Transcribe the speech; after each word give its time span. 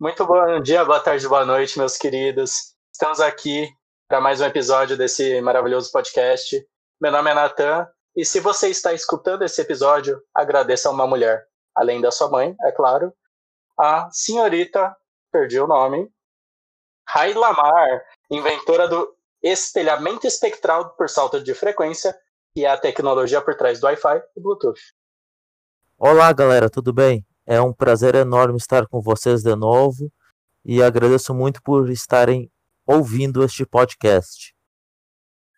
Muito 0.00 0.24
bom 0.24 0.60
dia, 0.60 0.84
boa 0.84 1.00
tarde, 1.00 1.26
boa 1.26 1.44
noite, 1.44 1.76
meus 1.76 1.96
queridos. 1.96 2.72
Estamos 2.92 3.18
aqui 3.18 3.68
para 4.06 4.20
mais 4.20 4.40
um 4.40 4.44
episódio 4.44 4.96
desse 4.96 5.40
maravilhoso 5.40 5.90
podcast. 5.90 6.64
Meu 7.00 7.10
nome 7.10 7.28
é 7.32 7.34
Natan 7.34 7.84
e 8.14 8.24
se 8.24 8.38
você 8.38 8.68
está 8.68 8.92
escutando 8.92 9.42
esse 9.42 9.60
episódio, 9.60 10.22
agradeça 10.32 10.88
a 10.88 10.92
uma 10.92 11.04
mulher, 11.04 11.44
além 11.74 12.00
da 12.00 12.12
sua 12.12 12.30
mãe, 12.30 12.54
é 12.62 12.70
claro, 12.70 13.12
a 13.76 14.08
senhorita, 14.12 14.96
perdi 15.32 15.58
o 15.58 15.66
nome, 15.66 16.08
Rai 17.08 17.34
Lamar, 17.34 18.04
inventora 18.30 18.86
do 18.86 19.12
espelhamento 19.42 20.28
espectral 20.28 20.90
por 20.90 21.10
salto 21.10 21.42
de 21.42 21.54
frequência, 21.54 22.16
que 22.54 22.64
é 22.64 22.70
a 22.70 22.78
tecnologia 22.78 23.40
por 23.40 23.56
trás 23.56 23.80
do 23.80 23.86
Wi-Fi 23.86 24.22
e 24.36 24.40
Bluetooth. 24.40 24.80
Olá, 25.98 26.32
galera, 26.32 26.70
tudo 26.70 26.92
bem? 26.92 27.26
É 27.48 27.60
um 27.62 27.72
prazer 27.72 28.14
enorme 28.14 28.58
estar 28.58 28.86
com 28.86 29.00
vocês 29.00 29.42
de 29.42 29.54
novo 29.56 30.12
e 30.64 30.82
agradeço 30.82 31.32
muito 31.34 31.62
por 31.62 31.88
estarem 31.90 32.50
ouvindo 32.86 33.42
este 33.42 33.64
podcast. 33.64 34.54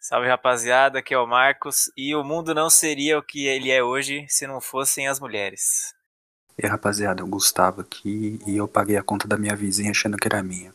Salve 0.00 0.28
rapaziada, 0.28 1.00
aqui 1.00 1.12
é 1.12 1.18
o 1.18 1.26
Marcos 1.26 1.90
e 1.96 2.14
o 2.14 2.22
mundo 2.22 2.54
não 2.54 2.70
seria 2.70 3.18
o 3.18 3.22
que 3.22 3.46
ele 3.46 3.70
é 3.70 3.82
hoje 3.82 4.24
se 4.28 4.46
não 4.46 4.60
fossem 4.60 5.08
as 5.08 5.18
mulheres. 5.18 5.92
E 6.56 6.64
aí, 6.64 6.70
rapaziada, 6.70 7.24
o 7.24 7.26
Gustavo 7.26 7.80
aqui 7.80 8.38
e 8.46 8.56
eu 8.56 8.68
paguei 8.68 8.96
a 8.96 9.02
conta 9.02 9.26
da 9.26 9.36
minha 9.36 9.56
vizinha 9.56 9.90
achando 9.90 10.16
que 10.16 10.28
era 10.28 10.42
minha. 10.42 10.72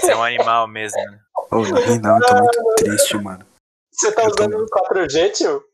Você 0.00 0.12
é 0.12 0.16
um 0.16 0.22
animal 0.22 0.68
mesmo, 0.68 0.98
né? 0.98 1.20
Ô, 1.50 1.56
não 1.56 1.62
ri 1.82 1.98
não, 1.98 2.16
eu 2.18 2.26
tô 2.26 2.34
muito 2.38 2.74
triste, 2.76 3.16
mano. 3.16 3.46
Você 3.92 4.12
tá 4.12 4.22
Eu 4.24 4.28
usando 4.30 4.52
tô- 4.52 4.64
o 4.64 4.66
4G, 4.68 5.30
tio? 5.30 5.64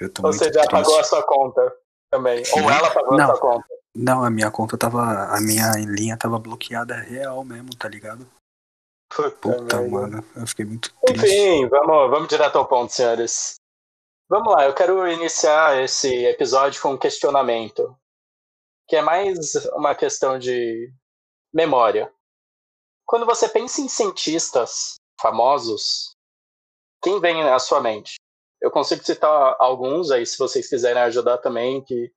Eu 0.00 0.12
tô 0.12 0.22
você 0.22 0.44
já 0.46 0.52
triste. 0.52 0.70
pagou 0.70 0.98
a 0.98 1.04
sua 1.04 1.22
conta 1.22 1.76
também? 2.10 2.42
Ou 2.52 2.70
ela 2.70 2.90
pagou 2.90 3.16
Não. 3.16 3.24
a 3.24 3.34
sua 3.34 3.40
conta? 3.40 3.66
Não, 3.94 4.24
a 4.24 4.30
minha 4.30 4.50
conta 4.50 4.76
tava. 4.76 5.00
A 5.34 5.40
minha 5.40 5.72
linha 5.86 6.18
tava 6.18 6.38
bloqueada 6.38 6.94
real 6.96 7.42
mesmo, 7.44 7.74
tá 7.76 7.88
ligado? 7.88 8.26
Puta, 9.08 9.30
Puta, 9.30 9.82
mano. 9.82 10.24
Eu 10.34 10.46
fiquei 10.46 10.64
muito 10.64 10.92
triste. 11.06 11.26
Enfim, 11.26 11.68
vamos, 11.68 12.10
vamos 12.10 12.28
direto 12.28 12.56
ao 12.58 12.66
ponto, 12.66 12.92
senhores. 12.92 13.54
Vamos 14.28 14.52
lá, 14.52 14.64
eu 14.64 14.74
quero 14.74 15.06
iniciar 15.08 15.80
esse 15.80 16.24
episódio 16.26 16.82
com 16.82 16.94
um 16.94 16.98
questionamento, 16.98 17.96
que 18.88 18.96
é 18.96 19.00
mais 19.00 19.54
uma 19.72 19.94
questão 19.94 20.36
de 20.36 20.92
memória. 21.54 22.12
Quando 23.06 23.24
você 23.24 23.48
pensa 23.48 23.80
em 23.80 23.88
cientistas 23.88 24.96
famosos, 25.20 26.10
quem 27.00 27.20
vem 27.20 27.40
à 27.48 27.58
sua 27.60 27.80
mente? 27.80 28.16
Eu 28.66 28.70
consigo 28.72 29.04
citar 29.04 29.54
alguns 29.60 30.10
aí, 30.10 30.26
se 30.26 30.36
vocês 30.36 30.68
quiserem 30.68 31.00
ajudar 31.02 31.38
também, 31.38 31.84
que 31.84 32.12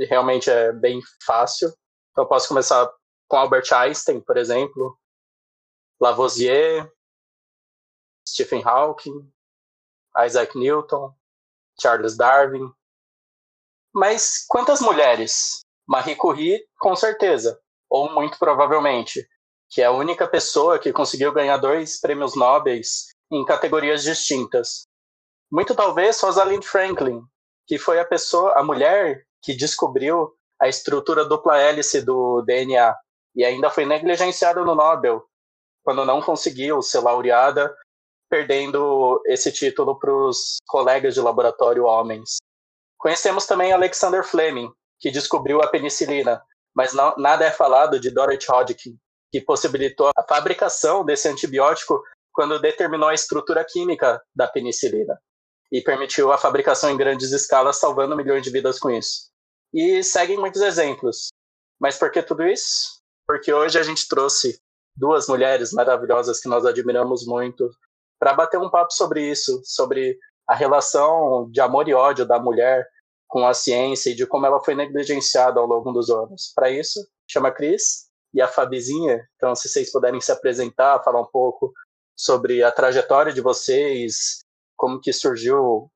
realmente 0.00 0.50
é 0.50 0.72
bem 0.72 1.00
fácil. 1.24 1.68
Então, 2.10 2.24
eu 2.24 2.28
posso 2.28 2.48
começar 2.48 2.92
com 3.28 3.36
Albert 3.36 3.72
Einstein, 3.72 4.20
por 4.20 4.36
exemplo, 4.36 4.98
Lavoisier, 6.00 6.92
Stephen 8.28 8.64
Hawking, 8.64 9.32
Isaac 10.26 10.58
Newton, 10.58 11.14
Charles 11.80 12.16
Darwin. 12.16 12.68
Mas 13.94 14.44
quantas 14.48 14.80
mulheres? 14.80 15.60
Marie 15.86 16.16
Curie, 16.16 16.66
com 16.80 16.96
certeza, 16.96 17.60
ou 17.88 18.12
muito 18.12 18.40
provavelmente, 18.40 19.24
que 19.70 19.80
é 19.80 19.84
a 19.84 19.92
única 19.92 20.26
pessoa 20.26 20.80
que 20.80 20.92
conseguiu 20.92 21.32
ganhar 21.32 21.58
dois 21.58 22.00
prêmios 22.00 22.34
Nobel 22.34 22.80
em 23.30 23.44
categorias 23.44 24.02
distintas. 24.02 24.90
Muito 25.52 25.74
talvez 25.74 26.18
Rosalind 26.18 26.64
Franklin, 26.64 27.22
que 27.66 27.78
foi 27.78 28.00
a 28.00 28.06
pessoa, 28.06 28.54
a 28.56 28.64
mulher 28.64 29.26
que 29.42 29.54
descobriu 29.54 30.34
a 30.58 30.66
estrutura 30.66 31.26
dupla 31.26 31.58
hélice 31.58 32.00
do 32.00 32.40
DNA 32.40 32.96
e 33.36 33.44
ainda 33.44 33.68
foi 33.68 33.84
negligenciada 33.84 34.64
no 34.64 34.74
Nobel 34.74 35.22
quando 35.84 36.06
não 36.06 36.22
conseguiu 36.22 36.80
ser 36.80 37.00
laureada, 37.00 37.76
perdendo 38.30 39.22
esse 39.26 39.52
título 39.52 39.98
para 39.98 40.14
os 40.14 40.56
colegas 40.66 41.12
de 41.12 41.20
laboratório 41.20 41.84
homens. 41.84 42.36
Conhecemos 42.96 43.44
também 43.44 43.72
Alexander 43.72 44.24
Fleming, 44.24 44.72
que 44.98 45.10
descobriu 45.10 45.60
a 45.60 45.68
penicilina, 45.68 46.42
mas 46.74 46.94
não, 46.94 47.14
nada 47.18 47.44
é 47.44 47.50
falado 47.50 48.00
de 48.00 48.10
Dorothy 48.10 48.50
Hodgkin, 48.50 48.96
que 49.30 49.40
possibilitou 49.42 50.10
a 50.16 50.22
fabricação 50.22 51.04
desse 51.04 51.28
antibiótico 51.28 52.02
quando 52.32 52.58
determinou 52.58 53.10
a 53.10 53.14
estrutura 53.14 53.62
química 53.68 54.22
da 54.34 54.48
penicilina 54.48 55.20
e 55.72 55.80
permitiu 55.80 56.30
a 56.30 56.36
fabricação 56.36 56.90
em 56.90 56.96
grandes 56.98 57.32
escalas, 57.32 57.78
salvando 57.78 58.14
milhões 58.14 58.42
de 58.42 58.50
vidas 58.50 58.78
com 58.78 58.90
isso. 58.90 59.30
E 59.72 60.04
seguem 60.04 60.38
muitos 60.38 60.60
exemplos. 60.60 61.28
Mas 61.80 61.96
por 61.96 62.10
que 62.10 62.22
tudo 62.22 62.46
isso? 62.46 63.00
Porque 63.26 63.50
hoje 63.50 63.78
a 63.78 63.82
gente 63.82 64.06
trouxe 64.06 64.60
duas 64.94 65.26
mulheres 65.26 65.72
maravilhosas 65.72 66.40
que 66.40 66.48
nós 66.48 66.66
admiramos 66.66 67.26
muito 67.26 67.70
para 68.20 68.34
bater 68.34 68.60
um 68.60 68.68
papo 68.68 68.92
sobre 68.92 69.26
isso, 69.26 69.62
sobre 69.64 70.18
a 70.46 70.54
relação 70.54 71.50
de 71.50 71.60
amor 71.62 71.88
e 71.88 71.94
ódio 71.94 72.26
da 72.26 72.38
mulher 72.38 72.86
com 73.26 73.46
a 73.46 73.54
ciência 73.54 74.10
e 74.10 74.14
de 74.14 74.26
como 74.26 74.44
ela 74.44 74.62
foi 74.62 74.74
negligenciada 74.74 75.58
ao 75.58 75.66
longo 75.66 75.90
dos 75.90 76.10
anos. 76.10 76.52
Para 76.54 76.70
isso, 76.70 77.00
chama 77.26 77.48
a 77.48 77.52
Cris 77.52 78.10
e 78.34 78.42
a 78.42 78.46
Fabizinha. 78.46 79.26
Então, 79.36 79.54
se 79.54 79.70
vocês 79.70 79.90
puderem 79.90 80.20
se 80.20 80.30
apresentar, 80.30 81.02
falar 81.02 81.22
um 81.22 81.30
pouco 81.32 81.72
sobre 82.14 82.62
a 82.62 82.70
trajetória 82.70 83.32
de 83.32 83.40
vocês, 83.40 84.44
como 84.82 85.00
que 85.00 85.12
surgiu 85.12 85.88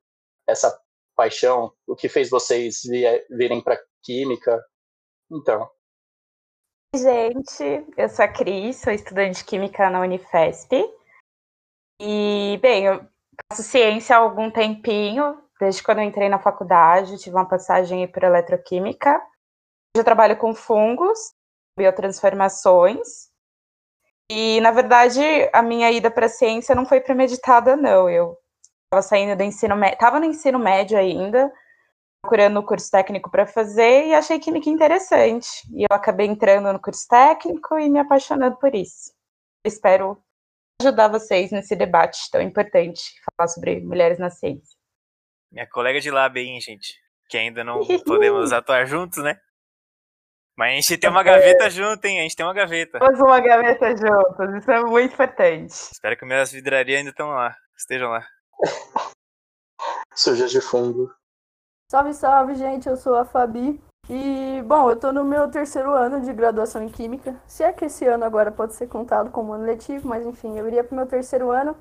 essa 0.49 0.81
paixão, 1.17 1.73
o 1.89 1.97
que 1.97 2.09
fez 2.09 2.31
vocês 2.31 2.83
vi- 2.85 3.27
virem 3.31 3.61
para 3.61 3.77
química. 4.01 4.65
Então, 5.29 5.69
gente, 6.95 7.85
eu 7.97 8.09
sou 8.09 8.25
a 8.25 8.29
Cris, 8.29 8.77
sou 8.77 8.93
estudante 8.93 9.39
de 9.39 9.45
Química 9.45 9.91
na 9.91 10.01
Unifesp. 10.03 10.71
E, 12.01 12.61
bem, 12.63 12.85
eu 12.85 13.05
faço 13.51 13.65
ciência 13.65 14.15
há 14.15 14.21
algum 14.21 14.53
tempinho, 14.53 15.43
desde 15.59 15.83
quando 15.83 15.99
eu 15.99 16.05
entrei 16.05 16.29
na 16.29 16.39
faculdade, 16.39 17.19
tive 17.19 17.35
uma 17.35 17.49
passagem 17.49 18.07
por 18.07 18.23
eletroquímica. 18.23 19.17
Hoje 19.17 19.97
eu 19.97 20.05
trabalho 20.05 20.39
com 20.39 20.55
fungos, 20.55 21.19
biotransformações. 21.77 23.33
E, 24.31 24.61
na 24.61 24.71
verdade, 24.71 25.21
a 25.53 25.61
minha 25.61 25.91
ida 25.91 26.09
para 26.09 26.27
a 26.27 26.29
ciência 26.29 26.73
não 26.73 26.87
foi 26.87 27.01
premeditada, 27.01 27.75
não. 27.75 28.09
Eu 28.09 28.39
estava 28.87 29.03
saindo 29.03 29.37
do 29.37 29.43
ensino 29.43 29.77
médio, 29.77 29.95
estava 29.95 30.21
no 30.21 30.27
ensino 30.27 30.59
médio 30.59 30.97
ainda, 30.97 31.53
procurando 32.23 32.59
o 32.59 32.65
curso 32.65 32.91
técnico 32.91 33.31
para 33.31 33.47
fazer 33.47 34.07
e 34.07 34.15
achei 34.15 34.39
química 34.39 34.71
interessante. 34.71 35.49
E 35.75 35.83
eu 35.83 35.89
acabei 35.95 36.27
entrando 36.27 36.73
no 36.73 36.81
curso 36.81 37.07
técnico 37.09 37.79
e 37.79 37.89
me 37.89 37.99
apaixonando 37.99 38.57
por 38.57 38.75
isso. 38.75 39.13
Espero 39.65 40.21
ajudar 40.81 41.09
vocês 41.09 41.51
nesse 41.51 41.75
debate 41.75 42.31
tão 42.31 42.41
importante, 42.41 43.03
falar 43.37 43.49
sobre 43.49 43.81
mulheres 43.81 44.19
na 44.19 44.31
ciência. 44.31 44.77
Minha 45.51 45.67
colega 45.69 46.01
de 46.01 46.11
lab 46.11 46.39
aí, 46.39 46.61
gente? 46.61 46.95
Que 47.29 47.39
ainda 47.39 47.65
não 47.65 47.81
podemos 48.05 48.53
atuar 48.53 48.87
juntos, 48.87 49.23
né? 49.23 49.41
Mas 50.57 50.73
a 50.73 50.75
gente 50.75 50.99
tem 50.99 51.11
uma 51.11 51.23
gaveta 51.23 51.69
junto, 51.69 52.05
hein? 52.07 52.21
A 52.21 52.23
gente 52.23 52.37
tem 52.37 52.47
uma 52.47 52.55
gaveta. 52.55 52.99
Temos 52.99 53.21
uma 53.21 53.41
gaveta 53.41 53.91
juntos, 53.91 54.55
isso 54.57 54.71
é 54.71 54.81
muito 54.85 55.13
importante. 55.13 55.73
Espero 55.73 56.17
que 56.17 56.25
minhas 56.25 56.51
vidrarias 56.51 56.99
ainda 56.99 57.11
estão 57.11 57.29
lá. 57.29 57.55
Estejam 57.77 58.11
lá. 58.11 58.27
sujas 60.15 60.51
de 60.51 60.61
fungo. 60.61 61.13
Salve, 61.91 62.15
salve, 62.15 62.55
gente. 62.55 62.89
Eu 62.89 62.97
sou 62.97 63.17
a 63.17 63.25
Fabi. 63.25 63.81
E, 64.09 64.63
bom, 64.63 64.89
eu 64.89 64.97
tô 64.97 65.13
no 65.13 65.25
meu 65.25 65.51
terceiro 65.51 65.93
ano 65.93 66.21
de 66.21 66.33
graduação 66.33 66.83
em 66.83 66.89
Química. 66.89 67.41
Se 67.47 67.65
é 67.65 67.73
que 67.73 67.87
esse 67.87 68.05
ano 68.07 68.25
agora 68.25 68.53
pode 68.53 68.75
ser 68.75 68.87
contado 68.87 69.31
como 69.31 69.53
ano 69.53 69.65
letivo, 69.65 70.09
mas 70.09 70.25
enfim, 70.25 70.57
eu 70.57 70.67
iria 70.67 70.85
pro 70.85 70.97
meu 70.97 71.07
terceiro 71.07 71.51
ano. 71.51 71.77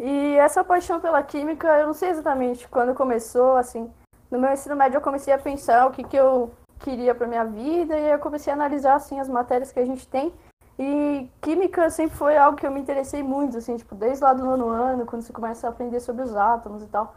E 0.00 0.34
essa 0.36 0.64
paixão 0.64 1.00
pela 1.00 1.22
Química, 1.22 1.68
eu 1.78 1.86
não 1.86 1.94
sei 1.94 2.10
exatamente 2.10 2.68
quando 2.68 2.94
começou, 2.94 3.56
assim. 3.56 3.92
No 4.30 4.38
meu 4.38 4.52
ensino 4.52 4.76
médio 4.76 4.98
eu 4.98 5.02
comecei 5.02 5.32
a 5.32 5.38
pensar 5.38 5.86
o 5.86 5.92
que, 5.92 6.04
que 6.04 6.16
eu 6.16 6.52
queria 6.80 7.14
pra 7.14 7.26
minha 7.26 7.44
vida 7.44 7.96
e 7.98 8.10
eu 8.10 8.18
comecei 8.18 8.52
a 8.52 8.56
analisar, 8.56 8.94
assim, 8.94 9.18
as 9.18 9.28
matérias 9.28 9.72
que 9.72 9.80
a 9.80 9.86
gente 9.86 10.06
tem. 10.06 10.32
E 10.78 11.28
Química 11.40 11.90
sempre 11.90 12.16
foi 12.16 12.36
algo 12.36 12.56
que 12.56 12.66
eu 12.66 12.70
me 12.70 12.80
interessei 12.80 13.22
muito, 13.22 13.58
assim, 13.58 13.76
tipo, 13.76 13.94
desde 13.96 14.22
lá 14.22 14.32
do 14.32 14.44
nono 14.44 14.68
ano, 14.68 15.04
quando 15.06 15.22
você 15.22 15.32
começa 15.32 15.66
a 15.66 15.70
aprender 15.70 15.98
sobre 15.98 16.22
os 16.22 16.36
átomos 16.36 16.82
e 16.82 16.86
tal. 16.86 17.16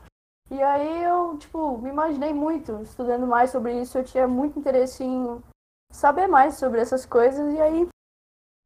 E 0.50 0.62
aí 0.62 1.04
eu, 1.04 1.38
tipo, 1.38 1.78
me 1.78 1.90
imaginei 1.90 2.34
muito 2.34 2.82
estudando 2.82 3.28
mais 3.28 3.52
sobre 3.52 3.80
isso. 3.80 3.98
Eu 3.98 4.04
tinha 4.04 4.28
muito 4.28 4.60
interesse 4.60 5.04
em 5.04 5.42
saber 5.92 6.28
mais 6.28 6.56
sobre 6.56 6.82
essas 6.82 7.06
coisas. 7.06 7.54
E 7.54 7.62
aí 7.62 7.88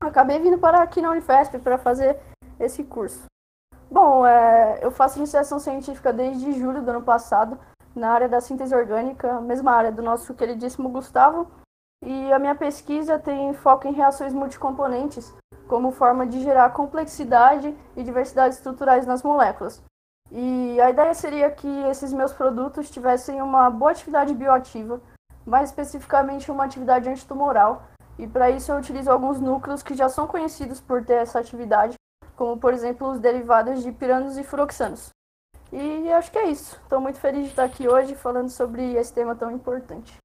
acabei 0.02 0.40
vindo 0.40 0.58
para 0.58 0.82
aqui 0.82 1.02
na 1.02 1.12
Unifesp 1.12 1.60
para 1.60 1.78
fazer 1.78 2.20
esse 2.60 2.84
curso. 2.84 3.26
Bom, 3.92 4.26
é, 4.26 4.80
eu 4.82 4.90
faço 4.92 5.20
iniciação 5.20 5.60
científica 5.60 6.12
desde 6.12 6.54
julho 6.54 6.82
do 6.82 6.90
ano 6.90 7.04
passado, 7.04 7.60
na 7.96 8.12
área 8.12 8.28
da 8.28 8.42
síntese 8.42 8.76
orgânica, 8.76 9.40
mesma 9.42 9.72
área 9.72 9.92
do 9.92 10.02
nosso 10.02 10.34
queridíssimo 10.34 10.90
Gustavo. 10.90 11.48
E 12.04 12.32
a 12.32 12.40
minha 12.40 12.56
pesquisa 12.56 13.18
tem 13.18 13.54
foco 13.54 13.88
em 13.88 13.94
reações 13.94 14.34
multicomponentes, 14.34 15.34
como 15.68 15.92
forma 15.92 16.26
de 16.26 16.42
gerar 16.42 16.70
complexidade 16.72 17.76
e 17.96 18.04
diversidade 18.04 18.56
estruturais 18.56 19.06
nas 19.06 19.24
moléculas. 19.24 19.82
E 20.32 20.80
a 20.82 20.90
ideia 20.90 21.14
seria 21.14 21.50
que 21.52 21.68
esses 21.84 22.12
meus 22.12 22.34
produtos 22.34 22.90
tivessem 22.90 23.42
uma 23.42 23.70
boa 23.70 23.92
atividade 23.92 24.34
bioativa, 24.34 25.00
mais 25.46 25.70
especificamente 25.70 26.52
uma 26.52 26.66
atividade 26.66 27.10
antitumoral. 27.10 27.84
E 28.18 28.28
para 28.28 28.50
isso 28.50 28.72
eu 28.72 28.78
utilizo 28.78 29.12
alguns 29.12 29.40
núcleos 29.40 29.84
que 29.84 29.94
já 29.94 30.10
são 30.10 30.28
conhecidos 30.28 30.80
por 30.80 31.04
ter 31.04 31.16
essa 31.16 31.40
atividade, 31.40 31.96
como 32.36 32.58
por 32.58 32.74
exemplo 32.74 33.10
os 33.10 33.20
derivados 33.20 33.84
de 33.84 33.92
piranos 33.92 34.38
e 34.38 34.44
furoxanos. 34.44 35.10
E 35.72 36.12
acho 36.12 36.32
que 36.32 36.38
é 36.38 36.48
isso. 36.48 36.80
Estou 36.82 37.02
muito 37.02 37.20
feliz 37.20 37.44
de 37.44 37.50
estar 37.50 37.64
aqui 37.64 37.88
hoje 37.88 38.16
falando 38.16 38.50
sobre 38.50 38.94
esse 38.94 39.14
tema 39.14 39.36
tão 39.36 39.52
importante. 39.52 40.18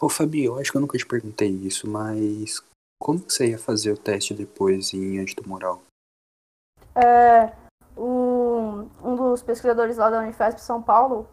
Ô 0.00 0.08
Fabi, 0.08 0.44
eu 0.44 0.58
acho 0.58 0.70
que 0.70 0.76
eu 0.76 0.80
nunca 0.80 0.98
te 0.98 1.06
perguntei 1.06 1.48
isso, 1.48 1.88
mas 1.88 2.62
como 3.00 3.18
você 3.18 3.50
ia 3.50 3.58
fazer 3.58 3.92
o 3.92 3.98
teste 3.98 4.34
depois 4.34 4.92
em 4.94 5.18
antitumoral? 5.18 5.82
É, 6.94 7.52
o, 7.96 8.86
um 9.02 9.16
dos 9.16 9.42
pesquisadores 9.42 9.96
lá 9.96 10.10
da 10.10 10.20
Unifesp 10.20 10.60
São 10.60 10.82
Paulo, 10.82 11.28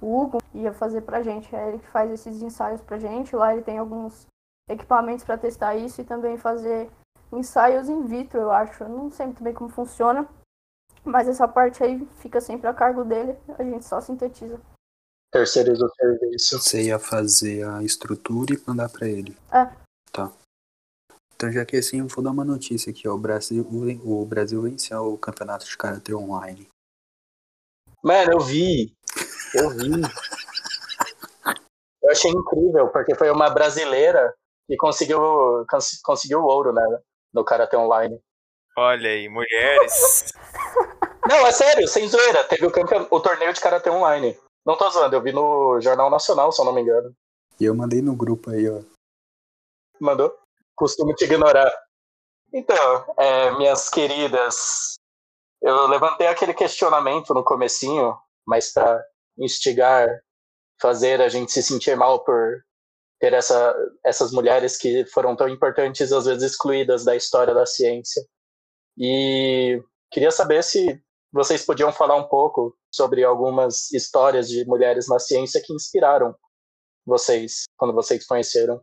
o 0.00 0.20
Hugo, 0.20 0.38
ia 0.54 0.72
fazer 0.72 1.02
pra 1.02 1.22
gente. 1.22 1.54
É 1.54 1.68
ele 1.68 1.78
que 1.78 1.88
faz 1.88 2.10
esses 2.10 2.42
ensaios 2.42 2.80
pra 2.80 2.98
gente. 2.98 3.36
Lá 3.36 3.52
ele 3.52 3.62
tem 3.62 3.78
alguns 3.78 4.26
equipamentos 4.68 5.24
para 5.24 5.38
testar 5.38 5.76
isso 5.76 6.00
e 6.00 6.04
também 6.04 6.36
fazer 6.36 6.90
ensaios 7.32 7.88
in 7.88 8.06
vitro, 8.06 8.40
eu 8.40 8.50
acho. 8.50 8.82
Eu 8.82 8.88
não 8.88 9.10
sei 9.10 9.26
muito 9.26 9.42
bem 9.42 9.52
como 9.52 9.70
funciona, 9.70 10.28
mas 11.04 11.28
essa 11.28 11.46
parte 11.46 11.82
aí 11.82 12.06
fica 12.16 12.40
sempre 12.40 12.68
a 12.68 12.74
cargo 12.74 13.04
dele, 13.04 13.36
a 13.58 13.62
gente 13.62 13.84
só 13.84 14.00
sintetiza. 14.00 14.60
Terceiriza 15.32 15.84
o 15.84 15.94
serviço. 15.94 16.58
Você 16.60 16.82
ia 16.84 16.98
fazer 16.98 17.64
a 17.66 17.82
estrutura 17.82 18.52
e 18.54 18.62
mandar 18.66 18.88
pra 18.88 19.08
ele. 19.08 19.36
É. 19.52 19.66
Tá. 20.12 20.32
Então 21.34 21.50
já 21.52 21.64
que 21.64 21.76
assim, 21.76 22.00
eu 22.00 22.08
vou 22.08 22.22
dar 22.22 22.30
uma 22.32 22.44
notícia 22.44 22.90
aqui, 22.90 23.06
ó. 23.08 23.14
O 23.14 23.18
Brasil, 23.18 23.66
o 24.04 24.24
Brasil 24.26 24.60
venceu 24.62 25.12
o 25.14 25.18
campeonato 25.18 25.64
de 25.66 25.76
Karatê 25.76 26.12
online. 26.14 26.68
Mano, 28.02 28.32
eu 28.32 28.40
vi. 28.40 28.92
Eu 29.54 29.70
vi. 29.70 29.90
Eu 32.02 32.10
achei 32.10 32.30
incrível, 32.30 32.88
porque 32.88 33.14
foi 33.14 33.30
uma 33.30 33.50
brasileira 33.50 34.34
que 34.66 34.74
conseguiu, 34.78 35.20
cons- 35.68 36.00
conseguiu 36.02 36.40
o 36.40 36.44
ouro, 36.46 36.72
né? 36.72 36.82
No 37.32 37.44
Karate 37.44 37.76
Online. 37.76 38.18
Olha 38.76 39.10
aí, 39.10 39.28
mulheres. 39.28 40.32
Não, 41.28 41.46
é 41.46 41.52
sério, 41.52 41.86
sem 41.86 42.08
zoeira. 42.08 42.42
Teve 42.44 42.64
o, 42.66 42.70
o 43.10 43.20
torneio 43.20 43.52
de 43.52 43.60
Karate 43.60 43.90
Online. 43.90 44.36
Não 44.64 44.76
tô 44.76 44.88
zoando, 44.90 45.16
eu 45.16 45.22
vi 45.22 45.32
no 45.32 45.80
Jornal 45.80 46.10
Nacional, 46.10 46.52
se 46.52 46.60
eu 46.60 46.64
não 46.64 46.72
me 46.72 46.82
engano. 46.82 47.14
E 47.58 47.64
eu 47.64 47.74
mandei 47.74 48.02
no 48.02 48.14
grupo 48.14 48.50
aí, 48.50 48.68
ó. 48.68 48.80
Mandou? 49.98 50.34
Costumo 50.74 51.14
te 51.14 51.24
ignorar. 51.24 51.70
Então, 52.52 53.14
é, 53.18 53.50
minhas 53.56 53.88
queridas, 53.88 54.94
eu 55.62 55.86
levantei 55.86 56.26
aquele 56.26 56.54
questionamento 56.54 57.32
no 57.32 57.44
comecinho, 57.44 58.16
mas 58.46 58.72
para 58.72 59.04
instigar, 59.38 60.08
fazer 60.80 61.20
a 61.20 61.28
gente 61.28 61.52
se 61.52 61.62
sentir 61.62 61.96
mal 61.96 62.24
por 62.24 62.62
ter 63.20 63.34
essa, 63.34 63.74
essas 64.04 64.32
mulheres 64.32 64.78
que 64.78 65.04
foram 65.06 65.36
tão 65.36 65.48
importantes, 65.48 66.10
às 66.12 66.24
vezes 66.24 66.42
excluídas 66.42 67.04
da 67.04 67.14
história 67.14 67.54
da 67.54 67.66
ciência. 67.66 68.22
E 68.98 69.82
queria 70.10 70.30
saber 70.30 70.64
se 70.64 71.00
vocês 71.32 71.64
podiam 71.64 71.92
falar 71.92 72.16
um 72.16 72.28
pouco 72.28 72.76
sobre 72.92 73.24
algumas 73.24 73.90
histórias 73.92 74.48
de 74.48 74.64
mulheres 74.66 75.08
na 75.08 75.18
ciência 75.18 75.62
que 75.64 75.72
inspiraram 75.72 76.34
vocês 77.06 77.64
quando 77.76 77.94
vocês 77.94 78.26
conheceram. 78.26 78.80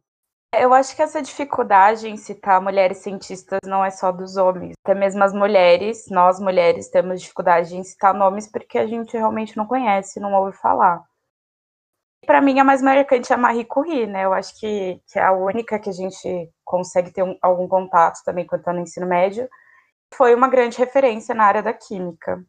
Eu 0.56 0.74
acho 0.74 0.96
que 0.96 1.02
essa 1.02 1.22
dificuldade 1.22 2.08
em 2.08 2.16
citar 2.16 2.62
mulheres 2.62 3.00
cientistas 3.00 3.60
não 3.66 3.84
é 3.84 3.92
só 3.92 4.12
dos 4.12 4.38
homens. 4.38 4.74
Até 4.84 4.98
mesmo 4.98 5.24
as 5.24 5.34
mulheres, 5.34 6.06
nós 6.10 6.40
mulheres, 6.40 6.90
temos 6.90 7.22
dificuldade 7.22 7.76
em 7.76 7.84
citar 7.84 8.14
nomes 8.14 8.50
porque 8.50 8.78
a 8.78 8.88
gente 8.88 9.16
realmente 9.18 9.58
não 9.58 9.68
conhece, 9.68 10.20
não 10.20 10.34
ouve 10.34 10.58
falar. 10.58 11.04
Para 12.26 12.42
mim, 12.42 12.60
a 12.60 12.64
mais 12.64 12.82
marcante 12.82 13.32
é 13.32 13.36
a 13.36 13.38
Marie 13.38 13.66
Curie, 13.66 14.08
né? 14.08 14.26
Eu 14.26 14.34
acho 14.34 14.58
que, 14.60 15.02
que 15.08 15.20
é 15.20 15.22
a 15.22 15.34
única 15.34 15.80
que 15.80 15.90
a 15.90 15.94
gente 15.94 16.50
consegue 16.64 17.12
ter 17.12 17.24
um, 17.24 17.38
algum 17.42 17.68
contato 17.68 18.22
também 18.26 18.46
quando 18.46 18.62
está 18.62 18.74
no 18.74 18.80
ensino 18.80 19.06
médio. 19.06 19.48
Foi 20.13 20.33
uma 20.33 20.48
grande 20.48 20.77
referência 20.77 21.36
na 21.36 21.45
área 21.45 21.62
da 21.62 21.74
química. 21.74 22.44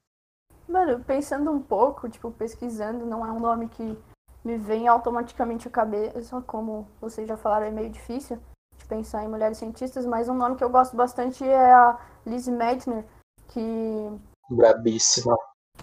Mano, 0.68 1.02
pensando 1.04 1.50
um 1.50 1.60
pouco, 1.60 2.08
tipo, 2.08 2.30
pesquisando, 2.30 3.06
não 3.06 3.24
é 3.26 3.32
um 3.32 3.40
nome 3.40 3.68
que 3.68 3.98
me 4.44 4.56
vem 4.56 4.86
automaticamente 4.86 5.68
à 5.68 5.70
cabeça, 5.70 6.40
como 6.42 6.88
vocês 7.00 7.26
já 7.26 7.36
falaram, 7.36 7.66
é 7.66 7.70
meio 7.70 7.90
difícil 7.90 8.38
de 8.76 8.84
pensar 8.86 9.24
em 9.24 9.28
mulheres 9.28 9.58
cientistas, 9.58 10.06
mas 10.06 10.28
um 10.28 10.34
nome 10.34 10.56
que 10.56 10.64
eu 10.64 10.70
gosto 10.70 10.96
bastante 10.96 11.44
é 11.44 11.72
a 11.72 11.98
Lizzie 12.24 12.52
Meitner, 12.52 13.04
que 13.48 14.12
Brabíssima. 14.48 15.36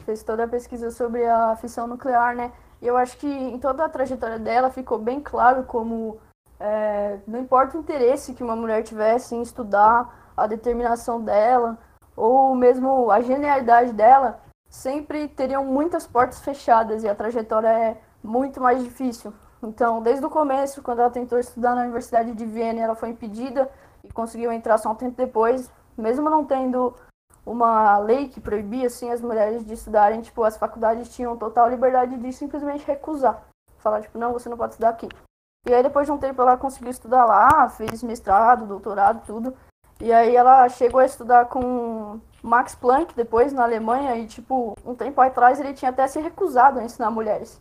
fez 0.05 0.23
toda 0.23 0.45
a 0.45 0.47
pesquisa 0.47 0.89
sobre 0.91 1.25
a 1.25 1.55
fissão 1.57 1.87
nuclear, 1.87 2.35
né? 2.35 2.53
E 2.81 2.87
eu 2.87 2.95
acho 2.95 3.17
que 3.17 3.27
em 3.27 3.59
toda 3.59 3.83
a 3.83 3.89
trajetória 3.89 4.39
dela 4.39 4.69
ficou 4.69 4.97
bem 4.97 5.19
claro 5.19 5.63
como 5.63 6.19
é, 6.59 7.19
não 7.27 7.39
importa 7.39 7.77
o 7.77 7.81
interesse 7.81 8.33
que 8.33 8.43
uma 8.43 8.55
mulher 8.55 8.83
tivesse 8.83 9.35
em 9.35 9.41
estudar, 9.41 10.24
a 10.35 10.47
determinação 10.47 11.21
dela, 11.21 11.77
ou 12.15 12.55
mesmo 12.55 13.11
a 13.11 13.21
genialidade 13.21 13.93
dela, 13.93 14.39
sempre 14.69 15.27
teriam 15.27 15.63
muitas 15.63 16.05
portas 16.05 16.39
fechadas 16.39 17.03
e 17.03 17.09
a 17.09 17.15
trajetória 17.15 17.67
é 17.67 17.97
muito 18.23 18.61
mais 18.61 18.83
difícil. 18.83 19.33
Então, 19.61 20.01
desde 20.01 20.25
o 20.25 20.29
começo, 20.29 20.81
quando 20.81 20.99
ela 20.99 21.09
tentou 21.09 21.39
estudar 21.39 21.75
na 21.75 21.81
Universidade 21.81 22.33
de 22.33 22.45
Viena, 22.45 22.81
ela 22.81 22.95
foi 22.95 23.09
impedida 23.09 23.69
e 24.03 24.11
conseguiu 24.11 24.51
entrar 24.51 24.77
só 24.77 24.91
um 24.91 24.95
tempo 24.95 25.15
depois, 25.17 25.71
mesmo 25.97 26.29
não 26.29 26.45
tendo 26.45 26.93
uma 27.45 27.97
lei 27.99 28.27
que 28.27 28.41
proibia 28.41 28.87
assim 28.87 29.11
as 29.11 29.21
mulheres 29.21 29.63
de 29.65 29.73
estudarem, 29.73 30.21
tipo, 30.21 30.43
as 30.43 30.57
faculdades 30.57 31.13
tinham 31.13 31.37
total 31.37 31.69
liberdade 31.69 32.17
de 32.17 32.33
simplesmente 32.33 32.85
recusar. 32.85 33.43
Falar, 33.77 34.01
tipo, 34.01 34.17
não, 34.17 34.33
você 34.33 34.49
não 34.49 34.57
pode 34.57 34.73
estudar 34.73 34.89
aqui. 34.89 35.07
E 35.67 35.73
aí 35.73 35.81
depois 35.81 36.05
de 36.05 36.11
um 36.11 36.17
tempo 36.17 36.41
ela 36.41 36.57
conseguiu 36.57 36.91
estudar 36.91 37.25
lá, 37.25 37.69
fez 37.69 38.03
mestrado, 38.03 38.67
doutorado, 38.67 39.25
tudo. 39.25 39.55
E 39.99 40.11
aí 40.11 40.35
ela 40.35 40.67
chegou 40.69 40.99
a 40.99 41.05
estudar 41.05 41.45
com 41.45 42.19
Max 42.43 42.75
Planck 42.75 43.15
depois 43.15 43.53
na 43.53 43.63
Alemanha 43.63 44.15
e 44.17 44.27
tipo, 44.27 44.75
um 44.85 44.93
tempo 44.93 45.19
atrás 45.21 45.59
ele 45.59 45.73
tinha 45.73 45.89
até 45.89 46.07
se 46.07 46.19
recusado 46.19 46.79
a 46.79 46.83
ensinar 46.83 47.09
mulheres. 47.09 47.59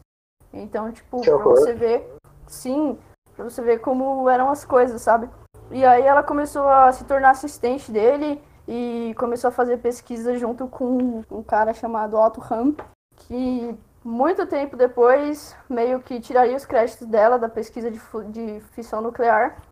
Então, 0.52 0.90
tipo, 0.92 1.20
pra 1.20 1.38
você 1.38 1.72
ver, 1.72 2.16
sim, 2.46 2.98
pra 3.34 3.44
você 3.44 3.62
ver 3.62 3.78
como 3.78 4.28
eram 4.28 4.50
as 4.50 4.64
coisas, 4.64 5.00
sabe? 5.02 5.28
E 5.70 5.84
aí 5.84 6.02
ela 6.02 6.22
começou 6.22 6.68
a 6.68 6.92
se 6.92 7.04
tornar 7.04 7.30
assistente 7.30 7.90
dele 7.90 8.42
e 8.66 9.14
começou 9.18 9.48
a 9.48 9.52
fazer 9.52 9.78
pesquisa 9.78 10.36
junto 10.36 10.66
com 10.68 11.22
um 11.30 11.42
cara 11.42 11.72
chamado 11.72 12.16
Otto 12.16 12.40
Hahn, 12.40 12.74
que 13.16 13.76
muito 14.04 14.46
tempo 14.46 14.76
depois 14.76 15.56
meio 15.68 16.00
que 16.00 16.20
tiraria 16.20 16.56
os 16.56 16.66
créditos 16.66 17.06
dela 17.06 17.38
da 17.38 17.48
pesquisa 17.48 17.90
de, 17.90 18.00
de 18.28 18.60
fissão 18.72 19.00
nuclear, 19.00 19.62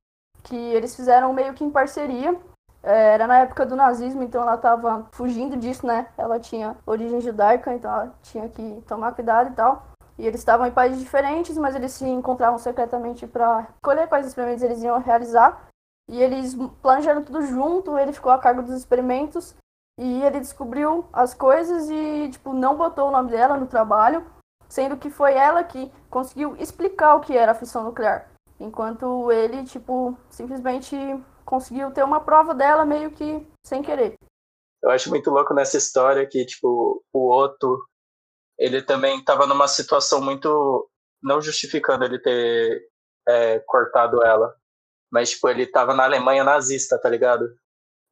que 0.43 0.57
eles 0.57 0.97
fizeram 0.97 1.33
meio 1.33 1.55
que 1.55 1.65
em 1.65 1.71
parceria. 1.71 2.37
É, 2.83 3.15
Era 3.15 3.27
na 3.27 3.39
época 3.39 3.65
do 3.65 3.77
nazismo, 3.77 4.23
então 4.23 4.43
ela 4.43 4.57
estava 4.57 5.07
fugindo 5.13 5.57
disso, 5.57 5.87
né? 5.87 6.09
Ela 6.19 6.41
tinha 6.41 6.77
origem 6.85 7.21
judaica, 7.21 7.73
então 7.75 7.91
ela 7.91 8.15
tinha 8.23 8.49
que 8.49 8.83
tomar 8.87 9.13
cuidado 9.13 9.51
e 9.51 9.55
tal. 9.55 9.87
E 10.19 10.27
eles 10.27 10.41
estavam 10.41 10.67
em 10.67 10.73
países 10.73 11.01
diferentes, 11.01 11.57
mas 11.57 11.75
eles 11.75 11.93
se 11.93 12.05
encontravam 12.05 12.59
secretamente 12.59 13.27
para 13.27 13.67
escolher 13.77 14.09
quais 14.09 14.27
experimentos 14.27 14.63
eles 14.63 14.83
iam 14.83 14.99
realizar. 15.01 15.69
E 16.09 16.21
eles 16.21 16.55
planejaram 16.83 17.23
tudo 17.23 17.43
junto, 17.43 17.99
ele 17.99 18.13
ficou 18.13 18.33
a 18.33 18.39
cargo 18.39 18.63
dos 18.63 18.77
experimentos 18.77 19.55
e 19.99 20.23
ele 20.23 20.41
descobriu 20.41 21.07
as 21.13 21.33
coisas 21.33 21.89
e, 21.89 22.29
tipo, 22.31 22.53
não 22.53 22.77
botou 22.77 23.09
o 23.09 23.11
nome 23.11 23.31
dela 23.31 23.57
no 23.57 23.67
trabalho, 23.67 24.25
sendo 24.69 24.97
que 24.97 25.11
foi 25.11 25.35
ela 25.35 25.63
que 25.63 25.93
conseguiu 26.11 26.57
explicar 26.59 27.15
o 27.15 27.21
que 27.21 27.37
era 27.37 27.53
a 27.53 27.55
fissão 27.55 27.85
nuclear. 27.85 28.27
Enquanto 28.59 29.31
ele, 29.31 29.65
tipo, 29.65 30.17
simplesmente 30.29 30.97
conseguiu 31.45 31.91
ter 31.91 32.03
uma 32.03 32.21
prova 32.21 32.55
dela 32.55 32.85
meio 32.85 33.11
que 33.11 33.47
sem 33.67 33.83
querer. 33.83 34.15
Eu 34.83 34.91
acho 34.91 35.11
muito 35.11 35.31
louco 35.31 35.55
nessa 35.55 35.77
história 35.77 36.27
que, 36.27 36.45
tipo, 36.45 37.05
o 37.13 37.35
Otto, 37.35 37.79
ele 38.59 38.83
também 38.83 39.19
estava 39.19 39.47
numa 39.47 39.69
situação 39.69 40.21
muito. 40.21 40.89
Não 41.23 41.41
justificando 41.41 42.05
ele 42.05 42.19
ter 42.19 42.83
é, 43.29 43.61
cortado 43.61 44.25
ela, 44.25 44.53
mas, 45.11 45.31
tipo, 45.31 45.49
ele 45.49 45.63
estava 45.63 45.95
na 45.95 46.05
Alemanha 46.05 46.43
nazista, 46.43 46.99
tá 46.99 47.09
ligado? 47.09 47.55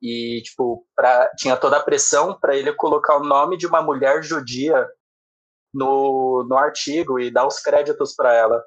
E, 0.00 0.40
tipo, 0.44 0.86
pra, 0.94 1.28
tinha 1.36 1.56
toda 1.56 1.78
a 1.78 1.82
pressão 1.82 2.38
para 2.38 2.56
ele 2.56 2.72
colocar 2.72 3.16
o 3.16 3.24
nome 3.24 3.56
de 3.56 3.66
uma 3.66 3.82
mulher 3.82 4.22
judia 4.22 4.88
no, 5.74 6.46
no 6.48 6.56
artigo 6.56 7.18
e 7.18 7.30
dar 7.30 7.46
os 7.46 7.58
créditos 7.60 8.14
para 8.14 8.34
ela. 8.34 8.64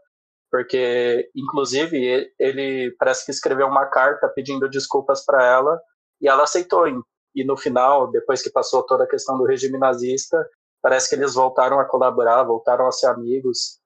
Porque, 0.53 1.31
inclusive, 1.35 2.31
ele 2.37 2.95
parece 2.99 3.25
que 3.25 3.31
escreveu 3.31 3.65
uma 3.65 3.87
carta 3.87 4.27
pedindo 4.29 4.69
desculpas 4.69 5.25
para 5.25 5.43
ela 5.43 5.81
e 6.21 6.27
ela 6.27 6.43
aceitou. 6.43 6.87
E- 6.87 7.01
E 7.35 7.43
no 7.43 7.57
final, 7.57 8.11
depois 8.11 8.43
que 8.43 8.51
passou 8.51 8.83
toda 8.85 9.05
a 9.05 9.07
questão 9.07 9.35
do 9.35 9.45
regime 9.45 9.79
nazista, 9.79 10.37
parece 10.83 11.09
que 11.09 11.15
eles 11.15 11.33
voltaram 11.33 11.79
a 11.79 11.85
colaborar, 11.85 12.43
voltaram 12.43 12.85
a 12.85 12.91
ser 12.91 13.07
amigos. 13.07 13.79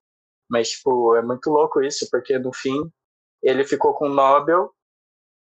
Mas, 0.50 0.68
tipo, 0.68 1.16
é 1.16 1.22
muito 1.22 1.48
louco 1.48 1.80
isso, 1.80 2.06
porque 2.10 2.38
no 2.38 2.52
fim 2.52 2.78
ele 3.42 3.64
ficou 3.64 3.94
com 3.94 4.04
o 4.04 4.12
Nobel 4.14 4.70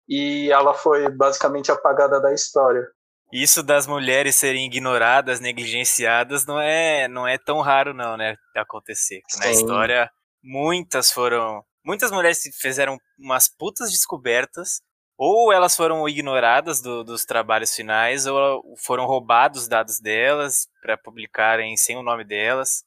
e 0.09 0.51
ela 0.51 0.73
foi 0.73 1.09
basicamente 1.09 1.71
apagada 1.71 2.19
da 2.19 2.33
história. 2.33 2.85
Isso 3.31 3.63
das 3.63 3.87
mulheres 3.87 4.35
serem 4.35 4.65
ignoradas, 4.65 5.39
negligenciadas, 5.39 6.45
não 6.45 6.59
é, 6.59 7.07
não 7.07 7.25
é 7.25 7.37
tão 7.37 7.61
raro 7.61 7.93
não, 7.93 8.17
né, 8.17 8.35
acontecer. 8.57 9.21
Na 9.39 9.45
história, 9.51 10.11
muitas 10.43 11.11
foram 11.11 11.63
muitas 11.85 12.11
mulheres 12.11 12.41
fizeram 12.59 12.97
umas 13.17 13.47
putas 13.47 13.91
descobertas, 13.91 14.81
ou 15.17 15.51
elas 15.51 15.75
foram 15.75 16.07
ignoradas 16.07 16.81
do, 16.81 17.03
dos 17.03 17.25
trabalhos 17.25 17.75
finais, 17.75 18.25
ou 18.25 18.63
foram 18.77 19.05
roubados 19.05 19.67
dados 19.67 19.99
delas 19.99 20.67
para 20.81 20.97
publicarem 20.97 21.77
sem 21.77 21.97
o 21.97 22.03
nome 22.03 22.23
delas. 22.23 22.83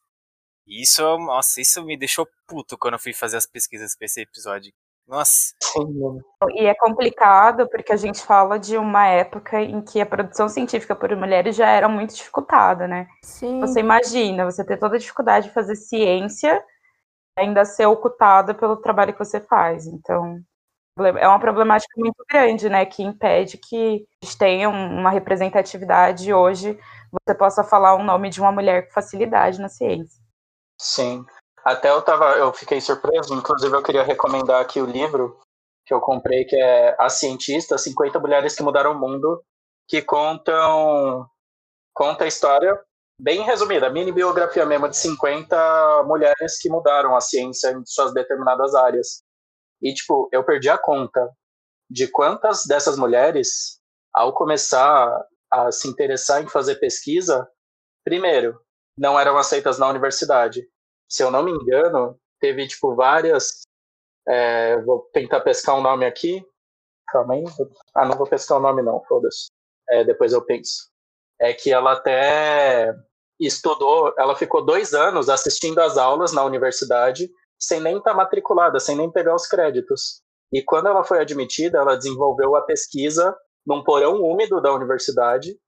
E 0.66 0.82
isso, 0.82 1.02
nossa, 1.18 1.60
isso 1.60 1.84
me 1.84 1.96
deixou 1.96 2.26
puto 2.46 2.76
quando 2.76 2.94
eu 2.94 3.00
fui 3.00 3.12
fazer 3.12 3.36
as 3.36 3.46
pesquisas 3.46 3.96
para 3.96 4.06
esse 4.06 4.20
episódio. 4.20 4.72
Nossa. 5.06 5.54
E 6.50 6.66
é 6.66 6.75
complicado 6.75 7.68
porque 7.70 7.92
a 7.92 7.96
gente 7.96 8.20
fala 8.20 8.58
de 8.58 8.76
uma 8.76 9.06
época 9.06 9.60
em 9.60 9.80
que 9.80 10.00
a 10.00 10.06
produção 10.06 10.48
científica 10.48 10.96
por 10.96 11.14
mulheres 11.14 11.54
já 11.54 11.68
era 11.68 11.88
muito 11.88 12.16
dificultada, 12.16 12.88
né? 12.88 13.06
Sim. 13.22 13.60
Você 13.60 13.78
imagina, 13.78 14.44
você 14.44 14.64
ter 14.64 14.76
toda 14.76 14.96
a 14.96 14.98
dificuldade 14.98 15.46
de 15.46 15.54
fazer 15.54 15.76
ciência 15.76 16.60
ainda 17.37 17.64
ser 17.64 17.87
ocultada 17.87 18.55
pelo 18.55 18.76
trabalho 18.76 19.12
que 19.12 19.19
você 19.19 19.40
faz. 19.40 19.87
Então, 19.87 20.40
é 20.99 21.28
uma 21.28 21.38
problemática 21.38 21.93
muito 21.97 22.25
grande, 22.28 22.69
né? 22.69 22.87
Que 22.87 23.02
impede 23.02 23.59
que 23.59 24.07
a 24.23 24.26
gente 24.26 24.38
tenha 24.38 24.69
uma 24.69 25.11
representatividade 25.11 26.33
hoje, 26.33 26.78
você 27.12 27.35
possa 27.35 27.62
falar 27.62 27.95
o 27.95 28.02
nome 28.02 28.31
de 28.31 28.40
uma 28.40 28.50
mulher 28.50 28.87
com 28.87 28.95
facilidade 28.95 29.61
na 29.61 29.69
ciência. 29.69 30.21
Sim. 30.81 31.25
Até 31.64 31.90
eu 31.90 32.00
tava, 32.00 32.37
eu 32.37 32.52
fiquei 32.52 32.81
surpreso, 32.81 33.35
inclusive 33.35 33.75
eu 33.75 33.83
queria 33.83 34.02
recomendar 34.02 34.61
aqui 34.61 34.81
o 34.81 34.87
livro 34.87 35.40
que 35.85 35.93
eu 35.93 36.00
comprei, 36.00 36.45
que 36.45 36.57
é 36.57 36.97
A 36.99 37.09
Cientista, 37.09 37.78
50 37.78 38.19
Mulheres 38.19 38.55
que 38.57 38.62
Mudaram 38.62 38.93
o 38.93 38.99
Mundo, 38.99 39.43
que 39.88 40.02
contam 40.02 41.28
conta 41.95 42.25
a 42.25 42.28
história 42.28 42.78
bem 43.20 43.42
resumida, 43.42 43.90
mini 43.90 44.12
biografia 44.12 44.64
mesmo 44.66 44.88
de 44.88 44.96
50 44.96 46.04
mulheres 46.04 46.58
que 46.61 46.68
mudaram 46.68 47.16
a 47.16 47.20
ciência 47.20 47.73
em 47.73 47.85
suas 47.85 48.12
determinadas 48.12 48.75
áreas. 48.75 49.23
E 49.82 49.92
tipo, 49.94 50.28
eu 50.32 50.44
perdi 50.44 50.68
a 50.68 50.78
conta 50.78 51.28
de 51.90 52.08
quantas 52.08 52.64
dessas 52.66 52.96
mulheres, 52.99 53.80
ao 54.12 54.32
começar 54.35 55.25
a 55.50 55.70
se 55.70 55.88
interessar 55.88 56.42
em 56.42 56.49
fazer 56.49 56.76
pesquisa, 56.76 57.49
primeiro, 58.04 58.61
não 58.99 59.18
eram 59.18 59.37
aceitas 59.37 59.78
na 59.78 59.88
universidade 59.88 60.66
se 61.08 61.23
eu 61.23 61.30
não 61.30 61.42
me 61.42 61.52
engano, 61.52 62.18
teve 62.40 62.66
tipo 62.66 62.94
várias. 62.94 63.62
É, 64.28 64.80
vou 64.82 65.08
tentar 65.12 65.40
pescar 65.40 65.76
um 65.76 65.82
nome 65.82 66.04
aqui. 66.04 66.44
Calma 67.08 67.35
aí. 67.35 67.44
Ah, 67.94 68.04
não 68.04 68.16
vou 68.16 68.28
pescar 68.28 68.58
o 68.58 68.61
um 68.61 68.62
nome, 68.62 68.82
não, 68.82 69.02
foda-se. 69.04 69.46
É, 69.88 70.04
depois 70.04 70.32
eu 70.32 70.44
penso. 70.44 70.90
É 71.40 71.52
que 71.52 71.73
ela 71.73 71.93
até 71.93 72.95
estudou, 73.38 74.14
ela 74.19 74.35
ficou 74.35 74.64
dois 74.64 74.95
anos 74.95 75.28
assistindo 75.28 75.78
às 75.81 75.99
aulas 75.99 76.33
na 76.33 76.45
universidade, 76.45 77.31
sem 77.59 77.81
nem 77.81 77.99
estar 77.99 78.11
tá 78.12 78.16
matriculada, 78.16 78.81
sem 78.81 78.97
nem 78.97 79.11
pegar 79.11 79.35
os 79.35 79.47
créditos. 79.47 80.23
E 80.52 80.62
quando 80.62 80.88
ela 80.88 81.05
foi 81.05 81.21
admitida, 81.21 81.78
ela 81.78 81.97
desenvolveu 81.97 82.57
a 82.57 82.62
pesquisa 82.62 83.37
num 83.66 83.83
porão 83.83 84.23
úmido 84.23 84.61
da 84.61 84.73
universidade 84.73 85.59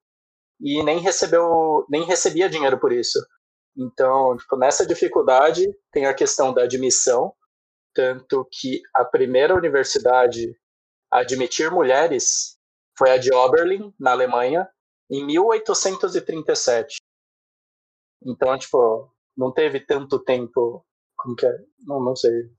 e 0.61 0.83
nem 0.83 0.99
recebeu, 0.99 1.85
nem 1.89 2.05
recebia 2.05 2.49
dinheiro 2.49 2.79
por 2.79 2.93
isso. 2.93 3.19
Então, 3.77 4.37
tipo, 4.37 4.57
nessa 4.57 4.87
dificuldade 4.87 5.67
tem 5.93 6.07
a 6.07 6.15
questão 6.15 6.53
da 6.53 6.63
admissão, 6.63 7.33
tanto 7.95 8.47
que 8.51 8.81
a 8.95 9.05
primeira 9.05 9.55
universidade 9.55 10.55
a 11.13 11.21
admitir 11.21 11.71
mulheres 11.71 12.57
foi 12.97 13.11
a 13.11 13.19
de 13.19 13.33
Oberlin, 13.33 13.93
na 13.99 14.11
Alemanha, 14.11 14.69
em 15.11 15.25
1837. 15.25 16.97
Então, 18.25 18.59
tipo, 18.59 19.11
não 19.37 19.53
teve 19.53 19.81
tanto 19.81 20.19
tempo. 20.19 20.85
Como 21.17 21.37
que 21.37 21.47
é? 21.47 21.59
Não, 21.81 22.03
não 22.03 22.17
sei. 22.17 22.51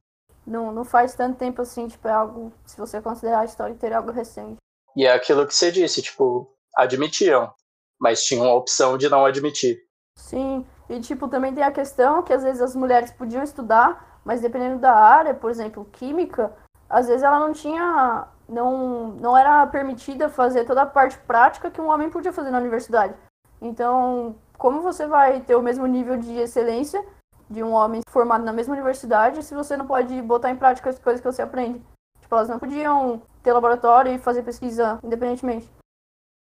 Não, 0.46 0.72
não 0.72 0.84
faz 0.84 1.14
tanto 1.16 1.38
tempo 1.38 1.62
assim, 1.62 1.88
tipo, 1.88 2.08
é 2.08 2.12
algo. 2.12 2.52
Se 2.66 2.78
você 2.78 3.02
considerar 3.02 3.42
a 3.42 3.46
história 3.46 3.74
inteira 3.74 3.98
algo 3.98 4.12
recente. 4.12 4.58
E 4.96 5.06
é 5.06 5.14
aquilo 5.14 5.46
que 5.46 5.54
você 5.54 5.72
disse, 5.72 6.02
tipo, 6.02 6.52
admitiam, 6.76 7.54
mas 8.00 8.24
tinham 8.24 8.48
a 8.48 8.56
opção 8.56 8.98
de 8.98 9.08
não 9.08 9.26
admitir. 9.26 9.78
Sim, 10.18 10.66
e, 10.90 11.00
tipo, 11.00 11.28
também 11.28 11.54
tem 11.54 11.64
a 11.64 11.72
questão 11.72 12.24
que 12.24 12.34
às 12.34 12.44
vezes 12.44 12.62
as 12.62 12.76
mulheres 12.76 13.12
podiam 13.12 13.44
estudar, 13.44 14.20
mas 14.26 14.42
dependendo 14.42 14.80
da 14.80 14.94
área, 14.94 15.34
por 15.34 15.52
exemplo, 15.52 15.86
química, 15.94 16.54
às 16.90 17.08
vezes 17.08 17.24
ela 17.24 17.40
não 17.40 17.54
tinha. 17.54 18.28
Não, 18.50 19.10
não 19.12 19.38
era 19.38 19.66
permitida 19.68 20.28
fazer 20.28 20.66
toda 20.66 20.82
a 20.82 20.86
parte 20.86 21.18
prática 21.20 21.70
que 21.70 21.80
um 21.80 21.88
homem 21.88 22.10
podia 22.10 22.34
fazer 22.34 22.50
na 22.50 22.58
universidade. 22.58 23.14
Então, 23.62 24.36
como 24.58 24.82
você 24.82 25.06
vai 25.06 25.42
ter 25.42 25.56
o 25.56 25.62
mesmo 25.62 25.86
nível 25.86 26.18
de 26.18 26.36
excelência 26.38 27.06
de 27.50 27.64
um 27.64 27.72
homem 27.72 28.02
formado 28.10 28.44
na 28.44 28.52
mesma 28.52 28.74
universidade 28.74 29.44
se 29.44 29.54
você 29.54 29.78
não 29.78 29.86
pode 29.86 30.20
botar 30.22 30.50
em 30.50 30.56
prática 30.56 30.90
as 30.90 31.00
coisas 31.00 31.22
que 31.22 31.32
você 31.32 31.42
aprende? 31.42 31.82
Tipo, 32.22 32.36
elas 32.36 32.50
não 32.50 32.60
podiam 32.60 33.22
ter 33.44 33.54
laboratório 33.54 34.14
e 34.14 34.20
fazer 34.20 34.44
pesquisa 34.44 35.00
independentemente. 35.04 35.70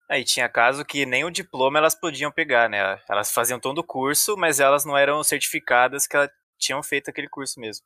Aí 0.10 0.24
tinha 0.24 0.48
caso 0.48 0.86
que 0.86 1.06
nem 1.06 1.26
o 1.26 1.32
diploma 1.32 1.78
elas 1.78 1.94
podiam 1.94 2.32
pegar, 2.32 2.70
né? 2.70 2.98
Elas 3.10 3.32
faziam 3.32 3.60
todo 3.60 3.80
o 3.80 3.84
curso, 3.84 4.38
mas 4.38 4.60
elas 4.60 4.86
não 4.86 4.98
eram 4.98 5.22
certificadas 5.24 6.08
que 6.08 6.16
elas 6.16 6.30
tinham 6.58 6.82
feito 6.82 7.10
aquele 7.10 7.28
curso 7.28 7.60
mesmo. 7.60 7.86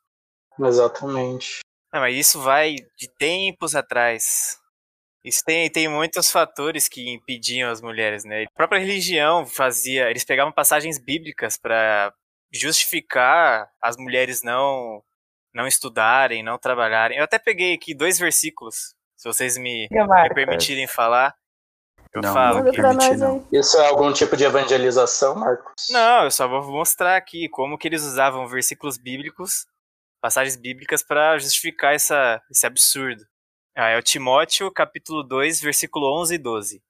Exatamente. 0.60 1.62
Não, 1.94 2.00
mas 2.02 2.16
isso 2.16 2.42
vai 2.42 2.76
de 2.98 3.10
tempos 3.18 3.76
atrás. 3.76 4.58
Isso 5.24 5.44
tem, 5.46 5.70
tem 5.70 5.88
muitos 5.88 6.32
fatores 6.32 6.88
que 6.88 7.10
impediam 7.10 7.70
as 7.70 7.82
mulheres, 7.82 8.24
né? 8.24 8.44
A 8.44 8.56
própria 8.56 8.80
religião 8.80 9.46
fazia. 9.46 10.10
Eles 10.10 10.24
pegavam 10.24 10.52
passagens 10.52 10.98
bíblicas 10.98 11.58
para 11.58 12.14
justificar 12.52 13.70
as 13.82 13.98
mulheres 13.98 14.42
não 14.44 15.04
não 15.54 15.68
estudarem, 15.68 16.42
não 16.42 16.58
trabalharem. 16.58 17.18
Eu 17.18 17.26
até 17.26 17.38
peguei 17.38 17.74
aqui 17.74 17.94
dois 17.94 18.18
versículos, 18.18 18.96
se 19.18 19.28
vocês 19.28 19.58
me, 19.58 19.88
me 19.92 20.34
permitirem 20.34 20.88
falar. 20.88 21.36
Eu 22.14 22.22
Não, 22.22 22.34
falo 22.34 22.64
não 22.64 23.18
não. 23.18 23.48
Isso 23.54 23.78
é 23.78 23.88
algum 23.88 24.12
tipo 24.12 24.36
de 24.36 24.44
evangelização, 24.44 25.36
Marcos? 25.36 25.88
Não, 25.90 26.26
eu 26.26 26.32
só 26.32 26.46
vou 26.48 26.62
mostrar 26.72 27.16
aqui 27.16 27.48
como 27.48 27.78
que 27.78 27.88
eles 27.88 28.04
usavam 28.04 28.48
versículos 28.48 28.98
bíblicos, 28.98 29.66
passagens 30.22 30.56
bíblicas 30.56 31.04
para 31.04 31.38
justificar 31.40 31.96
essa, 31.96 32.42
esse 32.50 32.66
absurdo. 32.66 33.26
Ah, 33.76 33.90
é 33.90 33.98
o 33.98 34.04
Timóteo, 34.04 34.72
capítulo 34.72 35.24
2, 35.24 35.60
versículo 35.62 36.22
11 36.22 36.36
e 36.36 36.38
12. 36.38 36.84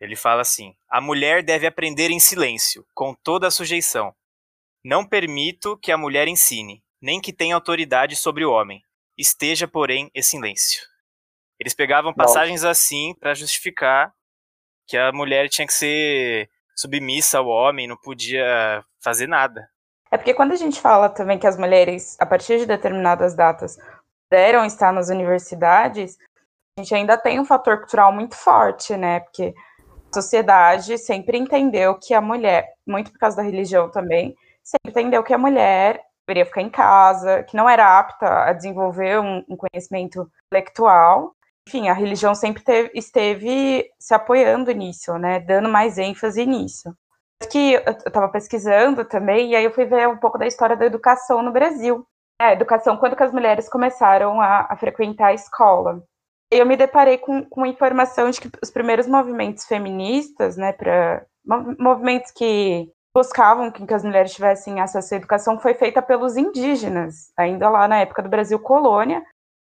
Ele 0.00 0.16
fala 0.16 0.40
assim: 0.40 0.74
A 0.88 1.00
mulher 1.00 1.42
deve 1.42 1.66
aprender 1.66 2.10
em 2.10 2.18
silêncio, 2.18 2.86
com 2.94 3.14
toda 3.14 3.46
a 3.46 3.50
sujeição. 3.50 4.14
Não 4.82 5.06
permito 5.06 5.76
que 5.76 5.92
a 5.92 5.98
mulher 5.98 6.26
ensine, 6.26 6.82
nem 7.02 7.20
que 7.20 7.32
tenha 7.32 7.54
autoridade 7.54 8.16
sobre 8.16 8.44
o 8.44 8.50
homem. 8.50 8.82
Esteja, 9.16 9.68
porém, 9.68 10.10
em 10.14 10.22
silêncio. 10.22 10.82
Eles 11.58 11.74
pegavam 11.74 12.14
passagens 12.14 12.64
assim 12.64 13.14
para 13.20 13.34
justificar 13.34 14.14
que 14.86 14.96
a 14.96 15.12
mulher 15.12 15.48
tinha 15.50 15.66
que 15.66 15.74
ser 15.74 16.48
submissa 16.74 17.38
ao 17.38 17.46
homem, 17.46 17.86
não 17.86 17.98
podia 17.98 18.82
fazer 19.02 19.26
nada. 19.26 19.68
É 20.10 20.16
porque 20.16 20.34
quando 20.34 20.52
a 20.52 20.56
gente 20.56 20.80
fala 20.80 21.08
também 21.08 21.38
que 21.38 21.46
as 21.46 21.56
mulheres, 21.56 22.16
a 22.18 22.26
partir 22.26 22.58
de 22.58 22.66
determinadas 22.66 23.34
datas, 23.34 23.78
puderam 24.28 24.64
estar 24.64 24.92
nas 24.92 25.08
universidades, 25.08 26.18
a 26.76 26.82
gente 26.82 26.94
ainda 26.94 27.16
tem 27.16 27.38
um 27.38 27.44
fator 27.44 27.78
cultural 27.78 28.12
muito 28.12 28.34
forte, 28.34 28.96
né? 28.96 29.20
Porque 29.20 29.54
a 30.10 30.14
sociedade 30.14 30.98
sempre 30.98 31.38
entendeu 31.38 31.94
que 31.94 32.12
a 32.12 32.20
mulher, 32.20 32.74
muito 32.86 33.12
por 33.12 33.18
causa 33.18 33.36
da 33.36 33.42
religião 33.42 33.88
também, 33.88 34.36
sempre 34.64 34.90
entendeu 34.90 35.22
que 35.22 35.32
a 35.32 35.38
mulher 35.38 36.00
deveria 36.26 36.46
ficar 36.46 36.62
em 36.62 36.70
casa, 36.70 37.44
que 37.44 37.56
não 37.56 37.68
era 37.68 37.98
apta 37.98 38.44
a 38.44 38.52
desenvolver 38.52 39.20
um, 39.20 39.44
um 39.48 39.56
conhecimento 39.56 40.28
intelectual. 40.46 41.34
Enfim, 41.68 41.88
a 41.88 41.92
religião 41.92 42.34
sempre 42.34 42.64
teve, 42.64 42.90
esteve 42.94 43.88
se 43.98 44.12
apoiando 44.12 44.72
nisso, 44.72 45.16
né? 45.18 45.38
Dando 45.38 45.68
mais 45.68 45.98
ênfase 45.98 46.44
nisso 46.44 46.92
que 47.48 47.74
eu 47.74 47.82
estava 48.06 48.28
pesquisando 48.28 49.04
também, 49.04 49.50
e 49.50 49.56
aí 49.56 49.64
eu 49.64 49.72
fui 49.72 49.84
ver 49.84 50.08
um 50.08 50.16
pouco 50.16 50.38
da 50.38 50.46
história 50.46 50.76
da 50.76 50.86
educação 50.86 51.42
no 51.42 51.52
Brasil. 51.52 52.06
É, 52.40 52.52
educação, 52.52 52.96
quando 52.96 53.16
que 53.16 53.22
as 53.22 53.32
mulheres 53.32 53.68
começaram 53.68 54.40
a, 54.40 54.66
a 54.70 54.76
frequentar 54.76 55.28
a 55.28 55.34
escola. 55.34 56.02
Eu 56.50 56.66
me 56.66 56.76
deparei 56.76 57.18
com, 57.18 57.44
com 57.44 57.66
informação 57.66 58.30
de 58.30 58.40
que 58.40 58.50
os 58.62 58.70
primeiros 58.70 59.06
movimentos 59.06 59.66
feministas, 59.66 60.56
né, 60.56 60.72
para 60.72 61.24
movimentos 61.78 62.30
que 62.32 62.90
buscavam 63.14 63.70
que, 63.70 63.92
as 63.92 64.04
mulheres 64.04 64.32
tivessem 64.32 64.80
acesso 64.80 65.14
à 65.14 65.16
educação, 65.16 65.58
foi 65.58 65.74
feita 65.74 66.00
pelos 66.00 66.36
indígenas, 66.36 67.32
ainda 67.36 67.68
lá 67.68 67.86
na 67.86 67.98
época 67.98 68.22
do 68.22 68.28
Brasil 68.28 68.58
colônia. 68.58 69.22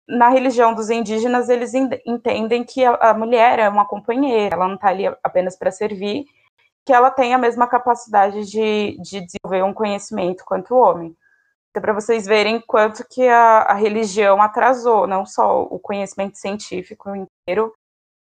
Na 0.08 0.30
religião 0.30 0.74
dos 0.74 0.90
indígenas, 0.90 1.50
eles 1.50 1.74
entendem 1.74 2.64
que 2.64 2.84
a 2.84 3.14
mulher 3.14 3.60
é 3.60 3.70
uma 3.70 3.88
companheira, 3.88 4.56
ela 4.56 4.68
não 4.68 4.76
está 4.76 4.90
ali 4.90 5.06
apenas 5.24 5.56
para 5.56 5.72
servir, 5.72 6.26
que 6.86 6.94
ela 6.94 7.10
tem 7.10 7.34
a 7.34 7.38
mesma 7.38 7.68
capacidade 7.68 8.46
de, 8.46 8.98
de 9.02 9.22
desenvolver 9.26 9.64
um 9.64 9.74
conhecimento 9.74 10.44
quanto 10.46 10.74
o 10.74 10.80
homem. 10.80 11.16
Então, 11.70 11.82
para 11.82 11.94
vocês 11.94 12.26
verem 12.26 12.62
quanto 12.62 13.04
que 13.10 13.28
a, 13.28 13.64
a, 13.64 13.74
religião 13.74 14.42
atrasou, 14.42 15.08
não 15.08 15.26
só 15.26 15.64
o 15.64 15.80
conhecimento 15.80 16.38
científico 16.38 17.10
inteiro, 17.16 17.74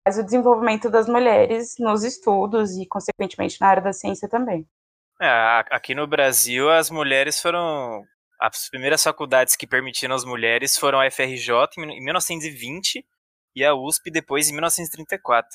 mas 0.05 0.17
o 0.17 0.23
desenvolvimento 0.23 0.89
das 0.89 1.07
mulheres 1.07 1.75
nos 1.79 2.03
estudos 2.03 2.75
e, 2.77 2.85
consequentemente, 2.85 3.57
na 3.61 3.67
área 3.67 3.83
da 3.83 3.93
ciência 3.93 4.27
também. 4.27 4.67
É, 5.21 5.63
aqui 5.71 5.95
no 5.95 6.05
Brasil, 6.05 6.69
as 6.69 6.89
mulheres 6.89 7.41
foram 7.41 8.03
as 8.39 8.69
primeiras 8.69 9.03
faculdades 9.03 9.55
que 9.55 9.65
permitiram 9.65 10.15
as 10.15 10.23
mulheres 10.23 10.77
foram 10.77 10.99
a 10.99 11.09
FRJ 11.09 11.51
em 11.77 12.03
1920 12.03 13.03
e 13.55 13.65
a 13.65 13.73
USP 13.73 14.11
depois 14.11 14.49
em 14.49 14.53
1934. 14.53 15.49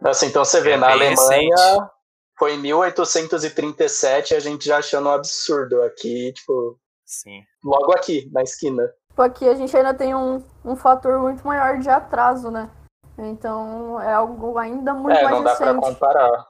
Nossa, 0.00 0.26
então 0.26 0.44
você 0.44 0.60
vê, 0.60 0.72
É 0.72 0.76
na 0.76 0.90
Alemanha 0.90 1.10
recente. 1.10 1.94
Foi 2.38 2.54
em 2.54 2.58
1837 2.60 4.34
a 4.34 4.40
gente 4.40 4.66
já 4.66 4.78
achando 4.78 5.08
um 5.08 5.12
absurdo. 5.12 5.82
Aqui, 5.82 6.32
tipo, 6.32 6.78
Sim. 7.04 7.42
logo 7.62 7.92
aqui, 7.92 8.28
na 8.32 8.42
esquina. 8.42 8.92
Tipo, 9.08 9.22
aqui 9.22 9.48
a 9.48 9.54
gente 9.54 9.76
ainda 9.76 9.94
tem 9.94 10.14
um, 10.14 10.42
um 10.64 10.76
fator 10.76 11.18
muito 11.20 11.46
maior 11.46 11.78
de 11.78 11.88
atraso, 11.88 12.50
né? 12.50 12.70
Então 13.16 14.00
é 14.00 14.12
algo 14.12 14.58
ainda 14.58 14.92
muito 14.92 15.16
é, 15.16 15.22
mais 15.22 15.36
não 15.36 15.44
dá 15.44 15.54
pra 15.54 15.74
comparar. 15.74 16.46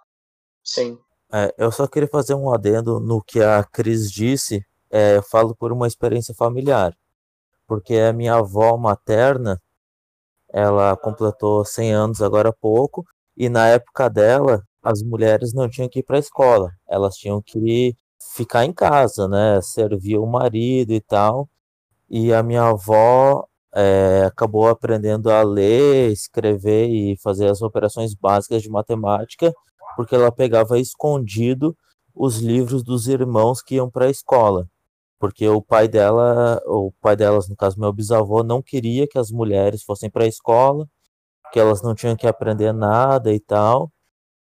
Sim. 0.63 0.99
É, 1.33 1.55
eu 1.59 1.71
só 1.71 1.87
queria 1.87 2.09
fazer 2.09 2.35
um 2.35 2.53
adendo 2.53 3.01
no 3.01 3.23
que 3.23 3.43
a 3.43 3.63
Cris 3.65 4.11
disse. 4.11 4.65
É, 4.91 5.17
eu 5.17 5.23
falo 5.23 5.55
por 5.55 5.73
uma 5.73 5.87
experiência 5.87 6.35
familiar. 6.35 6.97
Porque 7.67 7.97
a 7.97 8.13
minha 8.13 8.37
avó 8.37 8.77
materna, 8.77 9.61
ela 10.51 10.97
completou 10.97 11.65
100 11.65 11.93
anos 11.93 12.23
agora 12.23 12.51
há 12.51 12.53
pouco. 12.53 13.05
E 13.37 13.49
na 13.49 13.67
época 13.67 14.09
dela, 14.09 14.63
as 14.85 15.03
mulheres 15.03 15.55
não 15.55 15.69
tinham 15.69 15.89
que 15.89 16.01
ir 16.01 16.03
para 16.03 16.17
a 16.17 16.21
escola. 16.21 16.71
Elas 16.89 17.17
tinham 17.17 17.43
que 17.43 17.97
ficar 18.35 18.65
em 18.65 18.73
casa, 18.73 19.29
né? 19.29 19.61
Servir 19.63 20.19
o 20.19 20.27
marido 20.27 20.93
e 20.93 21.01
tal. 21.01 21.49
E 22.11 22.33
a 22.33 22.43
minha 22.43 22.65
avó 22.65 23.47
é, 23.75 24.25
acabou 24.27 24.69
aprendendo 24.69 25.31
a 25.31 25.43
ler, 25.43 26.11
escrever 26.13 26.89
e 26.89 27.17
fazer 27.19 27.51
as 27.51 27.63
operações 27.63 28.15
básicas 28.15 28.63
de 28.63 28.71
matemática, 28.71 29.53
porque 29.97 30.15
ela 30.15 30.31
pegava 30.33 30.79
escondido 30.79 31.77
os 32.15 32.39
livros 32.39 32.85
dos 32.85 33.09
irmãos 33.09 33.63
que 33.63 33.77
iam 33.77 33.91
para 33.91 34.07
a 34.07 34.11
escola. 34.11 34.69
Porque 35.19 35.49
o 35.49 35.63
pai 35.63 35.89
dela, 35.89 36.61
o 36.67 36.93
pai 37.01 37.17
delas, 37.17 37.49
no 37.49 37.57
caso 37.57 37.81
meu 37.81 37.93
bisavô, 37.93 38.43
não 38.45 38.63
queria 38.63 39.07
que 39.09 39.19
as 39.19 39.31
mulheres 39.31 39.83
fossem 39.83 40.11
para 40.11 40.25
a 40.25 40.29
escola, 40.29 40.87
que 41.53 41.61
elas 41.61 41.83
não 41.83 41.95
tinham 41.95 42.17
que 42.17 42.27
aprender 42.27 42.73
nada 42.73 43.33
e 43.33 43.41
tal. 43.41 43.91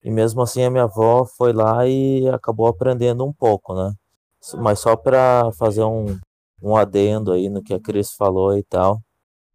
E 0.03 0.11
mesmo 0.11 0.43
assim 0.43 0.65
a 0.65 0.71
minha 0.71 0.85
avó 0.85 1.25
foi 1.25 1.53
lá 1.53 1.87
e 1.87 2.29
acabou 2.29 2.67
aprendendo 2.67 3.25
um 3.25 3.33
pouco, 3.33 3.75
né? 3.75 3.93
Mas 4.57 4.79
só 4.79 4.97
para 4.97 5.51
fazer 5.59 5.83
um, 5.83 6.17
um 6.63 6.77
adendo 6.77 7.33
aí 7.33 7.49
no 7.49 7.63
que 7.63 7.75
a 7.75 7.81
Cris 7.81 8.15
falou 8.15 8.57
e 8.57 8.63
tal. 8.63 9.01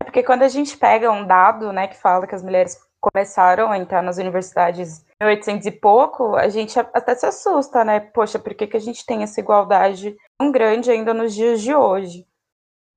É 0.02 0.04
porque 0.04 0.24
quando 0.24 0.44
a 0.44 0.50
gente 0.50 0.78
pega 0.78 1.12
um 1.12 1.26
dado, 1.26 1.72
né, 1.72 1.88
que 1.88 1.96
fala 1.96 2.28
que 2.28 2.36
as 2.36 2.44
mulheres 2.44 2.78
começaram 3.00 3.70
a 3.70 3.78
entrar 3.78 4.02
nas 4.02 4.18
universidades 4.18 5.04
em 5.22 5.26
1800 5.26 5.66
e 5.66 5.72
pouco, 5.72 6.36
a 6.36 6.48
gente 6.48 6.80
até 6.80 7.16
se 7.16 7.26
assusta, 7.26 7.84
né? 7.84 8.00
Poxa, 8.00 8.40
por 8.40 8.54
que, 8.54 8.68
que 8.68 8.78
a 8.78 8.80
gente 8.80 9.06
tem 9.06 9.24
essa 9.24 9.42
igualdade 9.42 10.16
tão 10.38 10.52
grande 10.52 10.90
ainda 10.90 11.14
nos 11.14 11.34
dias 11.34 11.62
de 11.62 11.76
hoje? 11.76 12.26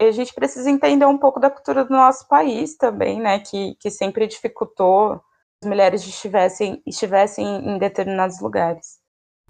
E 0.01 0.05
a 0.05 0.13
gente 0.13 0.33
precisa 0.35 0.71
entender 0.71 1.07
um 1.07 1.19
pouco 1.19 1.41
da 1.41 1.51
cultura 1.51 1.85
do 1.85 1.93
nosso 1.93 2.29
país 2.29 2.77
também, 2.77 3.21
né? 3.21 3.41
Que, 3.41 3.75
que 3.81 3.91
sempre 3.91 4.27
dificultou 4.27 5.21
mulheres 5.65 6.07
estivessem, 6.07 6.83
estivessem 6.87 7.47
em 7.47 7.79
determinados 7.79 8.41
lugares. 8.41 8.99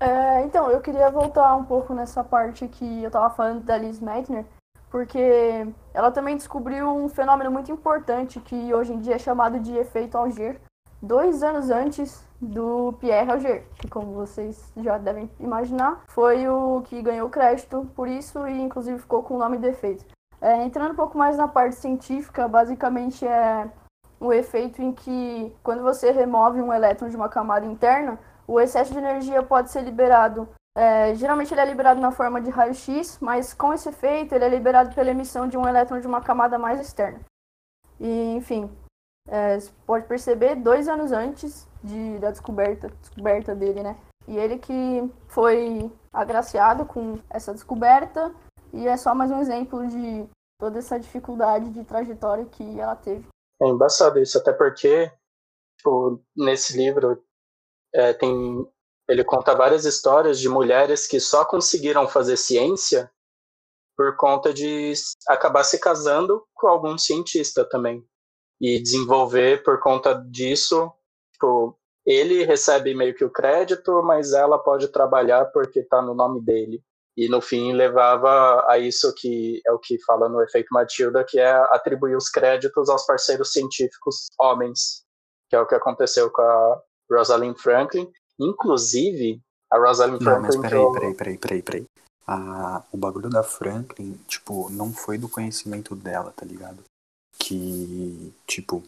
É, 0.00 0.42
então, 0.42 0.70
eu 0.70 0.80
queria 0.80 1.10
voltar 1.10 1.56
um 1.56 1.64
pouco 1.64 1.94
nessa 1.94 2.22
parte 2.22 2.68
que 2.68 3.02
eu 3.02 3.10
tava 3.10 3.30
falando 3.30 3.64
da 3.64 3.78
Liz 3.78 3.98
Meitner, 3.98 4.44
porque 4.90 5.66
ela 5.94 6.10
também 6.10 6.36
descobriu 6.36 6.88
um 6.88 7.08
fenômeno 7.08 7.50
muito 7.50 7.72
importante 7.72 8.40
que 8.40 8.74
hoje 8.74 8.92
em 8.92 9.00
dia 9.00 9.14
é 9.14 9.18
chamado 9.18 9.58
de 9.58 9.74
efeito 9.76 10.18
Alger, 10.18 10.60
dois 11.02 11.42
anos 11.42 11.70
antes 11.70 12.24
do 12.40 12.92
Pierre 13.00 13.30
Alger, 13.30 13.64
que 13.78 13.88
como 13.88 14.12
vocês 14.12 14.70
já 14.76 14.98
devem 14.98 15.30
imaginar, 15.40 16.02
foi 16.08 16.46
o 16.46 16.82
que 16.82 17.00
ganhou 17.00 17.30
crédito 17.30 17.90
por 17.94 18.06
isso 18.06 18.46
e 18.46 18.60
inclusive 18.60 18.98
ficou 18.98 19.22
com 19.22 19.34
o 19.34 19.38
nome 19.38 19.56
do 19.56 19.66
efeito. 19.66 20.04
É, 20.40 20.62
entrando 20.62 20.92
um 20.92 20.96
pouco 20.96 21.16
mais 21.16 21.38
na 21.38 21.48
parte 21.48 21.76
científica, 21.76 22.46
basicamente 22.46 23.26
é 23.26 23.70
o 24.20 24.32
efeito 24.32 24.82
em 24.82 24.92
que 24.92 25.54
quando 25.62 25.82
você 25.82 26.10
remove 26.10 26.60
um 26.60 26.72
elétron 26.72 27.08
de 27.08 27.16
uma 27.16 27.28
camada 27.28 27.66
interna, 27.66 28.18
o 28.46 28.60
excesso 28.60 28.92
de 28.92 28.98
energia 28.98 29.42
pode 29.42 29.70
ser 29.70 29.82
liberado. 29.82 30.48
É, 30.76 31.14
geralmente 31.14 31.52
ele 31.52 31.60
é 31.60 31.64
liberado 31.64 32.00
na 32.00 32.10
forma 32.10 32.40
de 32.40 32.50
raio-x, 32.50 33.18
mas 33.20 33.54
com 33.54 33.72
esse 33.72 33.88
efeito 33.88 34.34
ele 34.34 34.44
é 34.44 34.48
liberado 34.48 34.94
pela 34.94 35.10
emissão 35.10 35.48
de 35.48 35.56
um 35.56 35.66
elétron 35.66 36.00
de 36.00 36.06
uma 36.06 36.20
camada 36.20 36.58
mais 36.58 36.80
externa. 36.80 37.20
E, 37.98 38.34
enfim, 38.36 38.70
é, 39.28 39.58
você 39.58 39.70
pode 39.86 40.06
perceber 40.06 40.54
dois 40.56 40.88
anos 40.88 41.12
antes 41.12 41.66
de, 41.82 42.18
da 42.18 42.30
descoberta, 42.30 42.88
descoberta 43.00 43.54
dele, 43.54 43.82
né? 43.82 43.96
E 44.28 44.36
ele 44.36 44.58
que 44.58 45.10
foi 45.28 45.90
agraciado 46.12 46.84
com 46.84 47.18
essa 47.30 47.52
descoberta 47.52 48.32
e 48.72 48.86
é 48.86 48.96
só 48.96 49.14
mais 49.14 49.30
um 49.30 49.40
exemplo 49.40 49.86
de 49.86 50.28
toda 50.58 50.78
essa 50.78 50.98
dificuldade 50.98 51.70
de 51.70 51.84
trajetória 51.84 52.44
que 52.44 52.80
ela 52.80 52.96
teve. 52.96 53.26
É 53.60 53.66
embaçado 53.66 54.18
isso, 54.18 54.38
até 54.38 54.52
porque 54.52 55.10
tipo, 55.78 56.22
nesse 56.36 56.76
livro 56.76 57.22
é, 57.94 58.12
tem 58.12 58.66
ele 59.08 59.22
conta 59.24 59.54
várias 59.54 59.84
histórias 59.84 60.40
de 60.40 60.48
mulheres 60.48 61.06
que 61.06 61.20
só 61.20 61.44
conseguiram 61.44 62.08
fazer 62.08 62.36
ciência 62.36 63.10
por 63.96 64.16
conta 64.16 64.52
de 64.52 64.92
acabar 65.28 65.62
se 65.62 65.78
casando 65.78 66.44
com 66.52 66.66
algum 66.66 66.98
cientista 66.98 67.64
também. 67.64 68.04
E 68.60 68.82
desenvolver 68.82 69.62
por 69.62 69.80
conta 69.80 70.14
disso 70.14 70.92
tipo, 71.32 71.78
ele 72.04 72.42
recebe 72.44 72.94
meio 72.94 73.14
que 73.14 73.24
o 73.24 73.30
crédito 73.30 74.02
mas 74.02 74.32
ela 74.32 74.58
pode 74.58 74.88
trabalhar 74.88 75.44
porque 75.46 75.80
está 75.80 76.02
no 76.02 76.14
nome 76.14 76.40
dele 76.40 76.82
e 77.16 77.28
no 77.28 77.40
fim 77.40 77.72
levava 77.72 78.64
a 78.68 78.78
isso 78.78 79.12
que 79.14 79.60
é 79.66 79.72
o 79.72 79.78
que 79.78 80.02
fala 80.04 80.28
no 80.28 80.42
efeito 80.42 80.68
Matilda 80.70 81.24
que 81.24 81.38
é 81.38 81.50
atribuir 81.74 82.16
os 82.16 82.28
créditos 82.28 82.88
aos 82.88 83.06
parceiros 83.06 83.52
científicos 83.52 84.26
homens 84.38 85.02
que 85.48 85.56
é 85.56 85.60
o 85.60 85.66
que 85.66 85.74
aconteceu 85.74 86.30
com 86.30 86.42
a 86.42 86.82
Rosalind 87.10 87.56
Franklin 87.56 88.10
Inclusive, 88.38 89.40
a 89.70 89.78
Rosalind 89.78 90.20
Não, 90.20 90.40
mas 90.40 90.54
Franklin. 90.54 90.60
peraí, 90.62 90.82
eu- 90.82 90.92
peraí, 90.92 91.14
peraí, 91.14 91.38
peraí, 91.38 91.62
peraí. 91.62 91.84
A, 92.26 92.84
o 92.92 92.96
bagulho 92.96 93.30
da 93.30 93.42
Franklin, 93.42 94.14
tipo, 94.26 94.68
não 94.70 94.92
foi 94.92 95.16
do 95.16 95.28
conhecimento 95.28 95.94
dela, 95.94 96.32
tá 96.32 96.44
ligado? 96.44 96.82
Que, 97.38 98.34
tipo, 98.46 98.82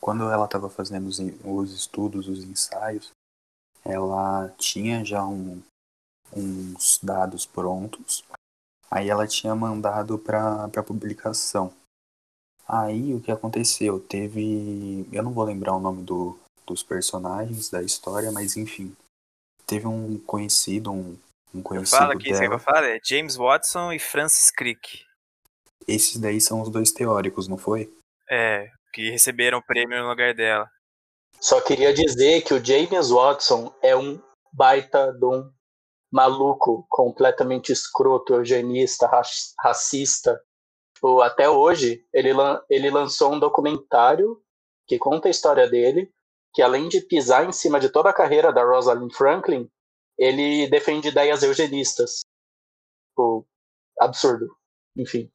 quando 0.00 0.24
ela 0.24 0.48
tava 0.48 0.70
fazendo 0.70 1.06
os, 1.06 1.18
os 1.44 1.72
estudos, 1.72 2.28
os 2.28 2.42
ensaios, 2.44 3.10
ela 3.84 4.48
tinha 4.56 5.04
já 5.04 5.24
um, 5.24 5.62
uns 6.34 6.98
dados 7.02 7.46
prontos, 7.46 8.24
aí 8.90 9.08
ela 9.08 9.26
tinha 9.26 9.54
mandado 9.54 10.18
pra, 10.18 10.68
pra 10.68 10.82
publicação. 10.82 11.72
Aí 12.66 13.14
o 13.14 13.20
que 13.20 13.30
aconteceu? 13.30 13.98
Teve. 13.98 15.06
Eu 15.10 15.22
não 15.22 15.32
vou 15.32 15.44
lembrar 15.44 15.74
o 15.74 15.80
nome 15.80 16.02
do, 16.02 16.38
dos 16.66 16.82
personagens 16.82 17.70
da 17.70 17.82
história, 17.82 18.30
mas 18.30 18.56
enfim. 18.56 18.94
Teve 19.66 19.86
um 19.86 20.18
conhecido, 20.20 20.92
um, 20.92 21.16
um 21.54 21.62
conhecido 21.62 21.98
Fala 21.98 22.14
aqui, 22.14 22.34
você 22.34 22.40
dela. 22.40 22.58
que 22.58 22.64
fala? 22.64 22.86
É 22.86 22.98
James 23.02 23.36
Watson 23.36 23.92
e 23.92 23.98
Francis 23.98 24.50
Crick. 24.50 25.04
Esses 25.86 26.18
daí 26.18 26.40
são 26.40 26.60
os 26.60 26.68
dois 26.68 26.92
teóricos, 26.92 27.48
não 27.48 27.56
foi? 27.56 27.90
É, 28.28 28.70
que 28.92 29.10
receberam 29.10 29.58
o 29.58 29.62
prêmio 29.62 30.02
no 30.02 30.08
lugar 30.08 30.34
dela. 30.34 30.70
Só 31.40 31.60
queria 31.60 31.94
dizer 31.94 32.42
que 32.42 32.52
o 32.52 32.62
James 32.62 33.10
Watson 33.10 33.72
é 33.82 33.96
um 33.96 34.20
baita 34.52 35.12
de 35.12 35.24
um 35.24 35.50
maluco 36.10 36.86
completamente 36.88 37.72
escroto, 37.72 38.34
eugenista, 38.34 39.06
raci- 39.06 39.54
racista. 39.60 40.40
Tipo, 40.94 41.20
até 41.20 41.48
hoje, 41.48 42.04
ele, 42.12 42.32
lan- 42.32 42.60
ele 42.68 42.90
lançou 42.90 43.32
um 43.32 43.38
documentário 43.38 44.42
que 44.86 44.98
conta 44.98 45.28
a 45.28 45.30
história 45.30 45.68
dele, 45.68 46.12
que 46.54 46.62
além 46.62 46.88
de 46.88 47.00
pisar 47.02 47.46
em 47.46 47.52
cima 47.52 47.78
de 47.78 47.90
toda 47.90 48.10
a 48.10 48.14
carreira 48.14 48.52
da 48.52 48.64
Rosalind 48.64 49.12
Franklin, 49.12 49.70
ele 50.16 50.66
defende 50.68 51.08
ideias 51.08 51.42
eugenistas. 51.42 52.20
Tipo, 53.10 53.46
absurdo. 54.00 54.56
Enfim. 54.96 55.30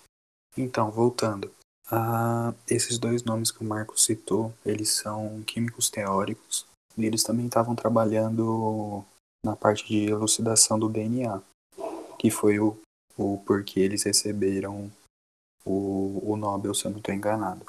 Então, 0.57 0.91
voltando. 0.91 1.51
Ah, 1.91 2.53
esses 2.67 2.97
dois 2.97 3.23
nomes 3.23 3.51
que 3.51 3.61
o 3.61 3.67
Marcos 3.67 4.03
citou, 4.03 4.53
eles 4.65 4.89
são 4.89 5.43
químicos 5.43 5.89
teóricos 5.89 6.65
e 6.97 7.05
eles 7.05 7.23
também 7.23 7.45
estavam 7.45 7.75
trabalhando 7.75 9.03
na 9.43 9.55
parte 9.55 9.85
de 9.85 10.09
elucidação 10.09 10.79
do 10.79 10.87
DNA, 10.87 11.41
que 12.17 12.31
foi 12.31 12.59
o, 12.59 12.77
o 13.17 13.37
porquê 13.45 13.81
eles 13.81 14.03
receberam 14.03 14.91
o, 15.65 16.21
o 16.31 16.37
Nobel, 16.37 16.73
se 16.73 16.85
eu 16.85 16.91
não 16.91 16.99
estou 16.99 17.13
enganado. 17.13 17.65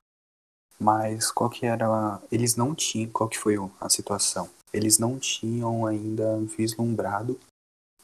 Mas 0.78 1.30
qual 1.30 1.48
que 1.50 1.66
era. 1.66 2.20
Eles 2.30 2.56
não 2.56 2.74
tinham. 2.74 3.10
Qual 3.10 3.28
que 3.28 3.38
foi 3.38 3.56
a 3.80 3.88
situação? 3.88 4.50
Eles 4.72 4.98
não 4.98 5.18
tinham 5.18 5.86
ainda 5.86 6.38
vislumbrado. 6.40 7.38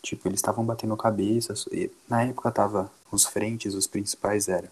Tipo, 0.02 0.28
eles 0.28 0.38
estavam 0.38 0.64
batendo 0.64 0.96
cabeça. 0.96 1.52
Na 2.08 2.22
época 2.22 2.50
tava. 2.50 2.90
Os 3.10 3.24
frentes, 3.24 3.74
os 3.74 3.88
principais 3.88 4.48
eram 4.48 4.68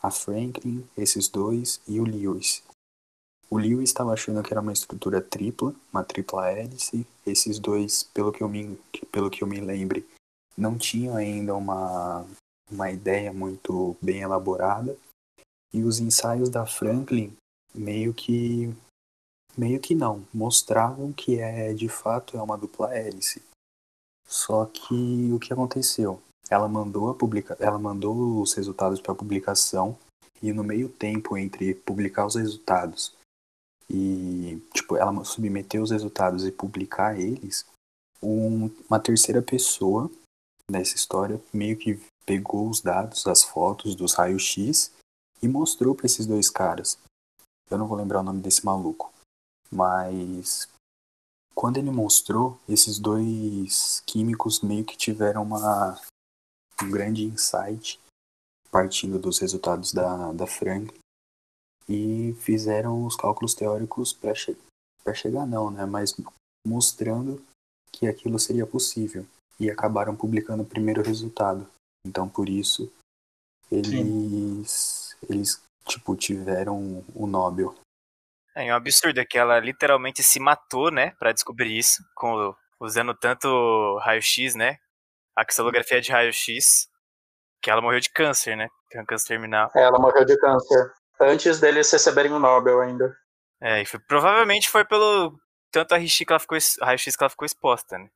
a 0.00 0.10
Franklin, 0.10 0.84
esses 0.96 1.28
dois 1.28 1.80
e 1.86 2.00
o 2.00 2.04
Lewis. 2.04 2.62
O 3.52 3.58
Lewis 3.58 3.90
estava 3.90 4.14
achando 4.14 4.42
que 4.42 4.50
era 4.50 4.62
uma 4.62 4.72
estrutura 4.72 5.20
tripla, 5.20 5.74
uma 5.92 6.02
tripla 6.02 6.48
hélice. 6.48 7.06
Esses 7.26 7.58
dois, 7.58 8.02
pelo 8.02 8.32
que 8.32 8.42
eu 8.42 8.48
me, 8.48 8.78
pelo 9.10 9.28
que 9.28 9.44
eu 9.44 9.46
me 9.46 9.60
lembre, 9.60 10.08
não 10.56 10.78
tinham 10.78 11.16
ainda 11.16 11.54
uma, 11.54 12.24
uma 12.70 12.90
ideia 12.90 13.30
muito 13.30 13.94
bem 14.00 14.22
elaborada. 14.22 14.96
E 15.70 15.82
os 15.82 16.00
ensaios 16.00 16.48
da 16.48 16.64
Franklin 16.64 17.36
meio 17.74 18.14
que 18.14 18.74
meio 19.54 19.78
que 19.80 19.94
não, 19.94 20.26
mostravam 20.32 21.12
que 21.12 21.38
é 21.38 21.74
de 21.74 21.90
fato 21.90 22.38
é 22.38 22.42
uma 22.42 22.56
dupla 22.56 22.96
hélice. 22.96 23.42
Só 24.26 24.64
que 24.64 25.30
o 25.30 25.38
que 25.38 25.52
aconteceu? 25.52 26.22
Ela 26.48 26.68
mandou 26.68 27.10
a 27.10 27.14
publica... 27.14 27.54
ela 27.60 27.78
mandou 27.78 28.40
os 28.40 28.54
resultados 28.54 28.98
para 28.98 29.14
publicação 29.14 29.94
e 30.42 30.54
no 30.54 30.64
meio 30.64 30.88
tempo 30.88 31.36
entre 31.36 31.74
publicar 31.74 32.24
os 32.24 32.34
resultados 32.34 33.14
e 33.92 34.58
tipo 34.72 34.96
ela 34.96 35.24
submeter 35.24 35.82
os 35.82 35.90
resultados 35.90 36.46
e 36.46 36.50
publicar 36.50 37.20
eles, 37.20 37.66
um... 38.22 38.70
uma 38.88 38.98
terceira 38.98 39.42
pessoa 39.42 40.10
nessa 40.70 40.96
história 40.96 41.40
meio 41.52 41.76
que 41.76 42.00
pegou 42.24 42.68
os 42.70 42.80
dados, 42.80 43.26
as 43.26 43.42
fotos 43.42 43.94
dos 43.94 44.14
raios-x 44.14 44.90
e 45.42 45.48
mostrou 45.48 45.94
para 45.94 46.06
esses 46.06 46.24
dois 46.24 46.48
caras. 46.48 46.98
Eu 47.70 47.76
não 47.76 47.86
vou 47.86 47.98
lembrar 47.98 48.20
o 48.20 48.24
nome 48.24 48.40
desse 48.40 48.64
maluco, 48.64 49.12
mas 49.70 50.68
quando 51.54 51.76
ele 51.76 51.90
mostrou, 51.90 52.58
esses 52.68 52.98
dois 52.98 54.02
químicos 54.06 54.60
meio 54.60 54.84
que 54.84 54.96
tiveram 54.96 55.42
uma, 55.42 56.00
um 56.82 56.90
grande 56.90 57.24
insight 57.24 58.00
partindo 58.70 59.18
dos 59.18 59.38
resultados 59.38 59.92
da, 59.92 60.32
da 60.32 60.46
Frank 60.46 60.94
e 61.88 62.34
fizeram 62.40 63.04
os 63.04 63.16
cálculos 63.16 63.54
teóricos 63.54 64.12
para 64.12 64.34
che 64.34 64.56
chegar, 65.14 65.46
não, 65.46 65.70
né? 65.70 65.84
Mas 65.84 66.14
mostrando 66.66 67.44
que 67.90 68.06
aquilo 68.06 68.38
seria 68.38 68.66
possível 68.66 69.26
e 69.58 69.70
acabaram 69.70 70.16
publicando 70.16 70.62
o 70.62 70.66
primeiro 70.66 71.02
resultado. 71.02 71.68
Então, 72.06 72.28
por 72.28 72.48
isso, 72.48 72.90
eles, 73.70 75.16
eles 75.28 75.62
tipo, 75.86 76.16
tiveram 76.16 77.04
o 77.14 77.26
Nobel. 77.26 77.74
É 78.54 78.72
um 78.72 78.76
absurdo 78.76 79.18
é 79.18 79.24
que 79.24 79.38
ela 79.38 79.58
literalmente 79.58 80.22
se 80.22 80.38
matou, 80.38 80.90
né, 80.90 81.12
para 81.18 81.32
descobrir 81.32 81.76
isso, 81.76 82.02
com, 82.14 82.54
usando 82.78 83.14
tanto 83.14 83.98
raio-x, 84.02 84.54
né, 84.54 84.78
a 85.34 85.44
cristalografia 85.44 86.00
de 86.00 86.12
raio-x, 86.12 86.88
que 87.62 87.70
ela 87.70 87.80
morreu 87.80 88.00
de 88.00 88.10
câncer, 88.10 88.56
né, 88.56 88.68
tem 88.90 89.00
um 89.00 89.06
câncer 89.06 89.28
terminal. 89.28 89.70
É, 89.74 89.82
ela 89.82 89.98
morreu 89.98 90.24
de 90.26 90.36
câncer, 90.38 90.92
antes 91.22 91.60
deles 91.60 91.90
receberem 91.90 92.32
o 92.32 92.38
Nobel 92.38 92.80
ainda. 92.80 93.16
É, 93.60 93.82
e 93.82 93.86
foi, 93.86 94.00
provavelmente 94.00 94.68
foi 94.68 94.84
pelo 94.84 95.38
tanto 95.70 95.92
raio-x 95.92 96.18
que 96.18 96.32
ela 96.32 96.40
ficou, 96.40 96.58
raio-x 96.80 97.16
que 97.16 97.22
ela 97.22 97.30
ficou 97.30 97.46
exposta, 97.46 97.98
né. 97.98 98.10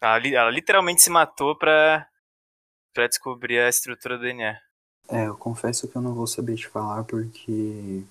Ela, 0.00 0.26
ela 0.28 0.50
literalmente 0.50 1.02
se 1.02 1.10
matou 1.10 1.56
pra, 1.56 2.08
pra 2.92 3.06
descobrir 3.06 3.58
a 3.58 3.68
estrutura 3.68 4.16
do 4.16 4.22
DNA. 4.22 4.58
É, 5.08 5.26
eu 5.26 5.36
confesso 5.36 5.88
que 5.88 5.96
eu 5.96 6.02
não 6.02 6.14
vou 6.14 6.26
saber 6.26 6.56
te 6.56 6.66
falar 6.66 7.04
porque 7.04 8.02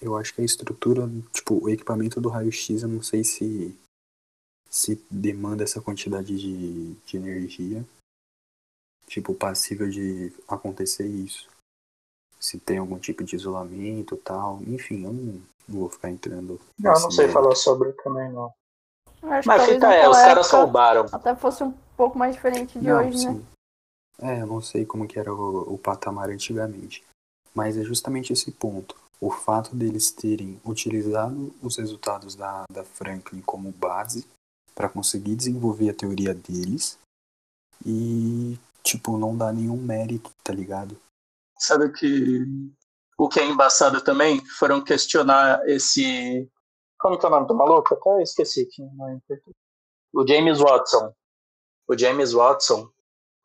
eu 0.00 0.16
acho 0.16 0.34
que 0.34 0.40
a 0.40 0.44
estrutura, 0.44 1.08
tipo, 1.32 1.62
o 1.62 1.68
equipamento 1.68 2.20
do 2.20 2.28
raio-x, 2.28 2.82
eu 2.82 2.88
não 2.88 3.02
sei 3.02 3.22
se 3.22 3.78
se 4.74 5.00
demanda 5.08 5.62
essa 5.62 5.80
quantidade 5.80 6.36
de, 6.36 6.94
de 6.94 7.16
energia, 7.16 7.86
tipo, 9.06 9.32
passível 9.32 9.88
de 9.88 10.32
acontecer 10.48 11.06
isso. 11.06 11.48
Se 12.44 12.58
tem 12.58 12.76
algum 12.76 12.98
tipo 12.98 13.24
de 13.24 13.34
isolamento 13.34 14.18
tal, 14.18 14.60
enfim, 14.66 15.02
eu 15.02 15.14
não, 15.14 15.42
não 15.66 15.80
vou 15.80 15.88
ficar 15.88 16.10
entrando. 16.10 16.60
Não, 16.78 16.92
não 16.92 17.10
sei 17.10 17.26
falar 17.26 17.54
sobre 17.54 17.90
também, 17.92 18.30
não. 18.30 18.52
Acho 19.22 19.48
Mas 19.48 19.62
que 19.62 19.68
fica 19.68 19.80
talvez 19.80 20.04
é, 20.04 20.08
os 20.10 20.16
caras 20.18 20.46
época 20.46 20.66
soubaram. 20.66 21.06
Até 21.10 21.34
fosse 21.34 21.64
um 21.64 21.72
pouco 21.96 22.18
mais 22.18 22.34
diferente 22.34 22.78
de 22.78 22.86
Não, 22.86 22.98
hoje, 22.98 23.26
né? 23.26 23.32
sim. 23.32 23.46
É, 24.20 24.42
eu 24.42 24.46
não 24.46 24.60
sei 24.60 24.84
como 24.84 25.08
que 25.08 25.18
era 25.18 25.32
o, 25.32 25.72
o 25.72 25.78
patamar 25.78 26.28
antigamente. 26.28 27.02
Mas 27.54 27.78
é 27.78 27.82
justamente 27.82 28.30
esse 28.30 28.52
ponto. 28.52 28.94
O 29.18 29.30
fato 29.30 29.74
deles 29.74 30.10
terem 30.10 30.60
utilizado 30.66 31.50
os 31.62 31.78
resultados 31.78 32.34
da, 32.34 32.64
da 32.70 32.84
Franklin 32.84 33.40
como 33.40 33.72
base 33.72 34.26
para 34.74 34.90
conseguir 34.90 35.34
desenvolver 35.34 35.88
a 35.88 35.94
teoria 35.94 36.34
deles 36.34 36.98
e, 37.86 38.58
tipo, 38.82 39.16
não 39.16 39.34
dá 39.34 39.50
nenhum 39.50 39.78
mérito, 39.78 40.30
tá 40.42 40.52
ligado? 40.52 40.94
Sabe 41.64 41.90
que 41.92 42.44
o 43.16 43.28
que 43.28 43.40
é 43.40 43.46
embaçado 43.46 44.00
também 44.02 44.44
foram 44.58 44.84
questionar 44.84 45.66
esse. 45.66 46.46
Como 46.98 47.18
que 47.18 47.24
é 47.24 47.28
o 47.28 47.32
nome 47.32 47.46
do 47.46 47.54
maluco? 47.54 47.94
Até 47.94 48.22
esqueci 48.22 48.66
que 48.66 48.82
é. 48.82 49.38
O 50.12 50.26
James 50.26 50.58
Watson. 50.58 51.12
O 51.88 51.96
James 51.96 52.32
Watson, 52.32 52.88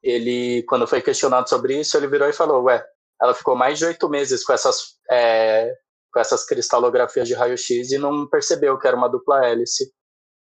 ele, 0.04 0.64
quando 0.64 0.88
foi 0.88 1.02
questionado 1.02 1.48
sobre 1.48 1.80
isso, 1.80 1.96
ele 1.96 2.08
virou 2.08 2.28
e 2.28 2.34
falou: 2.34 2.64
Ué, 2.64 2.86
ela 3.22 3.34
ficou 3.34 3.56
mais 3.56 3.80
de 3.80 3.86
oito 3.86 4.10
meses 4.10 4.44
com 4.44 4.52
essas, 4.52 4.98
é, 5.10 5.74
com 6.12 6.20
essas 6.20 6.46
cristalografias 6.46 7.28
de 7.28 7.34
raio-x 7.34 7.92
e 7.92 7.98
não 7.98 8.28
percebeu 8.28 8.78
que 8.78 8.88
era 8.88 8.98
uma 8.98 9.10
dupla 9.10 9.46
hélice. 9.46 9.94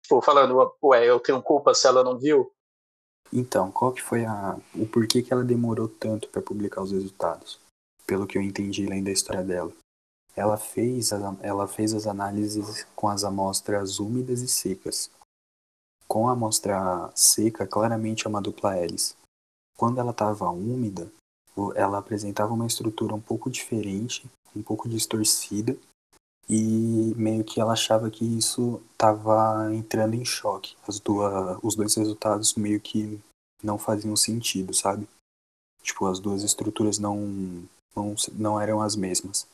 Tipo, 0.02 0.20
falando: 0.20 0.74
Ué, 0.82 1.06
eu 1.06 1.18
tenho 1.20 1.42
culpa 1.42 1.72
se 1.72 1.86
ela 1.86 2.04
não 2.04 2.18
viu? 2.18 2.52
Então, 3.32 3.72
qual 3.72 3.92
que 3.92 4.02
foi 4.02 4.26
a, 4.26 4.58
o 4.74 4.86
porquê 4.86 5.22
que 5.22 5.32
ela 5.32 5.42
demorou 5.42 5.88
tanto 5.88 6.28
para 6.28 6.42
publicar 6.42 6.82
os 6.82 6.92
resultados? 6.92 7.61
Pelo 8.12 8.26
que 8.26 8.36
eu 8.36 8.42
entendi 8.42 8.84
lendo 8.84 9.08
a 9.08 9.10
história 9.10 9.42
dela. 9.42 9.72
Ela 10.36 10.58
fez, 10.58 11.14
a, 11.14 11.34
ela 11.40 11.66
fez 11.66 11.94
as 11.94 12.06
análises 12.06 12.86
com 12.94 13.08
as 13.08 13.24
amostras 13.24 13.98
úmidas 13.98 14.42
e 14.42 14.48
secas. 14.48 15.10
Com 16.06 16.28
a 16.28 16.32
amostra 16.32 17.10
seca, 17.14 17.66
claramente 17.66 18.26
é 18.26 18.28
uma 18.28 18.42
dupla 18.42 18.76
hélice. 18.76 19.14
Quando 19.78 19.98
ela 19.98 20.10
estava 20.10 20.50
úmida, 20.50 21.10
ela 21.74 21.96
apresentava 21.96 22.52
uma 22.52 22.66
estrutura 22.66 23.14
um 23.14 23.20
pouco 23.20 23.50
diferente, 23.50 24.30
um 24.54 24.62
pouco 24.62 24.90
distorcida, 24.90 25.74
e 26.46 27.14
meio 27.16 27.44
que 27.44 27.62
ela 27.62 27.72
achava 27.72 28.10
que 28.10 28.26
isso 28.26 28.82
estava 28.92 29.74
entrando 29.74 30.12
em 30.12 30.24
choque. 30.26 30.76
As 30.86 31.00
duas, 31.00 31.58
os 31.62 31.74
dois 31.74 31.94
resultados 31.94 32.56
meio 32.56 32.78
que 32.78 33.18
não 33.62 33.78
faziam 33.78 34.14
sentido, 34.16 34.74
sabe? 34.74 35.08
Tipo, 35.82 36.08
as 36.08 36.20
duas 36.20 36.42
estruturas 36.42 36.98
não, 36.98 37.66
não, 38.34 38.60
eram 38.60 38.80
as 38.80 38.96
mesmas. 38.96 39.46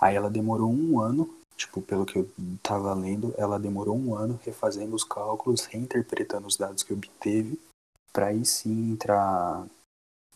Aí 0.00 0.14
ela 0.14 0.30
demorou 0.30 0.70
um 0.72 1.00
ano, 1.00 1.32
tipo, 1.56 1.82
pelo 1.82 2.06
que 2.06 2.18
eu 2.18 2.30
tava 2.62 2.92
lendo, 2.94 3.34
ela 3.36 3.58
demorou 3.58 3.96
um 3.96 4.14
ano 4.14 4.38
refazendo 4.42 4.94
os 4.94 5.04
cálculos, 5.04 5.66
reinterpretando 5.66 6.46
os 6.46 6.56
dados 6.56 6.82
que 6.82 6.92
obteve, 6.92 7.58
para 8.12 8.26
aí 8.28 8.44
sim 8.44 8.92
entrar, 8.92 9.66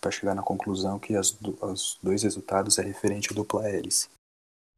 para 0.01 0.11
chegar 0.11 0.35
na 0.35 0.43
conclusão 0.43 0.99
que 0.99 1.17
as, 1.17 1.37
os 1.61 1.99
dois 2.03 2.23
resultados 2.23 2.79
é 2.79 2.83
referente 2.83 3.33
à 3.33 3.35
dupla 3.35 3.69
hélice. 3.69 4.09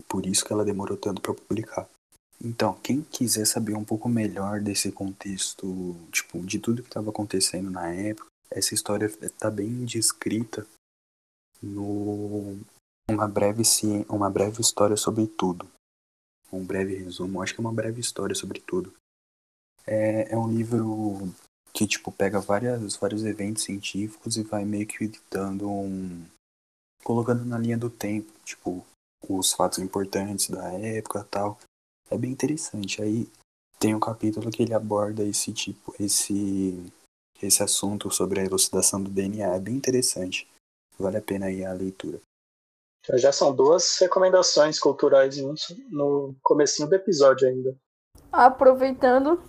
Por 0.06 0.24
isso 0.24 0.44
que 0.44 0.52
ela 0.52 0.64
demorou 0.64 0.96
tanto 0.96 1.20
para 1.20 1.34
publicar. 1.34 1.88
Então, 2.42 2.74
quem 2.82 3.02
quiser 3.02 3.46
saber 3.46 3.74
um 3.74 3.84
pouco 3.84 4.08
melhor 4.08 4.60
desse 4.60 4.92
contexto, 4.92 5.96
tipo, 6.12 6.38
de 6.40 6.58
tudo 6.58 6.82
que 6.82 6.88
estava 6.88 7.10
acontecendo 7.10 7.70
na 7.70 7.88
época, 7.88 8.26
essa 8.50 8.74
história 8.74 9.06
está 9.06 9.50
bem 9.50 9.84
descrita 9.84 10.66
no 11.62 12.58
uma 13.08 13.28
breve 13.28 13.62
uma 14.08 14.28
breve 14.28 14.60
história 14.60 14.96
sobre 14.96 15.26
tudo. 15.26 15.68
Um 16.52 16.64
breve 16.64 16.96
resumo, 16.96 17.42
acho 17.42 17.54
que 17.54 17.60
é 17.60 17.64
uma 17.64 17.72
breve 17.72 18.00
história 18.00 18.34
sobre 18.34 18.60
tudo. 18.60 18.92
É, 19.86 20.32
é 20.32 20.36
um 20.36 20.48
livro 20.48 21.32
que 21.72 21.86
tipo 21.86 22.10
pega 22.10 22.40
várias, 22.40 22.96
vários 22.96 23.24
eventos 23.24 23.62
científicos 23.62 24.36
e 24.36 24.42
vai 24.42 24.64
meio 24.64 24.86
que 24.86 25.12
dando 25.30 25.68
um 25.68 26.24
colocando 27.04 27.44
na 27.44 27.58
linha 27.58 27.78
do 27.78 27.88
tempo, 27.88 28.32
tipo 28.44 28.84
os 29.28 29.52
fatos 29.52 29.78
importantes 29.78 30.50
da 30.50 30.72
época, 30.72 31.26
tal. 31.30 31.58
É 32.10 32.16
bem 32.16 32.32
interessante. 32.32 33.02
Aí 33.02 33.28
tem 33.78 33.94
um 33.94 34.00
capítulo 34.00 34.50
que 34.50 34.62
ele 34.62 34.74
aborda 34.74 35.22
esse 35.24 35.52
tipo, 35.52 35.94
esse 36.00 36.92
esse 37.42 37.62
assunto 37.62 38.10
sobre 38.10 38.40
a 38.40 38.44
elucidação 38.44 39.02
do 39.02 39.10
DNA. 39.10 39.54
É 39.54 39.60
bem 39.60 39.74
interessante. 39.74 40.48
Vale 40.98 41.18
a 41.18 41.22
pena 41.22 41.50
ir 41.50 41.64
à 41.64 41.72
leitura. 41.72 42.20
Então, 43.04 43.18
Já 43.18 43.30
são 43.30 43.54
duas 43.54 43.98
recomendações 43.98 44.78
culturais 44.80 45.36
no, 45.36 45.54
no 45.90 46.34
comecinho 46.42 46.88
do 46.88 46.94
episódio 46.94 47.48
ainda. 47.48 47.76
Aproveitando, 48.32 49.42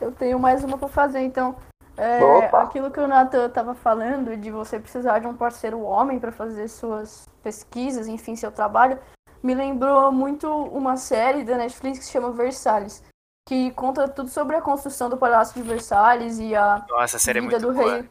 eu 0.00 0.12
tenho 0.12 0.38
mais 0.38 0.64
uma 0.64 0.78
para 0.78 0.88
fazer, 0.88 1.20
então. 1.20 1.56
É, 1.96 2.46
aquilo 2.56 2.92
que 2.92 3.00
o 3.00 3.08
Nathan 3.08 3.46
estava 3.46 3.74
falando, 3.74 4.36
de 4.36 4.52
você 4.52 4.78
precisar 4.78 5.18
de 5.18 5.26
um 5.26 5.36
parceiro 5.36 5.80
homem 5.80 6.20
para 6.20 6.30
fazer 6.30 6.68
suas 6.68 7.28
pesquisas, 7.42 8.06
enfim, 8.06 8.36
seu 8.36 8.52
trabalho, 8.52 9.00
me 9.42 9.52
lembrou 9.52 10.12
muito 10.12 10.48
uma 10.48 10.96
série 10.96 11.42
da 11.42 11.56
Netflix 11.56 11.98
que 11.98 12.04
se 12.04 12.12
chama 12.12 12.30
Versalhes, 12.30 13.02
que 13.48 13.72
conta 13.72 14.08
tudo 14.08 14.28
sobre 14.28 14.54
a 14.54 14.62
construção 14.62 15.10
do 15.10 15.16
Palácio 15.16 15.60
de 15.60 15.68
Versalhes 15.68 16.38
e 16.38 16.54
a 16.54 16.86
Nossa, 16.88 17.16
a 17.16 17.20
série 17.20 17.40
é 17.40 17.42
vida 17.42 17.58
muito 17.58 17.66
do 17.66 17.74
boa. 17.74 17.94
rei. 17.96 18.10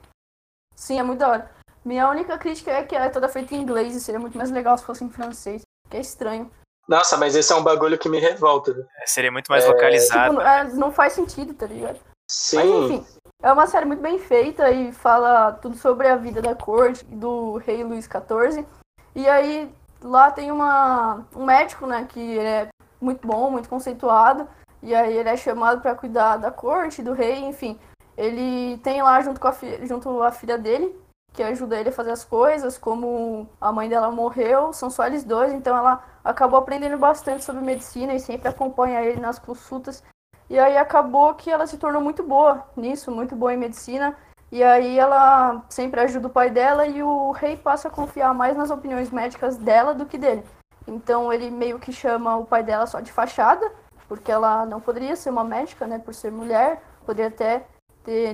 Sim, 0.76 1.00
é 1.00 1.04
muito 1.04 1.20
da 1.20 1.30
hora. 1.30 1.57
Minha 1.88 2.10
única 2.10 2.38
crítica 2.38 2.70
é 2.70 2.84
que 2.84 2.94
ela 2.94 3.06
é 3.06 3.10
toda 3.10 3.30
feita 3.30 3.56
em 3.56 3.62
inglês 3.62 3.96
e 3.96 4.02
seria 4.02 4.20
muito 4.20 4.38
mais 4.38 4.52
legal 4.52 4.78
se 4.78 4.84
fosse 4.84 5.06
em 5.06 5.10
francês, 5.10 5.62
que 5.90 5.96
é 5.96 6.02
estranho. 6.02 6.52
Nossa, 6.86 7.16
mas 7.16 7.34
esse 7.34 7.54
é 7.54 7.56
um 7.56 7.64
bagulho 7.64 7.98
que 7.98 8.10
me 8.10 8.20
revolta. 8.20 8.72
É 9.18 9.32
muito 9.32 9.50
mais 9.50 9.64
É, 9.64 9.68
Tipo, 9.68 9.78
localizada. 9.78 10.34
não, 10.34 10.42
é, 10.42 10.64
não 10.74 10.92
faz 10.92 11.14
sentido, 11.14 11.54
tá 11.54 11.66
ligado? 11.66 11.98
Sim, 12.30 12.58
Mas 12.58 12.68
enfim, 12.92 13.06
É 13.42 13.54
uma 13.54 13.68
série 13.68 13.86
muito 13.86 14.02
bem 14.02 14.20
feita 14.20 14.70
e 14.70 14.92
fala 14.92 15.54
tudo 15.54 15.78
sobre 15.78 16.10
a 16.10 16.18
vida 16.18 16.42
da 16.42 16.54
corte 16.56 17.06
do 17.06 17.56
rei 17.56 17.86
Luís 17.86 18.04
XIV. 18.06 18.66
E 19.16 19.30
aí 19.30 19.74
lá 20.02 20.30
tem 20.30 20.52
uma, 20.52 21.26
um 21.34 21.46
médico, 21.46 21.88
né, 21.88 22.06
que 22.10 22.38
é 22.38 22.68
muito 23.00 23.26
bom, 23.26 23.50
muito 23.50 23.70
conceituado. 23.70 24.46
E 24.84 24.94
aí 24.94 25.16
ele 25.16 25.30
é 25.30 25.38
chamado 25.38 25.80
para 25.80 25.96
cuidar 25.96 26.36
da 26.36 26.52
corte, 26.52 27.02
do 27.02 27.14
rei, 27.14 27.40
enfim. 27.46 27.80
Ele 28.18 28.78
tem 28.80 29.02
lá 29.02 29.22
junto 29.22 29.40
com 29.40 29.48
a, 29.48 29.56
junto 29.84 30.22
a 30.22 30.32
filha 30.32 30.58
dele, 30.58 30.94
que 31.38 31.44
ajuda 31.44 31.80
ele 31.80 31.90
a 31.90 31.92
fazer 31.92 32.10
as 32.10 32.26
coisas, 32.26 32.80
como 32.80 33.48
a 33.62 33.72
mãe 33.72 33.88
dela 33.88 34.10
morreu, 34.10 34.74
são 34.74 34.90
só 34.90 35.06
eles 35.06 35.24
dois, 35.24 35.54
então 35.54 35.78
ela 35.78 36.04
acabou 36.24 36.58
aprendendo 36.58 36.98
bastante 36.98 37.44
sobre 37.44 37.62
medicina 37.62 38.16
e 38.16 38.20
sempre 38.20 38.48
acompanha 38.48 39.04
ele 39.04 39.22
nas 39.22 39.38
consultas. 39.38 40.04
E 40.50 40.58
aí 40.58 40.76
acabou 40.76 41.36
que 41.36 41.52
ela 41.52 41.68
se 41.68 41.78
tornou 41.78 42.02
muito 42.02 42.24
boa 42.24 42.66
nisso, 42.76 43.12
muito 43.12 43.36
boa 43.36 43.54
em 43.54 43.58
medicina. 43.58 44.18
E 44.52 44.64
aí 44.64 44.98
ela 44.98 45.64
sempre 45.70 46.02
ajuda 46.02 46.26
o 46.26 46.32
pai 46.32 46.50
dela 46.50 46.88
e 46.88 47.04
o 47.04 47.30
rei 47.30 47.56
passa 47.56 47.88
a 47.88 47.92
confiar 47.92 48.34
mais 48.34 48.58
nas 48.58 48.72
opiniões 48.72 49.12
médicas 49.12 49.58
dela 49.58 49.94
do 49.94 50.08
que 50.08 50.18
dele. 50.18 50.44
Então 50.88 51.32
ele 51.32 51.52
meio 51.52 51.78
que 51.78 51.94
chama 51.94 52.36
o 52.36 52.46
pai 52.46 52.64
dela 52.64 52.88
só 52.88 53.00
de 53.00 53.12
fachada, 53.12 53.72
porque 54.08 54.32
ela 54.32 54.66
não 54.66 54.82
poderia 54.82 55.16
ser 55.16 55.30
uma 55.30 55.44
médica, 55.44 55.86
né, 55.86 56.00
por 56.00 56.16
ser 56.16 56.32
mulher, 56.32 56.82
poderia 57.06 57.28
até 57.28 57.68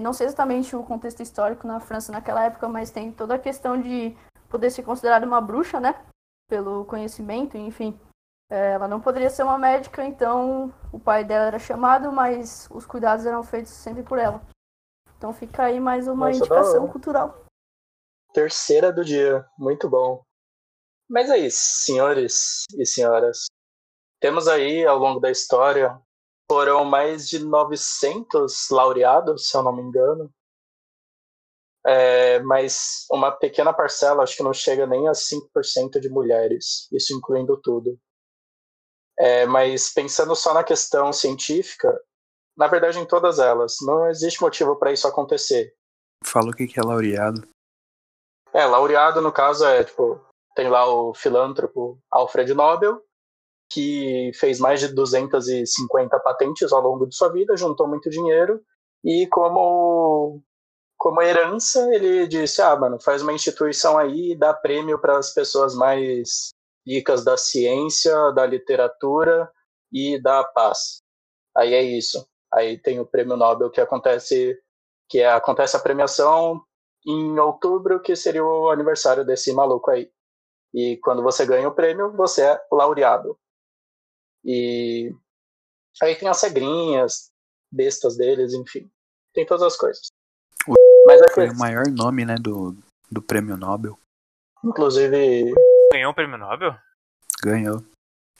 não 0.01 0.13
sei 0.13 0.27
exatamente 0.27 0.75
o 0.75 0.83
contexto 0.83 1.21
histórico 1.21 1.65
na 1.65 1.79
França 1.79 2.11
naquela 2.11 2.45
época, 2.45 2.67
mas 2.69 2.91
tem 2.91 3.11
toda 3.11 3.35
a 3.35 3.39
questão 3.39 3.79
de 3.81 4.15
poder 4.49 4.69
ser 4.69 4.83
considerada 4.83 5.25
uma 5.25 5.41
bruxa, 5.41 5.79
né, 5.79 5.95
pelo 6.47 6.85
conhecimento, 6.85 7.57
enfim. 7.57 7.99
É, 8.49 8.73
ela 8.73 8.87
não 8.87 9.01
poderia 9.01 9.29
ser 9.29 9.43
uma 9.43 9.57
médica, 9.57 10.05
então 10.05 10.71
o 10.91 10.99
pai 10.99 11.23
dela 11.23 11.47
era 11.47 11.57
chamado, 11.57 12.11
mas 12.11 12.67
os 12.69 12.85
cuidados 12.85 13.25
eram 13.25 13.41
feitos 13.41 13.71
sempre 13.71 14.03
por 14.03 14.19
ela. 14.19 14.45
Então 15.17 15.33
fica 15.33 15.63
aí 15.63 15.79
mais 15.79 16.07
uma 16.07 16.27
Nossa, 16.27 16.37
indicação 16.37 16.87
cultural. 16.87 17.45
Terceira 18.33 18.91
do 18.91 19.03
dia, 19.03 19.43
muito 19.57 19.89
bom. 19.89 20.23
Mas 21.09 21.29
é 21.29 21.37
isso, 21.37 21.59
senhores 21.85 22.63
e 22.77 22.85
senhoras. 22.85 23.45
Temos 24.19 24.47
aí, 24.47 24.85
ao 24.85 24.97
longo 24.97 25.19
da 25.19 25.31
história, 25.31 25.99
foram 26.53 26.85
mais 26.85 27.27
de 27.27 27.39
900 27.39 28.69
laureados, 28.69 29.49
se 29.49 29.57
eu 29.57 29.63
não 29.63 29.75
me 29.75 29.81
engano. 29.81 30.31
É, 31.83 32.39
mas 32.41 33.07
uma 33.11 33.31
pequena 33.31 33.73
parcela, 33.73 34.21
acho 34.21 34.37
que 34.37 34.43
não 34.43 34.53
chega 34.53 34.85
nem 34.85 35.07
a 35.07 35.13
5% 35.13 35.99
de 35.99 36.09
mulheres, 36.09 36.87
isso 36.91 37.11
incluindo 37.11 37.59
tudo. 37.59 37.99
É, 39.17 39.47
mas 39.47 39.91
pensando 39.91 40.35
só 40.35 40.53
na 40.53 40.63
questão 40.63 41.11
científica, 41.11 41.91
na 42.55 42.67
verdade 42.67 42.99
em 42.99 43.05
todas 43.05 43.39
elas, 43.39 43.77
não 43.81 44.07
existe 44.07 44.39
motivo 44.39 44.75
para 44.75 44.93
isso 44.93 45.07
acontecer. 45.07 45.73
Fala 46.23 46.51
o 46.51 46.53
que 46.53 46.79
é 46.79 46.83
laureado. 46.83 47.47
É, 48.53 48.63
laureado 48.63 49.21
no 49.21 49.31
caso 49.31 49.65
é, 49.65 49.83
tipo, 49.83 50.23
tem 50.55 50.69
lá 50.69 50.85
o 50.85 51.15
filântropo 51.15 51.99
Alfred 52.11 52.53
Nobel, 52.53 53.03
que 53.73 54.31
fez 54.35 54.59
mais 54.59 54.79
de 54.79 54.89
250 54.89 56.19
patentes 56.19 56.71
ao 56.71 56.81
longo 56.81 57.07
de 57.07 57.15
sua 57.15 57.31
vida, 57.31 57.57
juntou 57.57 57.87
muito 57.87 58.09
dinheiro, 58.09 58.61
e 59.03 59.27
como, 59.27 60.41
como 60.97 61.21
herança, 61.21 61.79
ele 61.93 62.27
disse: 62.27 62.61
Ah, 62.61 62.75
mano, 62.75 62.99
faz 63.01 63.21
uma 63.21 63.33
instituição 63.33 63.97
aí 63.97 64.35
dá 64.37 64.53
prêmio 64.53 64.99
para 64.99 65.17
as 65.17 65.33
pessoas 65.33 65.75
mais 65.75 66.51
dicas 66.85 67.23
da 67.23 67.35
ciência, 67.35 68.13
da 68.31 68.45
literatura 68.45 69.49
e 69.91 70.21
da 70.21 70.43
paz. 70.43 71.01
Aí 71.57 71.73
é 71.73 71.81
isso. 71.81 72.25
Aí 72.53 72.77
tem 72.77 72.99
o 72.99 73.05
prêmio 73.05 73.35
Nobel 73.35 73.71
que 73.71 73.81
acontece 73.81 74.57
que 75.09 75.19
é, 75.19 75.31
acontece 75.31 75.75
a 75.75 75.79
premiação 75.79 76.61
em 77.05 77.37
outubro, 77.39 78.01
que 78.01 78.15
seria 78.15 78.43
o 78.43 78.69
aniversário 78.69 79.25
desse 79.25 79.53
maluco 79.53 79.91
aí. 79.91 80.09
E 80.73 80.97
quando 80.97 81.21
você 81.21 81.45
ganha 81.45 81.67
o 81.67 81.75
prêmio, 81.75 82.11
você 82.13 82.43
é 82.43 82.61
laureado. 82.71 83.37
E 84.43 85.13
aí 86.01 86.15
tem 86.15 86.27
as 86.27 86.41
regrinhas, 86.41 87.31
bestas 87.71 88.17
deles, 88.17 88.53
enfim. 88.53 88.89
Tem 89.33 89.45
todas 89.45 89.63
as 89.63 89.77
coisas. 89.77 90.07
O 90.67 90.73
Mas 91.07 91.21
é 91.21 91.29
foi 91.33 91.47
que... 91.47 91.53
o 91.53 91.57
maior 91.57 91.85
nome, 91.87 92.25
né, 92.25 92.35
do, 92.35 92.75
do 93.11 93.21
prêmio 93.21 93.57
Nobel. 93.57 93.97
Inclusive, 94.63 95.53
Ganhou 95.93 96.11
um 96.11 96.15
prêmio 96.15 96.37
Nobel? 96.37 96.75
Ganhou. 97.43 97.83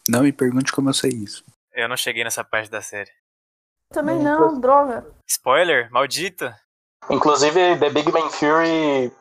Não 0.09 0.23
me 0.23 0.33
pergunte 0.33 0.71
como 0.71 0.89
eu 0.89 0.93
sei 0.93 1.11
isso. 1.11 1.43
Eu 1.71 1.87
não 1.87 1.95
cheguei 1.95 2.23
nessa 2.23 2.43
parte 2.43 2.69
da 2.69 2.81
série. 2.81 3.11
Também 3.91 4.19
não, 4.19 4.59
droga. 4.59 5.05
Spoiler, 5.29 5.91
maldito. 5.91 6.51
Inclusive, 7.11 7.77
The 7.79 7.89
Big 7.91 8.11
Bang 8.11 8.27
Theory 8.35 9.11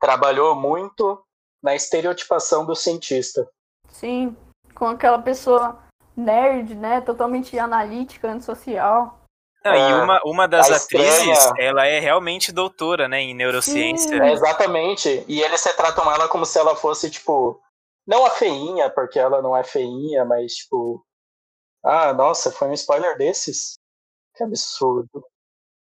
trabalhou 0.00 0.54
muito 0.54 1.20
na 1.62 1.74
estereotipação 1.74 2.64
do 2.64 2.76
cientista. 2.76 3.48
Sim, 3.88 4.36
com 4.74 4.86
aquela 4.86 5.20
pessoa 5.20 5.82
nerd, 6.20 6.74
né? 6.74 7.00
Totalmente 7.00 7.58
analítica, 7.58 8.30
antissocial. 8.30 9.18
Não, 9.64 9.74
e 9.74 9.78
é, 9.78 9.94
uma, 9.94 10.20
uma 10.24 10.48
das 10.48 10.70
atrizes, 10.70 11.52
ela 11.58 11.86
é 11.86 11.98
realmente 11.98 12.50
doutora, 12.50 13.06
né, 13.06 13.20
em 13.20 13.34
neurociência. 13.34 14.14
É, 14.14 14.32
exatamente. 14.32 15.22
E 15.28 15.42
eles 15.42 15.62
retratam 15.62 16.10
ela 16.10 16.28
como 16.28 16.46
se 16.46 16.58
ela 16.58 16.74
fosse, 16.74 17.10
tipo, 17.10 17.60
não 18.06 18.24
a 18.24 18.30
feinha, 18.30 18.88
porque 18.90 19.18
ela 19.18 19.42
não 19.42 19.56
é 19.56 19.62
feinha, 19.62 20.24
mas 20.24 20.54
tipo. 20.54 21.04
Ah, 21.82 22.12
nossa, 22.12 22.50
foi 22.50 22.68
um 22.68 22.72
spoiler 22.72 23.16
desses? 23.16 23.78
Que 24.34 24.44
absurdo. 24.44 25.24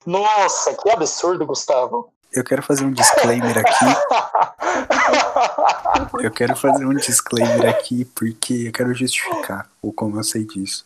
Nossa, 0.07 0.75
que 0.75 0.91
absurdo, 0.91 1.47
Gustavo. 1.47 2.13
Eu 2.33 2.45
quero 2.45 2.63
fazer 2.63 2.85
um 2.85 2.93
disclaimer 2.93 3.57
aqui. 3.59 3.85
eu 6.23 6.31
quero 6.31 6.55
fazer 6.55 6.85
um 6.85 6.95
disclaimer 6.95 7.69
aqui 7.69 8.05
porque 8.05 8.69
eu 8.69 8.73
quero 8.73 8.93
justificar 8.95 9.71
o 9.81 9.93
como 9.93 10.19
eu 10.19 10.25
sei 10.25 10.45
disso. 10.45 10.85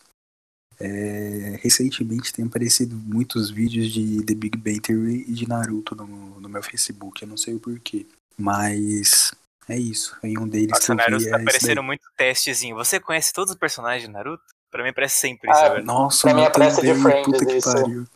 É, 0.79 1.59
recentemente 1.61 2.33
tem 2.33 2.45
aparecido 2.45 2.95
muitos 2.95 3.49
vídeos 3.49 3.91
de 3.91 4.23
The 4.23 4.33
Big 4.33 4.57
Bang 4.57 4.79
Theory 4.79 5.25
e 5.27 5.33
de 5.33 5.47
Naruto 5.47 5.95
no, 5.95 6.39
no 6.39 6.49
meu 6.49 6.63
Facebook, 6.63 7.21
eu 7.21 7.27
não 7.27 7.37
sei 7.37 7.53
o 7.53 7.59
porquê. 7.59 8.05
Mas 8.37 9.33
é 9.69 9.77
isso. 9.77 10.17
Em 10.23 10.37
um 10.37 10.47
deles 10.47 10.71
Nossa, 10.71 10.95
Naruto 10.95 11.29
tá 11.29 11.39
parecendo 11.39 11.83
muito 11.83 12.03
testezinho. 12.17 12.75
Você 12.75 12.99
conhece 12.99 13.31
todos 13.31 13.51
os 13.51 13.59
personagens 13.59 14.03
de 14.03 14.09
Naruto? 14.09 14.43
Pra 14.71 14.83
mim 14.83 14.91
parece 14.91 15.17
sempre 15.17 15.51
isso, 15.51 15.59
ah, 15.59 15.81
Nossa, 15.81 16.27
pra 16.27 16.33
mim 16.33 16.49
parece 16.51 16.81
de 16.81 16.95
Friends 16.95 17.25
puta 17.25 17.45
que 17.45 17.57
isso. 17.57 17.71
Pariu. 17.71 18.07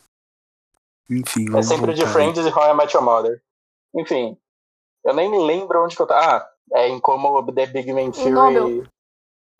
Enfim, 1.10 1.46
É 1.56 1.62
sempre 1.62 1.94
de 1.94 2.06
Friends 2.06 2.44
e 2.44 2.50
How 2.50 2.72
I 2.72 2.74
Met 2.74 2.94
Your 2.94 3.04
Mother. 3.04 3.42
Enfim, 3.94 4.38
eu 5.04 5.14
nem 5.14 5.30
me 5.30 5.38
lembro 5.38 5.82
onde 5.82 5.96
que 5.96 6.02
eu 6.02 6.06
tava. 6.06 6.36
Ah, 6.36 6.50
é 6.72 6.88
em 6.88 7.00
como 7.00 7.50
The 7.52 7.66
Big 7.66 7.92
Man 7.92 8.10
Theory. 8.10 8.88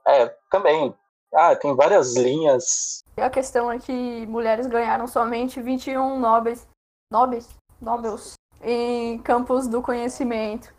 É, 0.07 0.27
também. 0.51 0.95
Ah, 1.33 1.55
tem 1.57 1.75
várias 1.75 2.17
linhas. 2.17 3.03
A 3.17 3.31
questão 3.31 3.71
é 3.71 3.79
que 3.79 4.27
mulheres 4.27 4.67
ganharam 4.67 5.07
somente 5.07 5.61
21 5.61 6.19
nobres, 6.19 6.67
nobres, 7.11 7.49
nobels 7.81 8.35
em 8.63 9.19
campos 9.21 9.69
do 9.69 9.83
conhecimento 9.83 10.75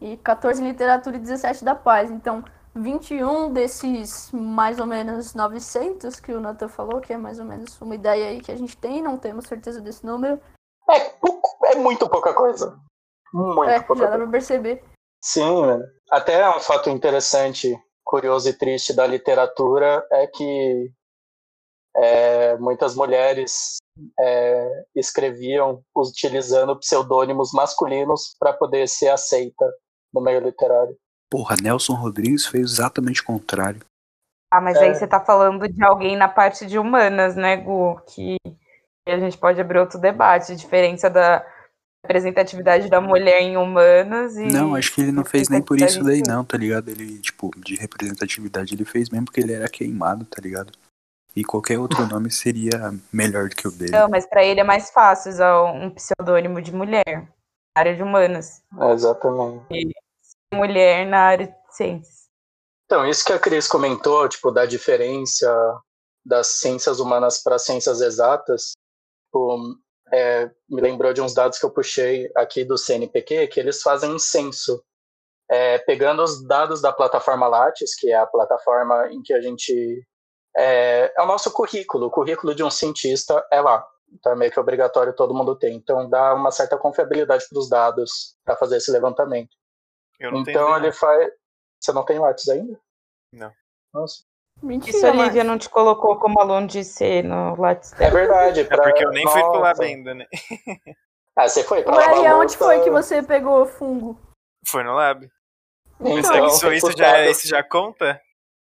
e 0.00 0.16
14 0.18 0.62
em 0.62 0.68
literatura 0.68 1.16
e 1.16 1.20
17 1.20 1.64
da 1.64 1.74
paz. 1.74 2.10
Então, 2.10 2.44
21 2.74 3.52
desses 3.52 4.30
mais 4.32 4.78
ou 4.78 4.86
menos 4.86 5.34
900 5.34 6.18
que 6.20 6.32
o 6.32 6.40
Nathan 6.40 6.68
falou, 6.68 7.00
que 7.00 7.12
é 7.12 7.16
mais 7.16 7.38
ou 7.38 7.44
menos 7.44 7.80
uma 7.80 7.94
ideia 7.94 8.28
aí 8.28 8.40
que 8.40 8.50
a 8.50 8.56
gente 8.56 8.76
tem, 8.76 9.02
não 9.02 9.18
temos 9.18 9.46
certeza 9.46 9.80
desse 9.80 10.04
número. 10.04 10.40
É, 10.88 11.00
pouco, 11.20 11.66
é 11.66 11.74
muito 11.76 12.08
pouca 12.08 12.34
coisa. 12.34 12.78
Muito 13.32 13.70
é, 13.70 13.80
pouca 13.80 14.04
já 14.04 14.10
dá 14.10 14.16
pra 14.16 14.26
perceber. 14.26 14.84
Sim, 15.22 15.60
mano. 15.60 15.84
Até 16.10 16.48
um 16.48 16.60
fato 16.60 16.90
interessante, 16.90 17.78
curioso 18.04 18.48
e 18.48 18.52
triste 18.52 18.92
da 18.92 19.06
literatura 19.06 20.06
é 20.10 20.26
que 20.26 20.92
é, 21.96 22.56
muitas 22.56 22.94
mulheres 22.94 23.76
é, 24.18 24.84
escreviam 24.96 25.82
utilizando 25.94 26.78
pseudônimos 26.78 27.52
masculinos 27.52 28.34
para 28.38 28.52
poder 28.52 28.88
ser 28.88 29.08
aceita 29.08 29.70
no 30.12 30.20
meio 30.20 30.40
literário. 30.40 30.96
Porra, 31.32 31.56
Nelson 31.62 31.94
Rodrigues 31.94 32.44
fez 32.44 32.72
exatamente 32.72 33.22
o 33.22 33.24
contrário. 33.24 33.80
Ah, 34.52 34.60
mas 34.60 34.76
é. 34.76 34.80
aí 34.84 34.94
você 34.94 35.06
tá 35.06 35.18
falando 35.18 35.66
de 35.66 35.82
alguém 35.82 36.14
na 36.14 36.28
parte 36.28 36.66
de 36.66 36.78
humanas, 36.78 37.34
né, 37.34 37.56
Gu? 37.56 37.98
Que 38.06 38.36
a 39.08 39.18
gente 39.18 39.38
pode 39.38 39.58
abrir 39.58 39.78
outro 39.78 39.98
debate, 39.98 40.52
a 40.52 40.54
diferença 40.54 41.08
da 41.08 41.42
representatividade 42.04 42.90
da 42.90 43.00
mulher 43.00 43.40
em 43.40 43.56
humanas 43.56 44.36
e. 44.36 44.44
Não, 44.44 44.74
acho 44.74 44.94
que 44.94 45.00
ele 45.00 45.10
não 45.10 45.24
fez 45.24 45.48
nem 45.48 45.62
por 45.62 45.80
isso 45.80 46.04
daí, 46.04 46.22
não, 46.28 46.44
tá 46.44 46.58
ligado? 46.58 46.90
Ele, 46.90 47.18
tipo, 47.18 47.50
de 47.56 47.76
representatividade, 47.76 48.74
ele 48.74 48.84
fez 48.84 49.08
mesmo 49.08 49.24
porque 49.24 49.40
ele 49.40 49.54
era 49.54 49.70
queimado, 49.70 50.26
tá 50.26 50.36
ligado? 50.38 50.70
E 51.34 51.42
qualquer 51.42 51.78
outro 51.78 52.06
nome 52.06 52.30
seria 52.30 52.92
melhor 53.10 53.48
do 53.48 53.56
que 53.56 53.66
o 53.66 53.70
dele. 53.70 53.92
Não, 53.92 54.06
mas 54.06 54.26
para 54.26 54.44
ele 54.44 54.60
é 54.60 54.64
mais 54.64 54.90
fácil 54.90 55.32
usar 55.32 55.62
um 55.62 55.88
pseudônimo 55.88 56.60
de 56.60 56.74
mulher, 56.74 57.26
na 57.74 57.80
área 57.80 57.96
de 57.96 58.02
humanas. 58.02 58.62
É, 58.78 58.92
exatamente. 58.92 59.64
E 59.70 59.92
mulher 60.52 61.06
na 61.06 61.18
área 61.18 61.46
de 61.46 61.76
ciências. 61.76 62.22
Então, 62.86 63.06
isso 63.06 63.24
que 63.24 63.32
a 63.32 63.38
Cris 63.38 63.66
comentou, 63.66 64.28
tipo, 64.28 64.50
da 64.50 64.66
diferença 64.66 65.80
das 66.24 66.58
ciências 66.58 67.00
humanas 67.00 67.42
para 67.42 67.58
ciências 67.58 68.00
exatas, 68.00 68.72
tipo, 69.26 69.76
é, 70.12 70.50
me 70.68 70.80
lembrou 70.80 71.12
de 71.12 71.22
uns 71.22 71.32
dados 71.32 71.58
que 71.58 71.64
eu 71.64 71.70
puxei 71.70 72.30
aqui 72.36 72.64
do 72.64 72.76
CNPq, 72.76 73.48
que 73.48 73.58
eles 73.58 73.82
fazem 73.82 74.12
um 74.12 74.18
censo, 74.18 74.84
é, 75.50 75.78
pegando 75.78 76.22
os 76.22 76.46
dados 76.46 76.82
da 76.82 76.92
plataforma 76.92 77.48
Lattes, 77.48 77.94
que 77.96 78.10
é 78.10 78.16
a 78.16 78.26
plataforma 78.26 79.08
em 79.10 79.22
que 79.22 79.32
a 79.32 79.40
gente. 79.40 80.06
É, 80.54 81.12
é 81.16 81.22
o 81.22 81.26
nosso 81.26 81.50
currículo, 81.50 82.06
o 82.06 82.10
currículo 82.10 82.54
de 82.54 82.62
um 82.62 82.70
cientista 82.70 83.44
é 83.50 83.60
lá. 83.60 83.86
Então 84.12 84.32
é 84.32 84.36
meio 84.36 84.52
que 84.52 84.60
obrigatório 84.60 85.14
todo 85.14 85.34
mundo 85.34 85.56
ter. 85.56 85.70
Então 85.70 86.08
dá 86.08 86.34
uma 86.34 86.50
certa 86.50 86.76
confiabilidade 86.76 87.46
para 87.48 87.58
os 87.58 87.68
dados 87.70 88.36
para 88.44 88.56
fazer 88.56 88.76
esse 88.76 88.90
levantamento. 88.90 89.56
Então 90.20 90.76
ele 90.76 90.92
faz. 90.92 91.30
Você 91.80 91.92
não 91.92 92.04
tem 92.04 92.18
Lattes 92.18 92.48
ainda? 92.48 92.78
Não. 93.32 93.52
Nossa. 93.92 94.22
Mentira, 94.62 94.96
Isso 94.96 95.06
a 95.06 95.10
Lívia 95.10 95.24
Márcio. 95.26 95.44
não 95.44 95.58
te 95.58 95.68
colocou 95.68 96.16
como 96.18 96.38
aluno 96.40 96.66
de 96.66 96.84
C 96.84 97.22
no 97.22 97.56
Lattes. 97.60 97.92
É 98.00 98.10
verdade. 98.10 98.60
É 98.60 98.64
pra- 98.64 98.82
porque 98.84 99.04
eu 99.04 99.10
nem 99.10 99.26
fui 99.26 99.40
pro 99.40 99.52
lab 99.58 99.70
Nossa. 99.78 99.82
ainda, 99.82 100.14
né? 100.14 100.26
Ah, 101.34 101.48
você 101.48 101.64
foi 101.64 101.82
pra 101.82 101.96
Ué, 101.96 102.24
e 102.26 102.32
louça? 102.34 102.58
foi 102.58 102.80
que 102.84 102.90
você 102.90 103.22
pegou 103.22 103.64
fungo? 103.64 104.20
Foi 104.68 104.84
no 104.84 104.92
lab. 104.92 105.26
Mas 105.98 106.18
Então, 106.26 106.32
que 106.32 106.46
isso, 106.54 106.72
isso, 106.74 106.86
já, 106.98 107.06
reputado. 107.06 107.30
isso 107.30 107.48
já 107.48 107.62
conta? 107.62 108.20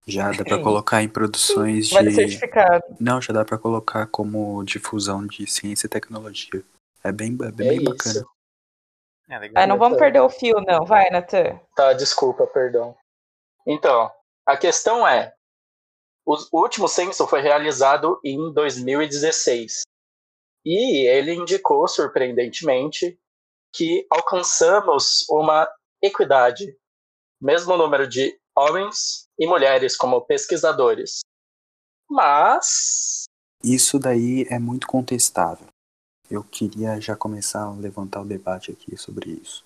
Já 0.06 0.30
dá 0.30 0.44
pra 0.44 0.56
Sim. 0.58 0.62
colocar 0.62 1.02
em 1.02 1.08
produções 1.08 1.90
Vale 1.90 2.10
de. 2.10 2.14
certificado. 2.14 2.84
Não, 3.00 3.20
já 3.20 3.32
dá 3.32 3.44
pra 3.44 3.58
colocar 3.58 4.06
como 4.06 4.62
difusão 4.62 5.26
de 5.26 5.44
ciência 5.48 5.86
e 5.86 5.90
tecnologia. 5.90 6.62
É 7.02 7.10
bem, 7.10 7.36
é 7.42 7.50
bem, 7.50 7.66
É 7.66 7.70
bem 7.70 7.84
bacana. 7.84 8.24
É 9.32 9.38
legal. 9.38 9.64
Ah, 9.64 9.66
não 9.66 9.78
vamos 9.78 9.96
perder 9.96 10.20
o 10.20 10.28
fio, 10.28 10.60
não. 10.60 10.84
Vai, 10.84 11.08
Natan. 11.08 11.58
Tá, 11.74 11.94
desculpa, 11.94 12.46
perdão. 12.46 12.94
Então, 13.66 14.12
a 14.44 14.58
questão 14.58 15.08
é: 15.08 15.32
o 16.26 16.36
último 16.52 16.86
censo 16.86 17.26
foi 17.26 17.40
realizado 17.40 18.20
em 18.22 18.52
2016. 18.52 19.84
E 20.66 21.08
ele 21.08 21.32
indicou, 21.32 21.88
surpreendentemente, 21.88 23.18
que 23.74 24.06
alcançamos 24.10 25.26
uma 25.30 25.66
equidade, 26.02 26.76
mesmo 27.40 27.74
número 27.74 28.06
de 28.06 28.38
homens 28.54 29.28
e 29.38 29.46
mulheres 29.46 29.96
como 29.96 30.26
pesquisadores. 30.26 31.20
Mas 32.08 33.24
Isso 33.64 33.98
daí 33.98 34.46
é 34.50 34.58
muito 34.58 34.86
contestável. 34.86 35.71
Eu 36.32 36.42
queria 36.42 36.98
já 36.98 37.14
começar 37.14 37.60
a 37.60 37.74
levantar 37.74 38.22
o 38.22 38.24
debate 38.24 38.70
aqui 38.70 38.96
sobre 38.96 39.32
isso. 39.32 39.62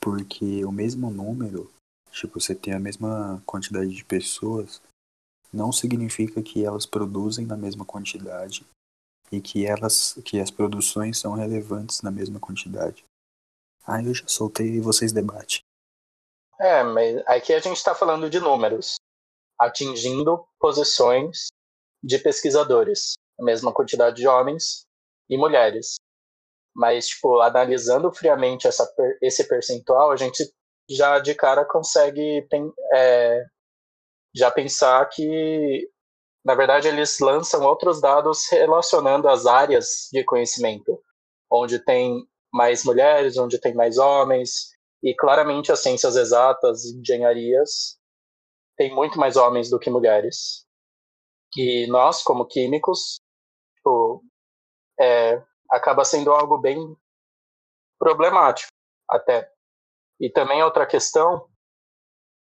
Porque 0.00 0.64
o 0.64 0.70
mesmo 0.70 1.10
número, 1.10 1.68
tipo, 2.12 2.40
você 2.40 2.54
tem 2.54 2.72
a 2.72 2.78
mesma 2.78 3.42
quantidade 3.44 3.92
de 3.92 4.04
pessoas, 4.04 4.80
não 5.52 5.72
significa 5.72 6.40
que 6.40 6.64
elas 6.64 6.86
produzem 6.86 7.46
na 7.46 7.56
mesma 7.56 7.84
quantidade 7.84 8.64
e 9.32 9.40
que 9.40 9.66
elas 9.66 10.16
que 10.24 10.38
as 10.38 10.52
produções 10.52 11.18
são 11.18 11.34
relevantes 11.34 12.00
na 12.00 12.12
mesma 12.12 12.38
quantidade. 12.38 13.04
Ah, 13.84 14.00
eu 14.00 14.14
já 14.14 14.28
soltei 14.28 14.80
vocês 14.80 15.10
debatem. 15.10 15.58
É, 16.60 16.84
mas 16.84 17.26
aqui 17.26 17.52
a 17.52 17.58
gente 17.58 17.76
está 17.76 17.92
falando 17.92 18.30
de 18.30 18.38
números, 18.38 18.94
atingindo 19.58 20.46
posições 20.60 21.48
de 22.00 22.20
pesquisadores, 22.20 23.14
a 23.36 23.42
mesma 23.42 23.72
quantidade 23.72 24.14
de 24.14 24.28
homens 24.28 24.86
e 25.28 25.36
mulheres. 25.36 25.96
Mas, 26.74 27.08
tipo, 27.08 27.40
analisando 27.40 28.12
friamente 28.12 28.66
essa, 28.66 28.88
esse 29.20 29.48
percentual, 29.48 30.10
a 30.10 30.16
gente 30.16 30.44
já 30.88 31.18
de 31.18 31.34
cara 31.34 31.64
consegue 31.64 32.46
é, 32.94 33.44
já 34.34 34.50
pensar 34.50 35.06
que, 35.08 35.88
na 36.44 36.54
verdade, 36.54 36.88
eles 36.88 37.18
lançam 37.18 37.62
outros 37.64 38.00
dados 38.00 38.48
relacionando 38.50 39.28
as 39.28 39.44
áreas 39.46 40.08
de 40.12 40.24
conhecimento, 40.24 41.02
onde 41.50 41.78
tem 41.78 42.24
mais 42.52 42.84
mulheres, 42.84 43.36
onde 43.36 43.60
tem 43.60 43.74
mais 43.74 43.98
homens, 43.98 44.70
e 45.02 45.14
claramente 45.14 45.70
as 45.70 45.80
ciências 45.80 46.16
exatas, 46.16 46.84
engenharias, 46.86 47.98
tem 48.76 48.94
muito 48.94 49.18
mais 49.18 49.36
homens 49.36 49.68
do 49.68 49.78
que 49.78 49.90
mulheres. 49.90 50.64
E 51.56 51.86
nós, 51.88 52.22
como 52.22 52.46
químicos, 52.46 53.20
tipo, 53.76 54.22
é, 55.00 55.42
acaba 55.70 56.04
sendo 56.04 56.32
algo 56.32 56.58
bem 56.58 56.96
problemático, 57.98 58.70
até. 59.08 59.50
E 60.20 60.30
também 60.30 60.62
outra 60.62 60.86
questão 60.86 61.48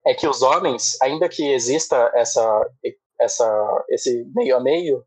é 0.05 0.13
que 0.13 0.27
os 0.27 0.41
homens, 0.41 0.99
ainda 1.01 1.27
que 1.27 1.51
exista 1.51 2.11
essa, 2.15 2.71
essa, 3.19 3.85
esse 3.89 4.23
meio 4.35 4.55
a 4.55 4.59
meio, 4.59 5.05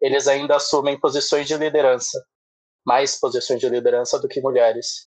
eles 0.00 0.26
ainda 0.26 0.56
assumem 0.56 0.98
posições 0.98 1.46
de 1.46 1.56
liderança, 1.56 2.24
mais 2.86 3.18
posições 3.18 3.60
de 3.60 3.68
liderança 3.68 4.18
do 4.18 4.28
que 4.28 4.40
mulheres. 4.40 5.06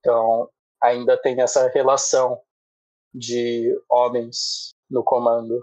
Então, 0.00 0.50
ainda 0.82 1.16
tem 1.16 1.40
essa 1.40 1.68
relação 1.68 2.40
de 3.14 3.72
homens 3.88 4.74
no 4.90 5.04
comando. 5.04 5.60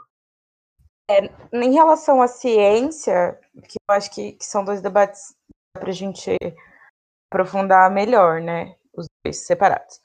Em 1.51 1.73
relação 1.73 2.21
à 2.21 2.27
ciência, 2.27 3.37
que 3.67 3.77
eu 3.89 3.95
acho 3.95 4.11
que, 4.11 4.33
que 4.33 4.45
são 4.45 4.63
dois 4.63 4.79
debates 4.79 5.35
para 5.73 5.89
a 5.89 5.93
gente 5.93 6.35
aprofundar 7.31 7.91
melhor, 7.91 8.41
né? 8.41 8.75
Os 8.93 9.07
dois 9.23 9.45
separados. 9.45 9.99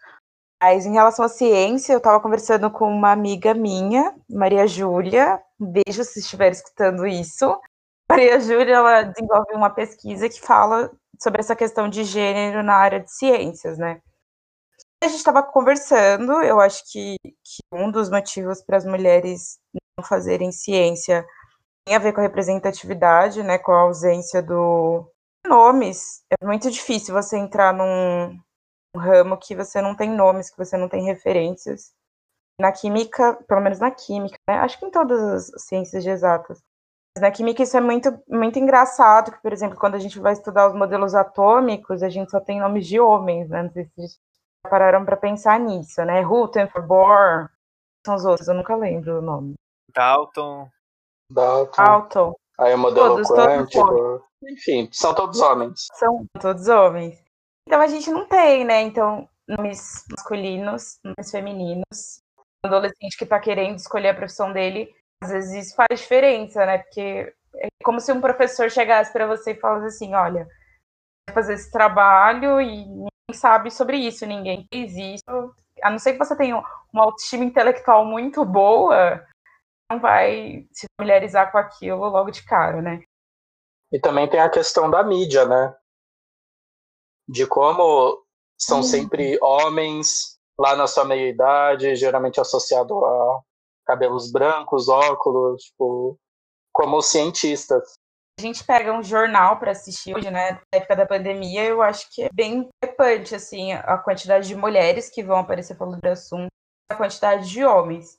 Mas 0.63 0.87
em 0.87 0.93
relação 0.93 1.25
à 1.25 1.29
ciência, 1.29 1.93
eu 1.93 1.99
estava 1.99 2.21
conversando 2.21 2.71
com 2.71 2.91
uma 2.91 3.13
amiga 3.13 3.53
minha, 3.53 4.15
Maria 4.29 4.67
Júlia. 4.67 5.43
Um 5.61 5.67
beijo 5.67 6.05
se 6.05 6.21
estiver 6.21 6.53
escutando 6.53 7.07
isso. 7.07 7.61
Maria 8.11 8.39
Júlia, 8.41 8.77
ela 8.77 9.03
desenvolve 9.03 9.55
uma 9.55 9.71
pesquisa 9.71 10.29
que 10.29 10.41
fala 10.41 10.91
sobre 11.21 11.41
essa 11.41 11.57
questão 11.57 11.89
de 11.89 12.05
gênero 12.05 12.63
na 12.63 12.75
área 12.77 13.01
de 13.01 13.11
ciências, 13.11 13.79
né? 13.79 14.01
A 15.03 15.09
gente 15.09 15.19
estava 15.19 15.43
conversando, 15.43 16.33
eu 16.43 16.59
acho 16.61 16.83
que, 16.91 17.17
que 17.23 17.61
um 17.73 17.91
dos 17.91 18.09
motivos 18.09 18.63
para 18.63 18.79
as 18.79 18.87
mulheres 18.87 19.59
não 19.99 20.05
fazerem 20.05 20.51
ciência 20.51 21.27
tem 21.85 21.95
a 21.95 21.99
ver 21.99 22.15
com 22.15 22.21
a 22.21 22.23
representatividade, 22.23 23.43
né, 23.43 23.59
com 23.59 23.73
a 23.73 23.81
ausência 23.81 24.43
do 24.43 25.07
nomes. 25.47 26.23
É 26.31 26.45
muito 26.45 26.71
difícil 26.71 27.15
você 27.15 27.37
entrar 27.37 27.73
num 27.73 28.39
ramo 28.97 29.37
que 29.37 29.55
você 29.55 29.81
não 29.81 29.95
tem 29.95 30.11
nomes, 30.11 30.51
que 30.51 30.59
você 30.59 30.77
não 30.77 30.89
tem 30.89 31.05
referências. 31.05 31.93
Na 32.61 32.71
química, 32.71 33.35
pelo 33.49 33.61
menos 33.61 33.81
na 33.81 33.91
química, 33.91 34.37
né, 34.49 34.59
acho 34.59 34.79
que 34.79 34.87
em 34.87 34.91
todas 34.91 35.53
as 35.53 35.63
ciências 35.63 36.03
de 36.05 36.11
exatas. 36.11 36.63
Mas 37.17 37.23
na 37.23 37.31
química 37.31 37.63
isso 37.63 37.77
é 37.77 37.81
muito, 37.81 38.17
muito 38.29 38.59
engraçado, 38.59 39.33
que, 39.33 39.43
por 39.43 39.53
exemplo, 39.53 39.79
quando 39.79 39.97
a 39.97 39.99
gente 39.99 40.19
vai 40.19 40.33
estudar 40.33 40.69
os 40.69 40.75
modelos 40.75 41.15
atômicos, 41.15 42.03
a 42.03 42.09
gente 42.09 42.31
só 42.31 42.41
tem 42.41 42.61
nomes 42.61 42.87
de 42.87 43.01
homens, 43.01 43.49
né, 43.49 43.63
não 43.63 43.73
sei 43.73 43.91
se 43.97 44.19
pararam 44.69 45.05
para 45.05 45.17
pensar 45.17 45.59
nisso, 45.59 46.05
né, 46.05 46.21
Rutherford, 46.21 46.87
Bohr, 46.87 47.51
são 48.07 48.15
os 48.15 48.25
outros, 48.25 48.49
eu 48.49 48.55
nunca 48.55 48.77
lembro 48.77 49.19
o 49.19 49.23
nome. 49.23 49.55
Dalton. 49.93 50.69
Dalton, 51.31 51.83
Alton, 51.83 52.35
aí 52.59 52.75
o 52.75 52.79
modelo 52.79 53.15
todos, 53.15 53.29
todos 53.29 53.45
quântico. 53.45 54.25
Enfim, 54.51 54.89
são 54.93 55.15
todos 55.15 55.41
homens. 55.41 55.87
são 55.95 56.27
todos 56.41 56.69
homens. 56.69 57.23
Então 57.67 57.81
a 57.81 57.87
gente 57.87 58.11
não 58.11 58.27
tem, 58.27 58.65
né? 58.65 58.83
Então, 58.83 59.29
nomes 59.49 60.05
masculinos, 60.11 60.99
nomes 61.03 61.31
femininos. 61.31 62.21
Um 62.65 62.69
adolescente 62.69 63.17
que 63.17 63.27
tá 63.27 63.39
querendo 63.39 63.79
escolher 63.79 64.11
a 64.11 64.15
profissão 64.15 64.53
dele, 64.53 64.95
às 65.23 65.31
vezes 65.31 65.67
isso 65.67 65.77
faz 65.77 66.01
diferença, 66.01 66.65
né? 66.65 66.79
Porque 66.79 67.35
é 67.57 67.69
como 67.83 68.01
se 68.01 68.13
um 68.13 68.21
professor 68.21 68.71
chegasse 68.71 69.13
para 69.13 69.27
você 69.27 69.53
e 69.53 69.61
falasse 69.61 69.87
assim: 69.87 70.15
olha, 70.15 70.47
vai 71.29 71.35
fazer 71.35 71.55
esse 71.55 71.71
trabalho 71.71 72.61
e 72.61 72.85
ninguém 72.87 73.09
sabe 73.33 73.71
sobre 73.71 73.97
isso, 73.97 74.27
ninguém 74.27 74.67
fez 74.73 74.97
isso. 74.97 75.55
A 75.83 75.91
não 75.91 75.99
ser 75.99 76.13
que 76.13 76.19
você 76.19 76.37
tenha 76.37 76.63
uma 76.93 77.05
autoestima 77.05 77.45
intelectual 77.45 78.05
muito 78.05 78.45
boa, 78.45 79.25
não 79.91 80.01
vai 80.01 80.67
se 80.73 80.87
familiarizar 80.99 81.51
com 81.51 81.59
aquilo 81.59 82.09
logo 82.09 82.31
de 82.31 82.45
cara, 82.45 82.81
né? 82.81 83.03
E 83.95 84.01
também 84.01 84.29
tem 84.29 84.41
a 84.41 84.51
questão 84.51 84.91
da 84.91 85.05
mídia, 85.05 85.47
né? 85.47 85.73
De 87.29 87.47
como 87.47 88.21
são 88.59 88.81
Hum. 88.81 88.83
sempre 88.83 89.39
homens 89.41 90.37
lá 90.59 90.75
na 90.75 90.89
sua 90.89 91.05
meia-idade, 91.05 91.95
geralmente 91.95 92.41
associado 92.41 93.05
a 93.05 93.41
cabelos 93.87 94.33
brancos, 94.33 94.89
óculos, 94.89 95.63
tipo, 95.63 96.19
como 96.73 97.01
cientistas. 97.01 97.95
a 98.37 98.43
gente 98.43 98.65
pega 98.65 98.93
um 98.93 99.01
jornal 99.03 99.61
para 99.61 99.71
assistir 99.71 100.13
hoje, 100.17 100.29
né, 100.29 100.55
na 100.55 100.61
época 100.73 100.97
da 100.97 101.07
pandemia, 101.07 101.65
eu 101.65 101.81
acho 101.81 102.09
que 102.13 102.25
é 102.25 102.29
bem 102.35 102.69
preocupante, 102.81 103.33
assim, 103.33 103.73
a 103.73 103.97
quantidade 103.97 104.49
de 104.49 104.57
mulheres 104.57 105.09
que 105.09 105.23
vão 105.23 105.37
aparecer 105.37 105.77
falando 105.77 106.01
do 106.01 106.09
assunto, 106.09 106.49
a 106.91 106.97
quantidade 106.97 107.49
de 107.49 107.65
homens. 107.65 108.19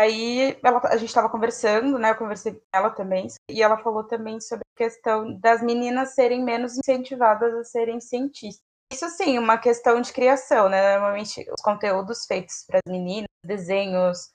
Aí 0.00 0.58
ela- 0.64 0.80
a 0.84 0.96
gente 0.96 1.10
estava 1.10 1.28
conversando, 1.28 1.98
né, 1.98 2.10
eu 2.10 2.16
conversei 2.16 2.54
com 2.54 2.60
ela 2.72 2.88
também, 2.90 3.26
e 3.50 3.62
ela 3.62 3.76
falou 3.76 4.04
também 4.04 4.40
sobre 4.40 4.64
a 4.74 4.78
questão 4.78 5.38
das 5.38 5.62
meninas 5.62 6.14
serem 6.14 6.42
menos 6.42 6.78
incentivadas 6.78 7.52
a 7.54 7.64
serem 7.64 8.00
cientistas. 8.00 8.62
Isso, 8.90 9.06
sim, 9.10 9.38
uma 9.38 9.58
questão 9.58 10.00
de 10.00 10.10
criação, 10.12 10.70
né, 10.70 10.94
normalmente 10.96 11.46
os 11.52 11.62
conteúdos 11.62 12.24
feitos 12.24 12.64
para 12.66 12.78
as 12.84 12.90
meninas, 12.90 13.28
desenhos, 13.44 14.30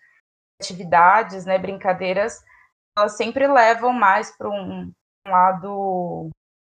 atividades, 0.62 1.46
né, 1.46 1.58
brincadeiras, 1.58 2.40
elas 2.98 3.18
sempre 3.18 3.48
levam 3.48 3.94
mais 3.94 4.32
para 4.38 4.50
um 4.50 4.92
um 5.28 5.32
lado 5.32 6.30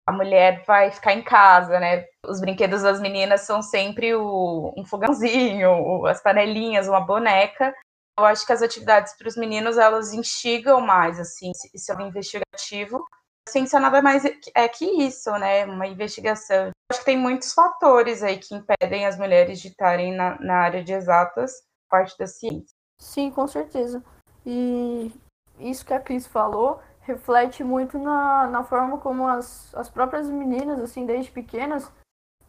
a 0.08 0.12
mulher 0.12 0.64
vai 0.66 0.92
ficar 0.92 1.14
em 1.14 1.24
casa, 1.24 1.80
né? 1.80 2.06
Os 2.28 2.40
brinquedos 2.42 2.84
das 2.84 3.00
meninas 3.02 3.42
são 3.42 3.62
sempre 3.62 4.14
o, 4.16 4.74
um 4.78 4.86
fogãozinho, 4.86 6.06
as 6.06 6.22
panelinhas, 6.22 6.88
uma 6.88 7.00
boneca. 7.02 7.74
Eu 8.18 8.26
acho 8.26 8.46
que 8.46 8.54
as 8.54 8.62
atividades 8.62 9.14
para 9.18 9.28
os 9.28 9.36
meninos 9.36 9.78
elas 9.78 10.14
instigam 10.14 10.80
mais, 10.82 11.20
assim, 11.20 11.52
isso 11.74 11.92
é 11.92 11.96
um 11.96 12.08
investigativo. 12.08 13.04
A 13.48 13.52
ciência 13.52 13.80
nada 13.80 14.02
mais 14.02 14.24
é 14.56 14.70
que 14.70 14.86
isso, 14.86 15.32
né? 15.32 15.66
Uma 15.66 15.88
investigação. 15.88 16.70
Acho 16.92 17.00
que 17.00 17.06
tem 17.06 17.18
muitos 17.18 17.54
fatores 17.54 18.22
aí 18.22 18.38
que 18.38 18.56
impedem 18.56 19.06
as 19.06 19.18
mulheres 19.18 19.60
de 19.60 19.70
estarem 19.70 20.16
na, 20.16 20.40
na 20.40 20.56
área 20.58 20.84
de 20.84 20.94
exatas, 20.94 21.52
parte 21.90 22.18
da 22.18 22.28
ciência. 22.28 22.76
Sim, 23.00 23.32
com 23.32 23.48
certeza. 23.48 24.04
E 24.46 25.12
isso 25.60 25.86
que 25.86 25.94
a 25.94 26.00
Cris 26.00 26.28
falou 26.28 26.80
reflete 27.02 27.64
muito 27.64 27.98
na, 27.98 28.48
na 28.48 28.64
forma 28.64 28.98
como 28.98 29.28
as, 29.28 29.74
as 29.76 29.90
próprias 29.90 30.30
meninas, 30.30 30.80
assim, 30.80 31.06
desde 31.06 31.32
pequenas, 31.32 31.92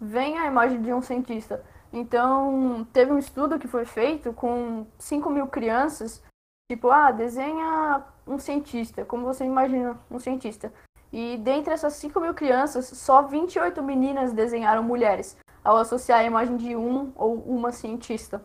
veem 0.00 0.38
a 0.38 0.46
imagem 0.46 0.80
de 0.80 0.92
um 0.92 1.02
cientista. 1.02 1.64
Então, 1.97 2.84
teve 2.92 3.12
um 3.12 3.18
estudo 3.18 3.57
que 3.57 3.68
foi 3.68 3.84
feito 3.84 4.32
com 4.32 4.84
5 4.99 5.30
mil 5.30 5.47
crianças, 5.47 6.20
tipo, 6.68 6.90
ah, 6.90 7.12
desenha 7.12 8.05
um 8.26 8.36
cientista, 8.36 9.05
como 9.05 9.24
você 9.24 9.45
imagina 9.45 9.97
um 10.11 10.18
cientista. 10.18 10.74
E 11.12 11.36
dentre 11.36 11.72
essas 11.72 11.92
5 11.92 12.18
mil 12.18 12.34
crianças, 12.34 12.86
só 12.86 13.22
28 13.22 13.80
meninas 13.80 14.32
desenharam 14.32 14.82
mulheres, 14.82 15.36
ao 15.62 15.76
associar 15.76 16.18
a 16.18 16.24
imagem 16.24 16.57
de 16.57 16.74
um 16.74 17.12
ou 17.14 17.36
uma 17.42 17.70
cientista. 17.70 18.42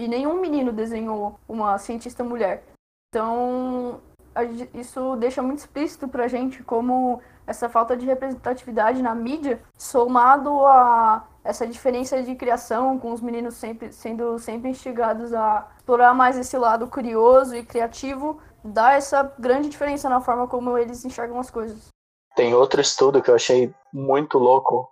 E 0.00 0.08
nenhum 0.08 0.40
menino 0.40 0.72
desenhou 0.72 1.38
uma 1.46 1.76
cientista 1.76 2.24
mulher. 2.24 2.64
Então, 3.10 4.00
isso 4.72 5.16
deixa 5.16 5.42
muito 5.42 5.58
explícito 5.58 6.08
pra 6.08 6.28
gente 6.28 6.62
como 6.62 7.20
essa 7.46 7.68
falta 7.68 7.94
de 7.94 8.06
representatividade 8.06 9.02
na 9.02 9.14
mídia, 9.14 9.62
somado 9.76 10.64
a 10.64 11.28
essa 11.46 11.66
diferença 11.66 12.22
de 12.22 12.34
criação, 12.34 12.98
com 12.98 13.12
os 13.12 13.20
meninos 13.20 13.54
sempre 13.54 13.92
sendo 13.92 14.38
sempre 14.38 14.70
instigados 14.70 15.32
a 15.32 15.68
explorar 15.76 16.12
mais 16.14 16.36
esse 16.36 16.56
lado 16.58 16.88
curioso 16.88 17.54
e 17.54 17.64
criativo, 17.64 18.40
dá 18.64 18.94
essa 18.94 19.22
grande 19.38 19.68
diferença 19.68 20.08
na 20.08 20.20
forma 20.20 20.48
como 20.48 20.76
eles 20.76 21.04
enxergam 21.04 21.38
as 21.38 21.50
coisas. 21.50 21.88
Tem 22.34 22.54
outro 22.54 22.80
estudo 22.80 23.22
que 23.22 23.30
eu 23.30 23.34
achei 23.34 23.74
muito 23.92 24.38
louco 24.38 24.88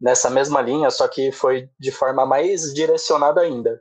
nessa 0.00 0.30
mesma 0.30 0.60
linha, 0.60 0.90
só 0.90 1.06
que 1.06 1.30
foi 1.30 1.68
de 1.78 1.92
forma 1.92 2.24
mais 2.26 2.72
direcionada 2.74 3.40
ainda. 3.40 3.80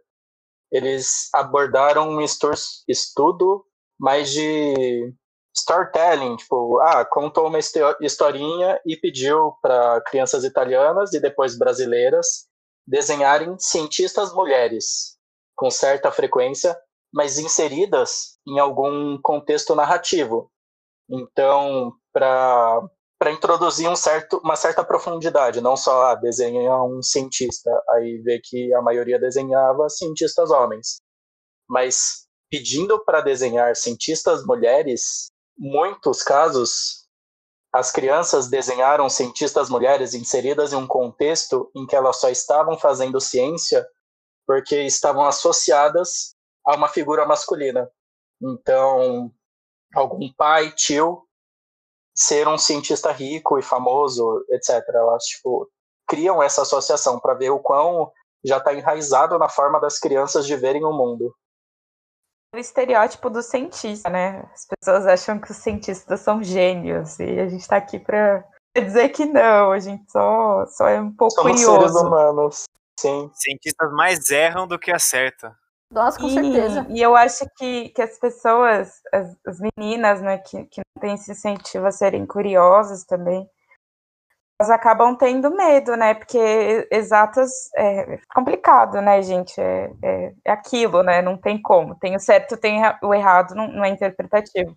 Eles 0.72 1.30
abordaram 1.34 2.10
um 2.10 2.22
estudo 2.22 3.66
mais 4.00 4.32
de 4.32 5.14
storytelling, 5.60 6.36
tipo, 6.36 6.80
ah, 6.80 7.04
contou 7.06 7.48
uma 7.48 7.60
historinha 7.60 8.80
e 8.86 8.96
pediu 8.96 9.54
para 9.62 10.02
crianças 10.02 10.44
italianas 10.44 11.14
e 11.14 11.20
depois 11.20 11.58
brasileiras 11.58 12.48
desenharem 12.86 13.58
cientistas 13.60 14.34
mulheres 14.34 15.18
com 15.56 15.72
certa 15.72 16.12
frequência, 16.12 16.80
mas 17.12 17.40
inseridas 17.40 18.38
em 18.48 18.60
algum 18.60 19.20
contexto 19.22 19.74
narrativo. 19.74 20.52
Então, 21.10 21.94
para 22.14 22.82
para 23.20 23.32
introduzir 23.32 23.90
um 23.90 23.96
certo, 23.96 24.40
uma 24.44 24.56
certa 24.56 24.84
profundidade, 24.84 25.60
não 25.60 25.76
só 25.76 26.12
ah, 26.12 26.16
desenhar 26.16 26.84
um 26.86 27.02
cientista, 27.02 27.72
aí 27.90 28.20
ver 28.20 28.40
que 28.44 28.72
a 28.76 28.82
maioria 28.82 29.18
desenhava 29.18 29.90
cientistas 29.90 30.52
homens, 30.52 31.02
mas 31.68 32.28
pedindo 32.50 33.04
para 33.04 33.22
desenhar 33.22 33.76
cientistas 33.76 34.46
mulheres, 34.46 35.32
muitos 35.58 36.22
casos 36.24 37.08
as 37.74 37.92
crianças 37.92 38.48
desenharam 38.48 39.10
cientistas 39.10 39.70
mulheres 39.70 40.14
inseridas 40.14 40.74
em 40.74 40.76
um 40.76 40.88
contexto 40.88 41.70
em 41.76 41.86
que 41.86 41.96
elas 41.96 42.18
só 42.18 42.30
estavam 42.30 42.78
fazendo 42.78 43.20
ciência 43.20 43.86
porque 44.46 44.82
estavam 44.84 45.26
associadas 45.26 46.36
a 46.66 46.76
uma 46.76 46.88
figura 46.88 47.26
masculina. 47.26 47.90
Então, 48.42 49.32
algum 49.94 50.32
pai, 50.34 50.72
tio, 50.72 51.24
ser 52.16 52.48
um 52.48 52.58
cientista 52.58 53.12
rico 53.12 53.60
e 53.60 53.62
famoso, 53.62 54.44
etc. 54.50 54.82
Elas 54.94 55.24
tipo, 55.26 55.70
criam 56.08 56.42
essa 56.42 56.62
associação 56.62 57.20
para 57.20 57.36
ver 57.36 57.50
o 57.50 57.60
quão 57.60 58.12
já 58.44 58.58
está 58.58 58.74
enraizado 58.74 59.38
na 59.38 59.50
forma 59.50 59.80
das 59.80 60.00
crianças 60.00 60.48
de 60.48 60.56
verem 60.56 60.86
o 60.86 60.94
mundo 60.94 61.36
o 62.58 62.62
estereótipo 62.62 63.30
do 63.30 63.42
cientista, 63.42 64.10
né? 64.10 64.44
As 64.54 64.66
pessoas 64.66 65.06
acham 65.06 65.40
que 65.40 65.52
os 65.52 65.58
cientistas 65.58 66.20
são 66.20 66.44
gênios 66.44 67.20
e 67.20 67.40
a 67.40 67.48
gente 67.48 67.62
está 67.62 67.78
aqui 67.78 68.00
para 68.00 68.44
dizer 68.76 69.10
que 69.10 69.26
não, 69.26 69.72
a 69.72 69.80
gente 69.80 70.12
só, 70.12 70.66
só 70.68 70.88
é 70.88 71.00
um 71.00 71.12
pouco 71.12 71.36
Somos 71.36 71.52
curioso. 71.52 71.80
seres 71.80 71.96
humanos, 71.96 72.64
sim. 73.00 73.32
Cientistas 73.34 73.92
mais 73.92 74.30
erram 74.30 74.68
do 74.68 74.78
que 74.78 74.92
acertam. 74.92 75.54
Nossa, 75.92 76.20
com 76.20 76.28
e, 76.28 76.34
certeza. 76.34 76.86
E 76.90 77.02
eu 77.02 77.16
acho 77.16 77.46
que, 77.58 77.90
que 77.90 78.02
as 78.02 78.18
pessoas, 78.20 79.02
as, 79.14 79.36
as 79.46 79.58
meninas, 79.78 80.22
né, 80.22 80.38
que, 80.38 80.66
que 80.66 80.82
não 80.82 81.02
têm 81.02 81.14
esse 81.14 81.32
incentivo 81.32 81.86
a 81.86 81.92
serem 81.92 82.26
curiosas 82.26 83.06
também, 83.06 83.50
elas 84.60 84.72
acabam 84.72 85.16
tendo 85.16 85.52
medo, 85.52 85.96
né? 85.96 86.16
Porque 86.16 86.88
exatas 86.92 87.52
é 87.76 88.20
complicado, 88.34 89.00
né, 89.02 89.22
gente? 89.22 89.60
É, 89.62 89.92
é, 90.04 90.34
é, 90.46 90.52
aquilo, 90.52 91.04
né? 91.04 91.22
Não 91.22 91.38
tem 91.38 91.62
como. 91.62 91.96
Tem 91.96 92.16
o 92.16 92.20
certo, 92.20 92.58
tem 92.58 92.82
o 93.04 93.14
errado, 93.14 93.54
não, 93.54 93.68
não 93.68 93.86
é 93.86 93.90
interpretativo. 93.90 94.76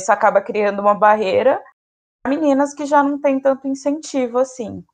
Isso 0.00 0.12
acaba 0.12 0.40
criando 0.40 0.80
uma 0.80 0.94
barreira 0.94 1.60
para 2.22 2.34
meninas 2.34 2.72
que 2.72 2.86
já 2.86 3.02
não 3.02 3.20
têm 3.20 3.40
tanto 3.40 3.66
incentivo 3.66 4.38
assim. 4.38 4.84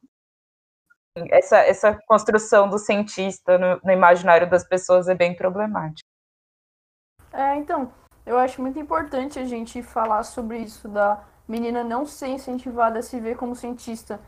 Essa, 1.30 1.58
essa 1.58 1.98
construção 2.06 2.70
do 2.70 2.78
cientista 2.78 3.58
no, 3.58 3.80
no 3.84 3.92
imaginário 3.92 4.48
das 4.48 4.66
pessoas 4.66 5.08
é 5.08 5.14
bem 5.14 5.36
problemática. 5.36 6.08
É, 7.30 7.56
então, 7.56 7.92
eu 8.24 8.38
acho 8.38 8.62
muito 8.62 8.78
importante 8.78 9.38
a 9.38 9.44
gente 9.44 9.82
falar 9.82 10.22
sobre 10.22 10.58
isso 10.58 10.88
da 10.88 11.22
menina 11.46 11.82
não 11.84 12.06
ser 12.06 12.28
incentivada 12.28 12.98
a 12.98 13.02
se 13.02 13.18
ver 13.20 13.36
como 13.36 13.56
cientista. 13.56 14.20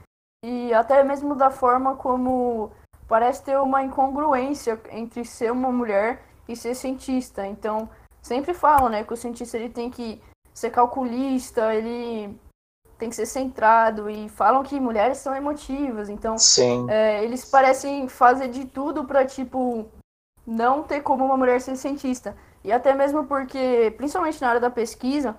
E 0.44 0.74
até 0.74 1.02
mesmo 1.02 1.34
da 1.34 1.50
forma 1.50 1.96
como 1.96 2.70
parece 3.08 3.42
ter 3.42 3.58
uma 3.58 3.82
incongruência 3.82 4.80
entre 4.90 5.24
ser 5.24 5.52
uma 5.52 5.72
mulher 5.72 6.22
e 6.48 6.54
ser 6.54 6.74
cientista. 6.74 7.46
Então, 7.46 7.88
sempre 8.22 8.54
falam, 8.54 8.88
né, 8.88 9.04
que 9.04 9.12
o 9.12 9.16
cientista 9.16 9.56
ele 9.56 9.68
tem 9.68 9.90
que 9.90 10.20
ser 10.52 10.70
calculista, 10.70 11.74
ele 11.74 12.38
tem 12.98 13.08
que 13.08 13.16
ser 13.16 13.26
centrado 13.26 14.08
e 14.08 14.28
falam 14.28 14.62
que 14.62 14.78
mulheres 14.78 15.18
são 15.18 15.34
emotivas. 15.34 16.08
Então, 16.08 16.36
é, 16.88 17.24
eles 17.24 17.44
parecem 17.44 18.08
fazer 18.08 18.48
de 18.48 18.64
tudo 18.64 19.04
para 19.04 19.26
tipo 19.26 19.86
não 20.46 20.82
ter 20.82 21.00
como 21.00 21.24
uma 21.24 21.36
mulher 21.36 21.60
ser 21.60 21.76
cientista. 21.76 22.36
E 22.62 22.72
até 22.72 22.94
mesmo 22.94 23.24
porque, 23.24 23.92
principalmente 23.96 24.40
na 24.40 24.48
área 24.48 24.60
da 24.60 24.70
pesquisa, 24.70 25.36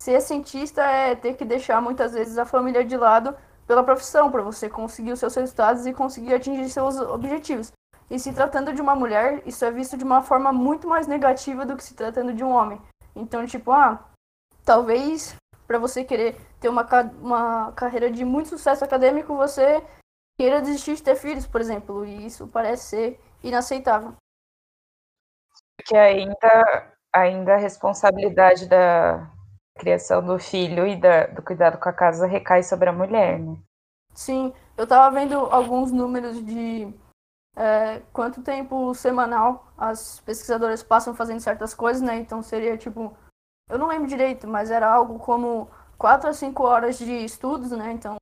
ser 0.00 0.20
cientista 0.20 0.82
é 0.82 1.14
ter 1.14 1.34
que 1.34 1.44
deixar 1.44 1.80
muitas 1.80 2.12
vezes 2.12 2.38
a 2.38 2.46
família 2.46 2.84
de 2.84 2.96
lado 2.96 3.36
pela 3.66 3.84
profissão, 3.84 4.30
para 4.30 4.42
você 4.42 4.68
conseguir 4.68 5.12
os 5.12 5.20
seus 5.20 5.34
resultados 5.34 5.86
e 5.86 5.92
conseguir 5.92 6.34
atingir 6.34 6.68
seus 6.70 6.98
objetivos. 6.98 7.70
E 8.10 8.18
se 8.18 8.32
tratando 8.32 8.72
de 8.72 8.80
uma 8.80 8.94
mulher, 8.94 9.42
isso 9.44 9.64
é 9.64 9.70
visto 9.70 9.96
de 9.96 10.04
uma 10.04 10.22
forma 10.22 10.50
muito 10.52 10.88
mais 10.88 11.06
negativa 11.06 11.66
do 11.66 11.76
que 11.76 11.84
se 11.84 11.94
tratando 11.94 12.32
de 12.32 12.42
um 12.42 12.50
homem. 12.50 12.80
Então, 13.14 13.44
tipo, 13.44 13.70
ah, 13.70 14.02
talvez 14.64 15.36
para 15.66 15.78
você 15.78 16.02
querer 16.02 16.34
ter 16.58 16.70
uma, 16.70 16.86
uma 17.20 17.72
carreira 17.72 18.10
de 18.10 18.24
muito 18.24 18.48
sucesso 18.48 18.82
acadêmico, 18.82 19.36
você 19.36 19.84
queira 20.40 20.62
desistir 20.62 20.94
de 20.94 21.02
ter 21.02 21.16
filhos, 21.16 21.46
por 21.46 21.60
exemplo. 21.60 22.06
E 22.06 22.24
isso 22.24 22.48
parece 22.48 22.84
ser 22.84 23.20
inaceitável. 23.42 24.14
Que 25.84 25.94
ainda, 25.94 26.96
ainda 27.14 27.54
a 27.54 27.58
responsabilidade 27.58 28.66
da, 28.66 29.30
criação 29.78 30.24
do 30.24 30.38
filho 30.38 30.86
e 30.86 30.96
da, 30.96 31.26
do 31.26 31.42
cuidado 31.42 31.78
com 31.78 31.88
a 31.88 31.92
casa 31.92 32.26
recai 32.26 32.62
sobre 32.62 32.88
a 32.88 32.92
mulher, 32.92 33.38
né? 33.38 33.56
Sim, 34.12 34.52
eu 34.76 34.86
tava 34.86 35.14
vendo 35.14 35.36
alguns 35.36 35.92
números 35.92 36.44
de 36.44 36.92
é, 37.56 38.02
quanto 38.12 38.42
tempo 38.42 38.94
semanal 38.94 39.72
as 39.76 40.20
pesquisadoras 40.20 40.82
passam 40.82 41.14
fazendo 41.14 41.40
certas 41.40 41.72
coisas, 41.72 42.02
né? 42.02 42.16
Então 42.16 42.42
seria 42.42 42.76
tipo, 42.76 43.16
eu 43.68 43.78
não 43.78 43.88
lembro 43.88 44.08
direito, 44.08 44.46
mas 44.46 44.70
era 44.70 44.92
algo 44.92 45.18
como 45.18 45.68
4 45.96 46.30
a 46.30 46.32
5 46.32 46.62
horas 46.62 46.98
de 46.98 47.12
estudos, 47.24 47.70
né? 47.72 47.92
Então, 47.92 48.16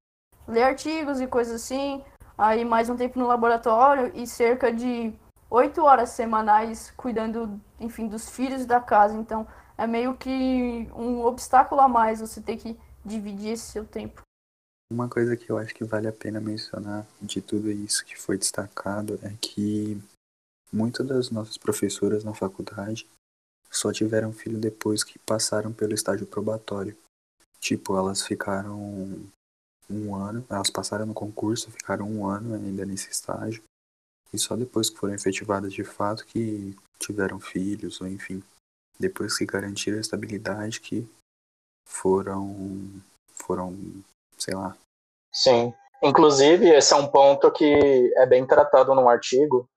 ler 0.49 0.63
artigos 0.63 1.21
e 1.21 1.27
coisas 1.27 1.63
assim, 1.63 2.03
aí 2.37 2.65
mais 2.65 2.89
um 2.89 2.97
tempo 2.97 3.19
no 3.19 3.27
laboratório 3.27 4.11
e 4.15 4.27
cerca 4.27 4.73
de 4.73 5.13
8 5.51 5.83
horas 5.85 6.11
semanais 6.11 6.91
cuidando, 6.97 7.61
enfim, 7.79 8.09
dos 8.09 8.31
filhos 8.31 8.65
da 8.65 8.81
casa. 8.81 9.17
Então, 9.17 9.47
é 9.79 9.87
meio 9.87 10.17
que 10.17 10.89
um 10.95 11.25
obstáculo 11.25 11.81
a 11.81 11.89
mais 11.89 12.21
você 12.21 12.41
ter 12.41 12.57
que 12.57 12.79
dividir 13.05 13.53
esse 13.53 13.71
seu 13.71 13.85
tempo. 13.85 14.23
Uma 14.91 15.09
coisa 15.09 15.37
que 15.37 15.51
eu 15.51 15.59
acho 15.59 15.75
que 15.75 15.85
vale 15.85 16.07
a 16.07 16.13
pena 16.13 16.41
mencionar 16.41 17.07
de 17.21 17.41
tudo 17.41 17.71
isso 17.71 18.05
que 18.05 18.17
foi 18.17 18.39
destacado 18.39 19.19
é 19.23 19.35
que 19.41 20.01
muitas 20.73 21.07
das 21.07 21.31
nossas 21.31 21.59
professoras 21.59 22.23
na 22.23 22.33
faculdade 22.33 23.07
só 23.71 23.93
tiveram 23.93 24.33
filho 24.33 24.59
depois 24.59 25.03
que 25.03 25.19
passaram 25.19 25.73
pelo 25.73 25.93
estágio 25.93 26.27
probatório. 26.27 26.97
Tipo, 27.61 27.97
elas 27.97 28.23
ficaram 28.23 28.79
um 29.91 30.15
ano, 30.15 30.45
elas 30.49 30.71
passaram 30.71 31.07
no 31.07 31.15
concurso, 31.15 31.71
ficaram 31.71 32.09
um 32.09 32.27
ano 32.27 32.55
ainda 32.55 32.85
nesse 32.85 33.11
estágio, 33.11 33.63
e 34.33 34.39
só 34.39 34.57
depois 34.57 34.91
que 34.91 34.99
foram 34.99 35.15
efetivadas 35.15 35.73
de 35.73 35.85
fato 35.85 36.25
que 36.27 36.77
tiveram 36.99 37.41
filhos, 37.41 38.01
ou 38.01 38.07
enfim, 38.07 38.43
depois 38.99 39.37
que 39.37 39.47
garantiram 39.47 39.99
a 39.99 40.01
estabilidade 40.01 40.81
que 40.81 41.09
foram, 41.87 43.03
foram, 43.33 43.77
sei 44.39 44.55
lá. 44.55 44.77
Sim. 45.33 45.73
Inclusive, 46.03 46.69
esse 46.69 46.93
é 46.93 46.97
um 46.97 47.09
ponto 47.09 47.51
que 47.51 48.13
é 48.17 48.27
bem 48.27 48.47
tratado 48.47 48.95
num 48.95 49.09
artigo 49.09 49.69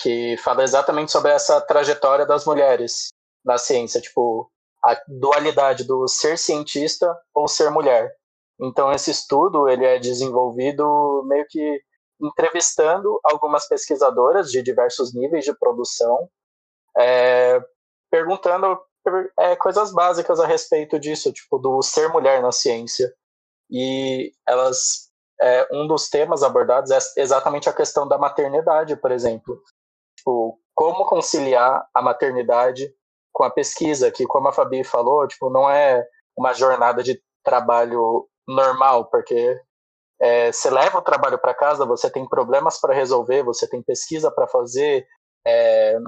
que 0.00 0.36
fala 0.38 0.62
exatamente 0.62 1.10
sobre 1.10 1.32
essa 1.32 1.60
trajetória 1.60 2.26
das 2.26 2.44
mulheres 2.44 3.08
na 3.44 3.56
ciência, 3.56 4.00
tipo, 4.00 4.50
a 4.84 5.00
dualidade 5.08 5.84
do 5.84 6.06
ser 6.06 6.36
cientista 6.36 7.16
ou 7.34 7.48
ser 7.48 7.70
mulher. 7.70 8.14
Então 8.60 8.92
esse 8.92 9.10
estudo 9.10 9.68
ele 9.68 9.84
é 9.84 9.98
desenvolvido 9.98 11.22
meio 11.26 11.46
que 11.48 11.82
entrevistando 12.20 13.20
algumas 13.24 13.68
pesquisadoras 13.68 14.50
de 14.50 14.62
diversos 14.62 15.14
níveis 15.14 15.44
de 15.44 15.56
produção, 15.58 16.28
é, 16.96 17.60
perguntando 18.10 18.78
é, 19.38 19.56
coisas 19.56 19.92
básicas 19.92 20.40
a 20.40 20.46
respeito 20.46 20.98
disso, 20.98 21.32
tipo 21.32 21.58
do 21.58 21.82
ser 21.82 22.08
mulher 22.08 22.42
na 22.42 22.52
ciência. 22.52 23.12
E 23.70 24.32
elas, 24.46 25.10
é, 25.40 25.68
um 25.72 25.86
dos 25.86 26.08
temas 26.08 26.42
abordados 26.42 26.90
é 26.90 26.98
exatamente 27.20 27.68
a 27.68 27.72
questão 27.72 28.06
da 28.06 28.18
maternidade, 28.18 28.96
por 28.96 29.10
exemplo. 29.10 29.60
Tipo, 30.16 30.58
como 30.74 31.06
conciliar 31.06 31.86
a 31.94 32.02
maternidade 32.02 32.92
com 33.32 33.44
a 33.44 33.50
pesquisa, 33.50 34.10
que 34.10 34.26
como 34.26 34.48
a 34.48 34.52
Fabi 34.52 34.82
falou, 34.84 35.26
tipo, 35.26 35.50
não 35.50 35.68
é 35.68 36.06
uma 36.36 36.52
jornada 36.52 37.02
de 37.02 37.20
trabalho 37.44 38.28
normal, 38.46 39.06
porque 39.10 39.60
é, 40.20 40.50
você 40.52 40.70
leva 40.70 40.98
o 40.98 41.02
trabalho 41.02 41.38
para 41.38 41.54
casa, 41.54 41.84
você 41.84 42.10
tem 42.10 42.26
problemas 42.28 42.80
para 42.80 42.94
resolver, 42.94 43.42
você 43.42 43.68
tem 43.68 43.82
pesquisa 43.82 44.30
para 44.30 44.46
fazer, 44.46 45.06
é, 45.46 45.98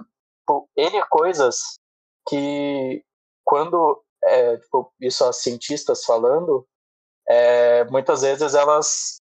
tipo, 0.41 0.69
coisas 1.11 1.79
que 2.29 3.03
quando, 3.45 4.03
é, 4.25 4.57
tipo, 4.59 4.93
isso 5.01 5.25
as 5.25 5.43
cientistas 5.43 6.05
falando, 6.05 6.67
é, 7.29 7.85
muitas 7.85 8.23
vezes 8.23 8.55
elas 8.55 9.17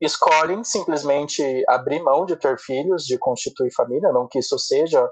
escolhem 0.00 0.62
simplesmente 0.62 1.64
abrir 1.68 2.02
mão 2.02 2.24
de 2.24 2.36
ter 2.36 2.58
filhos, 2.58 3.04
de 3.04 3.18
constituir 3.18 3.72
família, 3.74 4.12
não 4.12 4.28
que 4.28 4.38
isso 4.38 4.58
seja 4.58 5.08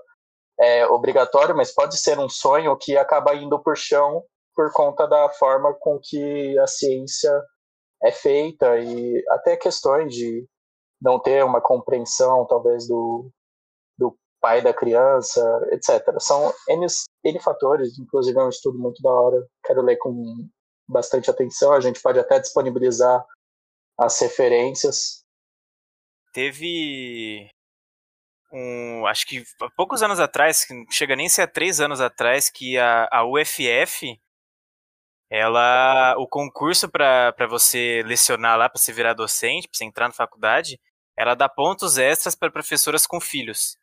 é, 0.61 0.87
obrigatório, 0.87 1.57
mas 1.57 1.75
pode 1.75 1.97
ser 1.97 2.19
um 2.19 2.29
sonho 2.29 2.77
que 2.77 2.97
acaba 2.97 3.35
indo 3.35 3.59
por 3.63 3.77
chão 3.77 4.23
por 4.55 4.71
conta 4.73 5.07
da 5.09 5.31
forma 5.31 5.75
com 5.81 5.99
que 6.01 6.59
a 6.59 6.67
ciência 6.67 7.33
é 8.03 8.13
feita 8.13 8.79
e 8.79 9.25
até 9.31 9.57
questões 9.57 10.15
de 10.15 10.47
não 11.01 11.19
ter 11.19 11.45
uma 11.45 11.61
compreensão, 11.61 12.47
talvez, 12.47 12.87
do, 12.87 13.31
pai 14.43 14.61
da 14.61 14.75
criança, 14.75 15.41
etc. 15.71 16.03
São 16.19 16.53
N, 16.69 16.87
N 17.25 17.41
fatores, 17.41 17.97
inclusive 17.99 18.39
é 18.39 18.43
um 18.43 18.49
estudo 18.49 18.79
muito 18.79 19.01
da 19.01 19.11
hora, 19.11 19.47
quero 19.65 19.81
ler 19.83 19.97
com 19.97 20.49
bastante 20.89 21.31
atenção, 21.31 21.73
a 21.73 21.81
gente 21.81 22.03
pode 22.03 22.19
até 22.19 22.41
disponibilizar 22.41 23.25
as 23.97 24.21
referências. 24.21 25.23
Teve 26.33 27.49
um, 28.53 29.07
acho 29.07 29.27
que 29.27 29.43
há 29.63 29.71
poucos 29.71 30.03
anos 30.03 30.19
atrás, 30.19 30.67
chega 30.91 31.17
nem 31.17 31.27
a 31.27 31.31
ser 31.31 31.43
há 31.43 31.47
três 31.47 31.81
anos 31.81 32.01
atrás, 32.01 32.51
que 32.51 32.77
a, 32.77 33.09
a 33.11 33.25
UFF, 33.25 34.21
ela, 35.31 36.15
o 36.19 36.27
concurso 36.27 36.91
para 36.91 37.47
você 37.49 38.03
lecionar 38.05 38.59
lá, 38.59 38.69
para 38.69 38.79
você 38.79 38.93
virar 38.93 39.15
docente, 39.15 39.69
para 39.69 39.79
você 39.79 39.85
entrar 39.85 40.09
na 40.09 40.15
faculdade, 40.15 40.79
ela 41.17 41.35
dá 41.35 41.49
pontos 41.49 41.97
extras 41.97 42.35
para 42.35 42.51
professoras 42.51 43.07
com 43.07 43.21
filhos, 43.21 43.77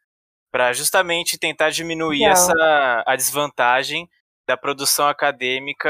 para 0.52 0.74
justamente 0.74 1.38
tentar 1.38 1.70
diminuir 1.70 2.20
Legal. 2.20 2.34
essa 2.34 3.04
a 3.06 3.16
desvantagem 3.16 4.10
da 4.48 4.58
produção 4.58 5.08
acadêmica 5.08 5.90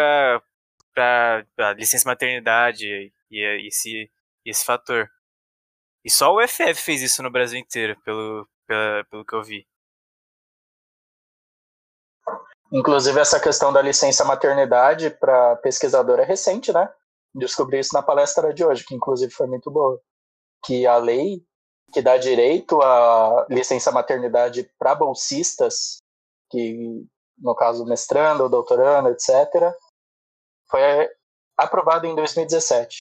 para 0.93 1.73
licença 1.77 2.07
maternidade 2.07 2.85
e, 2.85 3.11
e 3.31 3.67
esse, 3.67 4.11
esse 4.45 4.65
fator. 4.65 5.09
E 6.03 6.09
só 6.11 6.33
o 6.33 6.43
UFF 6.43 6.75
fez 6.75 7.01
isso 7.01 7.23
no 7.23 7.31
Brasil 7.31 7.59
inteiro, 7.59 7.99
pelo, 8.03 8.47
pelo, 8.67 9.05
pelo 9.05 9.25
que 9.25 9.35
eu 9.35 9.43
vi. 9.43 9.67
Inclusive, 12.71 13.19
essa 13.19 13.39
questão 13.39 13.73
da 13.73 13.81
licença 13.81 14.23
maternidade 14.23 15.09
para 15.09 15.55
pesquisador 15.57 16.19
é 16.19 16.23
recente, 16.23 16.71
né? 16.71 16.91
Descobri 17.33 17.79
isso 17.79 17.93
na 17.93 18.03
palestra 18.03 18.53
de 18.53 18.63
hoje, 18.63 18.85
que 18.85 18.93
inclusive 18.93 19.31
foi 19.31 19.47
muito 19.47 19.71
boa. 19.71 19.99
Que 20.65 20.85
a 20.85 20.97
lei 20.97 21.43
que 21.91 22.01
dá 22.01 22.17
direito 22.17 22.81
à 22.81 23.45
licença 23.49 23.91
maternidade 23.91 24.69
para 24.77 24.95
bolsistas, 24.95 25.97
que 26.49 27.05
no 27.37 27.55
caso 27.55 27.85
mestrando, 27.85 28.49
doutorando, 28.49 29.09
etc., 29.09 29.73
foi 30.69 30.81
aprovada 31.57 32.07
em 32.07 32.15
2017. 32.15 32.97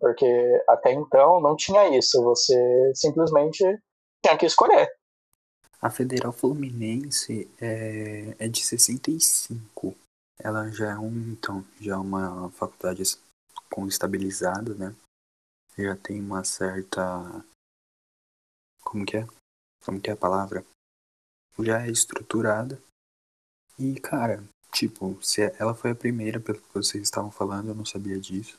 Porque 0.00 0.26
até 0.68 0.92
então 0.92 1.40
não 1.40 1.54
tinha 1.54 1.96
isso, 1.96 2.22
você 2.22 2.92
simplesmente 2.94 3.62
tinha 4.24 4.36
que 4.36 4.46
escolher. 4.46 4.92
A 5.80 5.90
Federal 5.90 6.32
Fluminense 6.32 7.50
é, 7.60 8.36
é 8.38 8.48
de 8.48 8.64
65. 8.64 9.96
Ela 10.38 10.68
já 10.70 10.92
é 10.92 10.98
um, 10.98 11.32
então, 11.32 11.64
já 11.80 11.94
é 11.94 11.96
uma 11.96 12.50
faculdade 12.50 13.02
com 13.70 13.86
estabilizada, 13.86 14.74
né? 14.74 14.94
Já 15.76 15.96
tem 15.96 16.20
uma 16.20 16.44
certa. 16.44 17.44
Como 18.92 19.06
que 19.06 19.16
é? 19.16 19.26
Como 19.86 19.98
que 19.98 20.10
é 20.10 20.12
a 20.12 20.16
palavra? 20.16 20.66
Já 21.58 21.80
é 21.80 21.90
estruturada. 21.90 22.78
E, 23.78 23.98
cara, 23.98 24.44
tipo, 24.70 25.18
se 25.22 25.40
ela 25.58 25.74
foi 25.74 25.92
a 25.92 25.94
primeira, 25.94 26.38
pelo 26.38 26.60
que 26.60 26.74
vocês 26.74 27.02
estavam 27.02 27.30
falando, 27.30 27.68
eu 27.68 27.74
não 27.74 27.86
sabia 27.86 28.20
disso. 28.20 28.58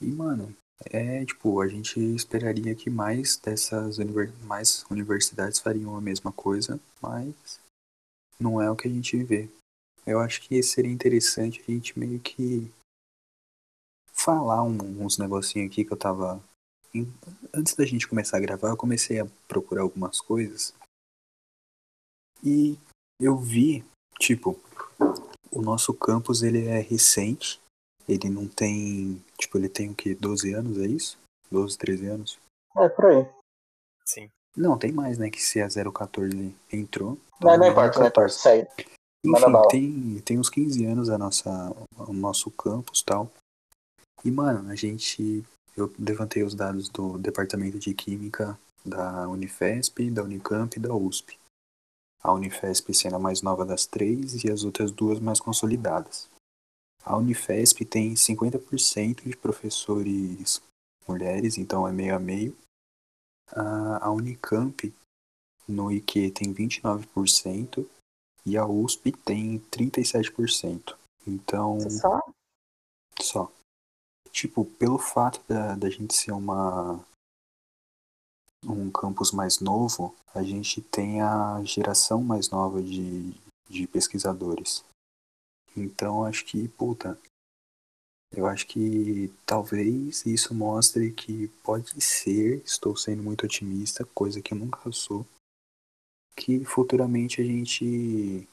E, 0.00 0.06
mano, 0.12 0.54
é, 0.84 1.24
tipo, 1.24 1.60
a 1.60 1.66
gente 1.66 1.98
esperaria 2.14 2.72
que 2.76 2.88
mais 2.88 3.36
dessas 3.36 3.98
univers 3.98 4.32
mais 4.44 4.84
universidades 4.88 5.58
fariam 5.58 5.96
a 5.96 6.00
mesma 6.00 6.30
coisa, 6.30 6.78
mas 7.02 7.58
não 8.38 8.62
é 8.62 8.70
o 8.70 8.76
que 8.76 8.86
a 8.86 8.90
gente 8.92 9.20
vê. 9.24 9.50
Eu 10.06 10.20
acho 10.20 10.40
que 10.42 10.62
seria 10.62 10.92
interessante 10.92 11.64
a 11.66 11.72
gente 11.72 11.98
meio 11.98 12.20
que 12.20 12.72
falar 14.12 14.62
um, 14.62 15.02
uns 15.02 15.18
negocinhos 15.18 15.68
aqui 15.68 15.84
que 15.84 15.92
eu 15.92 15.96
tava. 15.96 16.40
Antes 17.54 17.74
da 17.74 17.84
gente 17.84 18.08
começar 18.08 18.36
a 18.36 18.40
gravar, 18.40 18.68
eu 18.68 18.76
comecei 18.76 19.20
a 19.20 19.26
procurar 19.46 19.82
algumas 19.82 20.20
coisas. 20.20 20.74
E 22.42 22.78
eu 23.20 23.36
vi, 23.36 23.84
tipo, 24.18 24.58
o 25.50 25.60
nosso 25.60 25.92
campus 25.92 26.42
ele 26.42 26.66
é 26.66 26.80
recente 26.80 27.60
ele 28.08 28.30
não 28.30 28.48
tem. 28.48 29.22
Tipo, 29.36 29.58
ele 29.58 29.68
tem 29.68 29.90
o 29.90 29.94
quê? 29.94 30.14
12 30.14 30.54
anos, 30.54 30.78
é 30.78 30.86
isso? 30.86 31.18
12, 31.50 31.76
13 31.76 32.06
anos? 32.06 32.38
É, 32.76 32.88
por 32.88 33.06
aí. 33.06 33.28
Sim. 34.06 34.30
Não, 34.56 34.78
tem 34.78 34.90
mais, 34.90 35.18
né? 35.18 35.30
Que 35.30 35.42
se 35.42 35.60
a 35.60 35.68
014 35.68 36.54
entrou. 36.72 37.18
Não, 37.40 37.56
não 37.58 37.68
importa, 37.68 38.00
não 38.00 38.06
importa, 38.06 38.28
segue. 38.30 38.68
Enfim, 39.24 39.68
tem, 39.68 40.20
tem 40.20 40.38
uns 40.38 40.48
15 40.48 40.84
anos 40.86 41.10
a 41.10 41.18
nossa, 41.18 41.50
o 41.98 42.12
nosso 42.12 42.50
campus 42.50 43.02
tal. 43.02 43.30
E, 44.24 44.30
mano, 44.30 44.70
a 44.70 44.74
gente. 44.74 45.44
Eu 45.78 45.94
levantei 45.96 46.42
os 46.42 46.56
dados 46.56 46.88
do 46.88 47.16
Departamento 47.18 47.78
de 47.78 47.94
Química 47.94 48.58
da 48.84 49.28
Unifesp, 49.28 50.10
da 50.10 50.24
Unicamp 50.24 50.76
e 50.76 50.80
da 50.80 50.92
USP. 50.92 51.38
A 52.20 52.32
Unifesp 52.32 52.92
sendo 52.92 53.14
a 53.14 53.18
mais 53.20 53.42
nova 53.42 53.64
das 53.64 53.86
três 53.86 54.42
e 54.42 54.50
as 54.50 54.64
outras 54.64 54.90
duas 54.90 55.20
mais 55.20 55.38
consolidadas. 55.38 56.28
A 57.04 57.16
Unifesp 57.16 57.84
tem 57.84 58.14
50% 58.14 59.22
de 59.22 59.36
professores 59.36 60.60
mulheres, 61.06 61.56
então 61.56 61.86
é 61.86 61.92
meio 61.92 62.16
a 62.16 62.18
meio. 62.18 62.56
A 63.52 64.10
Unicamp 64.10 64.92
no 65.68 65.92
IQ 65.92 66.32
tem 66.32 66.52
29% 66.52 67.86
e 68.44 68.58
a 68.58 68.66
USP 68.66 69.12
tem 69.12 69.60
37%. 69.70 70.96
Então. 71.24 71.78
Só? 71.88 72.20
Só. 73.20 73.57
Tipo, 74.30 74.64
pelo 74.64 74.98
fato 74.98 75.42
da, 75.48 75.74
da 75.74 75.90
gente 75.90 76.14
ser 76.14 76.32
uma 76.32 77.04
um 78.64 78.90
campus 78.90 79.30
mais 79.30 79.60
novo, 79.60 80.14
a 80.34 80.42
gente 80.42 80.82
tem 80.82 81.22
a 81.22 81.62
geração 81.64 82.22
mais 82.22 82.50
nova 82.50 82.82
de, 82.82 83.32
de 83.68 83.86
pesquisadores. 83.86 84.84
Então 85.76 86.24
acho 86.24 86.44
que, 86.44 86.68
puta, 86.68 87.18
eu 88.32 88.46
acho 88.46 88.66
que 88.66 89.32
talvez 89.46 90.26
isso 90.26 90.54
mostre 90.54 91.12
que 91.12 91.48
pode 91.62 92.00
ser, 92.00 92.62
estou 92.64 92.96
sendo 92.96 93.22
muito 93.22 93.44
otimista, 93.44 94.04
coisa 94.04 94.42
que 94.42 94.52
eu 94.52 94.58
nunca 94.58 94.90
sou, 94.92 95.26
que 96.36 96.64
futuramente 96.64 97.40
a 97.40 97.44
gente 97.44 98.46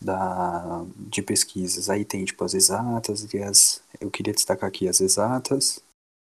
da, 0.00 0.86
de 0.96 1.20
pesquisas. 1.22 1.90
Aí 1.90 2.04
tem, 2.04 2.24
tipo, 2.24 2.44
as 2.44 2.54
exatas 2.54 3.32
e 3.32 3.42
as... 3.42 3.82
Eu 4.00 4.08
queria 4.10 4.32
destacar 4.32 4.68
aqui 4.68 4.86
as 4.86 5.00
exatas. 5.00 5.82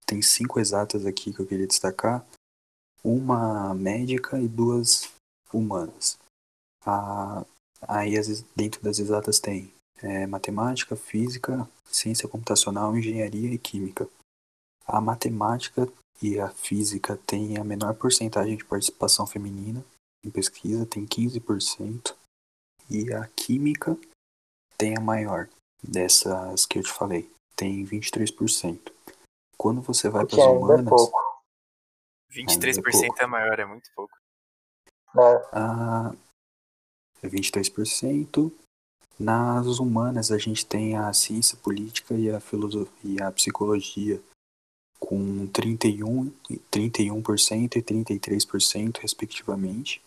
Tem 0.05 0.21
cinco 0.21 0.61
exatas 0.61 1.07
aqui 1.07 1.33
que 1.33 1.41
eu 1.41 1.47
queria 1.47 1.67
destacar. 1.67 2.27
Uma 3.03 3.75
médica 3.75 4.39
e 4.39 4.47
duas 4.49 5.09
humanas. 5.53 6.19
A, 6.85 7.45
aí, 7.83 8.17
as, 8.17 8.43
dentro 8.55 8.83
das 8.83 8.99
exatas 8.99 9.39
tem 9.39 9.73
é, 10.03 10.27
matemática, 10.27 10.97
física, 10.97 11.69
ciência 11.87 12.29
computacional, 12.29 12.97
engenharia 12.97 13.53
e 13.53 13.59
química. 13.59 14.09
A 14.87 15.01
matemática 15.01 15.89
e 16.23 16.39
a 16.39 16.49
física 16.51 17.17
têm 17.27 17.59
a 17.59 17.65
menor 17.65 17.95
porcentagem 17.95 18.57
de 18.57 18.65
participação 18.65 19.27
feminina 19.27 19.85
em 20.25 20.31
pesquisa, 20.31 20.87
tem 20.87 21.07
15%. 21.07 22.15
E 22.91 23.13
a 23.13 23.27
química 23.29 23.97
tem 24.77 24.97
a 24.97 25.01
maior 25.01 25.49
dessas 25.83 26.67
que 26.67 26.79
eu 26.79 26.83
te 26.83 26.93
falei, 26.93 27.31
tem 27.55 27.85
23%. 27.85 28.93
Quando 29.57 29.81
você 29.81 30.09
vai 30.09 30.27
para 30.27 30.37
as 30.37 30.43
é 30.43 30.49
humanas, 30.49 30.89
pouco. 30.89 31.45
23% 32.33 33.09
é 33.19 33.27
maior, 33.27 33.59
é 33.59 33.65
muito 33.65 33.91
pouco. 33.95 34.20
Né? 35.15 35.23
a 35.53 36.13
23%. 37.23 38.53
Nas 39.19 39.79
humanas 39.79 40.33
a 40.33 40.39
gente 40.39 40.65
tem 40.65 40.97
a 40.97 41.13
ciência 41.13 41.57
política 41.59 42.15
e 42.15 42.31
a 42.31 42.41
filosofia 42.41 42.91
e 43.05 43.23
a 43.23 43.31
psicologia 43.31 44.23
com 44.99 45.47
31, 45.49 46.27
e 46.49 46.59
31% 46.71 47.77
e 47.77 47.83
33% 47.83 48.99
respectivamente. 48.99 50.03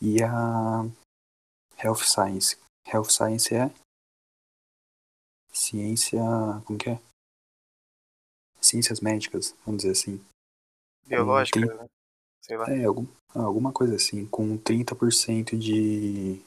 E 0.00 0.22
a 0.22 0.84
Health 1.82 2.04
Science. 2.04 2.58
Health 2.86 3.10
Science 3.10 3.54
é 3.54 3.70
ciência, 5.50 6.20
como 6.66 6.78
que 6.78 6.90
é? 6.90 7.00
Ciências 8.60 9.00
médicas, 9.00 9.54
vamos 9.64 9.82
dizer 9.82 9.92
assim. 9.92 10.22
Biológica, 11.06 11.60
tem- 11.60 11.68
né? 11.68 11.86
Sei 12.46 12.56
lá. 12.56 12.70
É, 12.70 12.84
algum, 12.84 13.06
alguma 13.34 13.72
coisa 13.72 13.96
assim, 13.96 14.24
com 14.26 14.56
30% 14.56 15.58
de, 15.58 16.40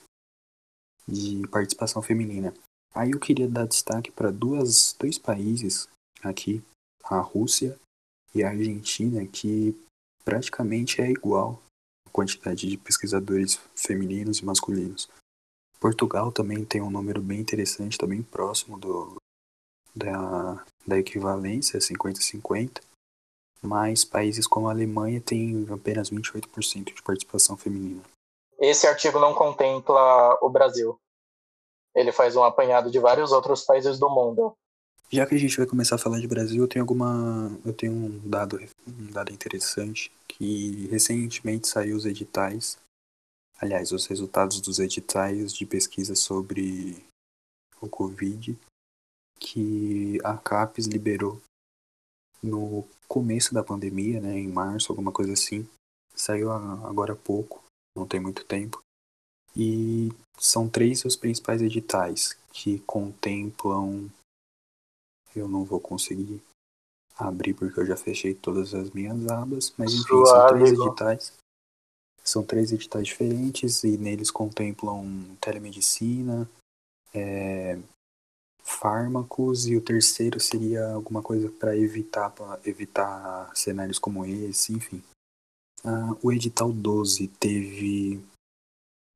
de 1.07 1.47
participação 1.49 2.01
feminina. 2.01 2.53
Aí 2.95 3.11
eu 3.11 3.19
queria 3.19 3.47
dar 3.47 3.67
destaque 3.67 4.09
para 4.11 4.31
duas 4.31 4.95
dois 4.97 5.17
países 5.17 5.87
aqui, 6.23 6.63
a 7.03 7.19
Rússia 7.19 7.77
e 8.33 8.43
a 8.43 8.49
Argentina, 8.49 9.25
que 9.27 9.77
praticamente 10.23 11.01
é 11.01 11.09
igual 11.09 11.61
a 12.07 12.09
quantidade 12.09 12.67
de 12.67 12.77
pesquisadores 12.77 13.59
femininos 13.75 14.39
e 14.39 14.45
masculinos. 14.45 15.09
Portugal 15.79 16.31
também 16.31 16.65
tem 16.65 16.81
um 16.81 16.89
número 16.89 17.21
bem 17.21 17.39
interessante, 17.39 17.97
tá 17.97 18.05
bem 18.05 18.21
próximo 18.21 18.77
do, 18.77 19.15
da, 19.95 20.65
da 20.85 20.97
equivalência, 20.97 21.79
50-50 21.79 22.88
mas 23.61 24.03
países 24.05 24.47
como 24.47 24.67
a 24.67 24.71
Alemanha 24.71 25.21
têm 25.21 25.67
apenas 25.71 26.09
28% 26.09 26.93
de 26.93 27.01
participação 27.01 27.57
feminina. 27.57 28.01
Esse 28.57 28.87
artigo 28.87 29.19
não 29.19 29.33
contempla 29.33 30.37
o 30.41 30.49
Brasil. 30.49 30.97
Ele 31.95 32.11
faz 32.11 32.35
um 32.35 32.43
apanhado 32.43 32.91
de 32.91 32.99
vários 32.99 33.31
outros 33.31 33.63
países 33.63 33.97
do 33.97 34.09
mundo. 34.09 34.53
Já 35.11 35.25
que 35.25 35.33
a 35.33 35.39
gente 35.39 35.57
vai 35.57 35.65
começar 35.65 35.95
a 35.95 35.99
falar 35.99 36.19
de 36.19 36.27
Brasil, 36.27 36.61
eu 36.61 36.67
tenho 36.67 36.83
alguma, 36.83 37.51
eu 37.65 37.73
tenho 37.73 37.91
um 37.91 38.29
dado, 38.29 38.59
um 38.87 39.11
dado 39.11 39.33
interessante 39.33 40.11
que 40.27 40.87
recentemente 40.87 41.67
saiu 41.67 41.95
os 41.95 42.05
editais, 42.05 42.77
aliás, 43.59 43.91
os 43.91 44.05
resultados 44.05 44.61
dos 44.61 44.77
editais 44.77 45.51
de 45.51 45.65
pesquisa 45.65 46.15
sobre 46.15 47.03
o 47.81 47.89
Covid 47.89 48.57
que 49.39 50.19
a 50.23 50.37
CAPES 50.37 50.85
liberou 50.85 51.41
no 52.41 52.87
começo 53.07 53.53
da 53.53 53.63
pandemia, 53.63 54.21
né, 54.21 54.37
em 54.37 54.47
março, 54.47 54.91
alguma 54.91 55.11
coisa 55.11 55.33
assim. 55.33 55.67
Saiu 56.15 56.51
agora 56.51 57.13
há 57.13 57.15
pouco, 57.15 57.63
não 57.95 58.07
tem 58.07 58.19
muito 58.19 58.43
tempo. 58.45 58.81
E 59.55 60.09
são 60.37 60.69
três 60.69 61.03
os 61.05 61.15
principais 61.15 61.61
editais 61.61 62.37
que 62.53 62.79
contemplam. 62.79 64.09
Eu 65.35 65.47
não 65.47 65.63
vou 65.63 65.79
conseguir 65.79 66.41
abrir 67.17 67.53
porque 67.53 67.79
eu 67.79 67.85
já 67.85 67.97
fechei 67.97 68.33
todas 68.33 68.73
as 68.73 68.89
minhas 68.91 69.27
abas, 69.27 69.73
mas 69.77 69.93
enfim, 69.93 70.03
são 70.07 70.25
Suave, 70.25 70.59
três 70.59 70.71
Igor. 70.71 70.87
editais. 70.87 71.33
São 72.23 72.43
três 72.43 72.71
editais 72.71 73.07
diferentes 73.07 73.83
e 73.83 73.97
neles 73.97 74.29
contemplam 74.29 75.35
telemedicina, 75.41 76.49
é, 77.13 77.79
fármacos 78.63 79.67
e 79.67 79.75
o 79.75 79.81
terceiro 79.81 80.39
seria 80.39 80.91
alguma 80.91 81.21
coisa 81.21 81.49
para 81.49 81.75
evitar 81.77 82.29
pra 82.29 82.59
evitar 82.65 83.51
cenários 83.55 83.99
como 83.99 84.25
esse, 84.25 84.73
enfim. 84.73 85.01
Ah, 85.83 86.15
o 86.21 86.31
edital 86.31 86.71
12 86.71 87.27
teve 87.39 88.21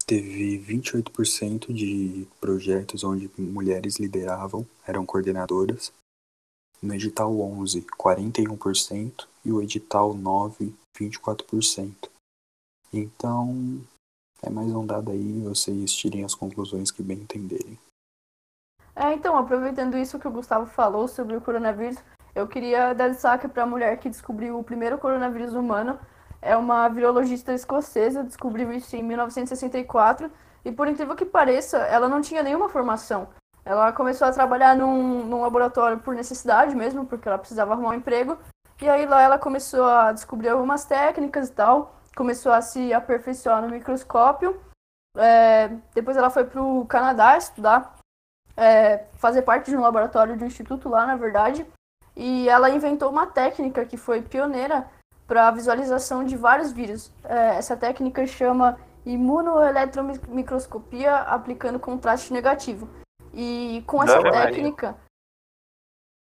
teve 0.06 0.60
28% 0.60 1.74
de 1.74 2.28
projetos 2.40 3.04
onde 3.04 3.30
mulheres 3.38 3.98
lideravam, 3.98 4.66
eram 4.86 5.06
coordenadoras. 5.06 5.92
No 6.82 6.94
edital 6.94 7.40
11, 7.40 7.82
41% 7.98 9.28
e 9.46 9.52
o 9.52 9.62
edital 9.62 10.14
9, 10.14 10.74
24%. 10.98 12.10
Então, 12.92 13.82
é 14.42 14.50
mais 14.50 14.70
um 14.72 14.86
dado 14.86 15.12
aí, 15.12 15.42
vocês 15.42 15.94
tirem 15.94 16.24
as 16.24 16.36
conclusões 16.36 16.92
que 16.92 17.02
bem 17.02 17.20
entenderem. 17.20 17.80
É, 18.96 19.14
então, 19.14 19.36
aproveitando 19.38 19.98
isso 19.98 20.20
que 20.20 20.28
o 20.28 20.32
Gustavo 20.32 20.66
falou 20.66 21.08
sobre 21.08 21.36
o 21.36 21.42
coronavírus, 21.42 21.98
eu 22.36 22.48
queria 22.48 22.94
dar 22.94 23.10
destaque 23.10 23.48
para 23.48 23.64
a 23.64 23.66
mulher 23.66 23.98
que 23.98 24.10
descobriu 24.10 24.58
o 24.58 24.64
primeiro 24.64 24.98
coronavírus 24.98 25.54
humano. 25.54 26.00
É 26.42 26.56
uma 26.58 26.88
virologista 26.90 27.54
escocesa, 27.54 28.24
descobriu 28.24 28.72
isso 28.72 28.96
em 28.96 29.04
1964 29.04 30.30
e, 30.66 30.72
por 30.72 30.88
incrível 30.88 31.16
que 31.16 31.26
pareça, 31.26 31.78
ela 31.78 32.08
não 32.08 32.22
tinha 32.22 32.44
nenhuma 32.44 32.70
formação. 32.70 33.30
Ela 33.66 33.94
começou 33.94 34.28
a 34.28 34.32
trabalhar 34.32 34.76
num, 34.76 35.26
num 35.26 35.42
laboratório 35.42 36.00
por 36.00 36.14
necessidade 36.14 36.76
mesmo, 36.76 37.06
porque 37.06 37.28
ela 37.28 37.38
precisava 37.38 37.74
arrumar 37.74 37.92
um 37.92 37.94
emprego. 37.94 38.38
E 38.82 38.90
aí 38.90 39.06
lá 39.06 39.22
ela 39.22 39.40
começou 39.40 39.86
a 39.86 40.12
descobrir 40.12 40.50
algumas 40.50 40.86
técnicas 40.86 41.48
e 41.50 41.54
tal, 41.54 41.96
começou 42.16 42.52
a 42.52 42.62
se 42.62 42.94
aperfeiçoar 42.94 43.62
no 43.62 43.70
microscópio. 43.70 44.60
É, 45.16 45.70
depois 45.94 46.18
ela 46.18 46.30
foi 46.30 46.44
para 46.44 46.62
o 46.62 46.86
Canadá 46.86 47.38
estudar 47.38 47.96
é, 48.58 49.06
fazer 49.16 49.42
parte 49.44 49.70
de 49.72 49.78
um 49.78 49.82
laboratório 49.82 50.36
de 50.38 50.44
um 50.44 50.48
instituto 50.48 50.90
lá, 50.90 51.06
na 51.06 51.16
verdade, 51.16 51.66
e 52.16 52.48
ela 52.50 52.70
inventou 52.70 53.10
uma 53.10 53.26
técnica 53.28 53.86
que 53.86 53.98
foi 53.98 54.22
pioneira 54.22 54.86
para 55.28 55.48
a 55.48 55.52
visualização 55.52 56.24
de 56.24 56.36
vários 56.38 56.72
vírus. 56.72 57.12
É, 57.24 57.56
essa 57.56 57.76
técnica 57.78 58.26
chama 58.28 58.78
imunoeletromicroscopia 59.06 61.16
aplicando 61.18 61.80
contraste 61.80 62.32
negativo. 62.34 62.88
E 63.34 63.84
com 63.88 64.04
essa 64.04 64.22
Maria. 64.22 64.48
técnica, 64.48 64.96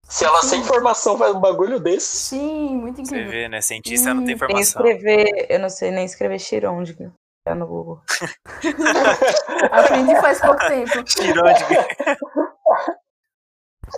Se 0.08 0.24
ela 0.26 0.42
Sim. 0.42 0.48
sem 0.50 0.60
informação 0.62 1.18
faz 1.18 1.34
um 1.36 1.40
bagulho 1.40 1.80
desse. 1.80 2.18
sim, 2.18 2.76
muito 2.76 2.98
Você 2.98 3.02
incrível. 3.04 3.32
vê, 3.32 3.48
né? 3.50 3.62
Cientista 3.62 4.14
não 4.14 4.24
tem 4.26 4.36
Hum, 4.36 4.38
Nem 4.40 4.46
informação. 4.62 4.86
escrever, 4.86 5.48
eu 5.50 5.60
não 5.60 5.70
sei 5.70 5.92
nem 5.92 6.06
escrever 6.06 6.40
Chirondiga. 6.40 7.12
Tá 7.44 7.56
no 7.56 7.66
Google. 7.66 8.02
Aprendi 9.72 10.16
faz 10.22 10.39
pouco 10.39 10.60
tempo. 10.68 11.04
Tirôdiga. 11.04 11.88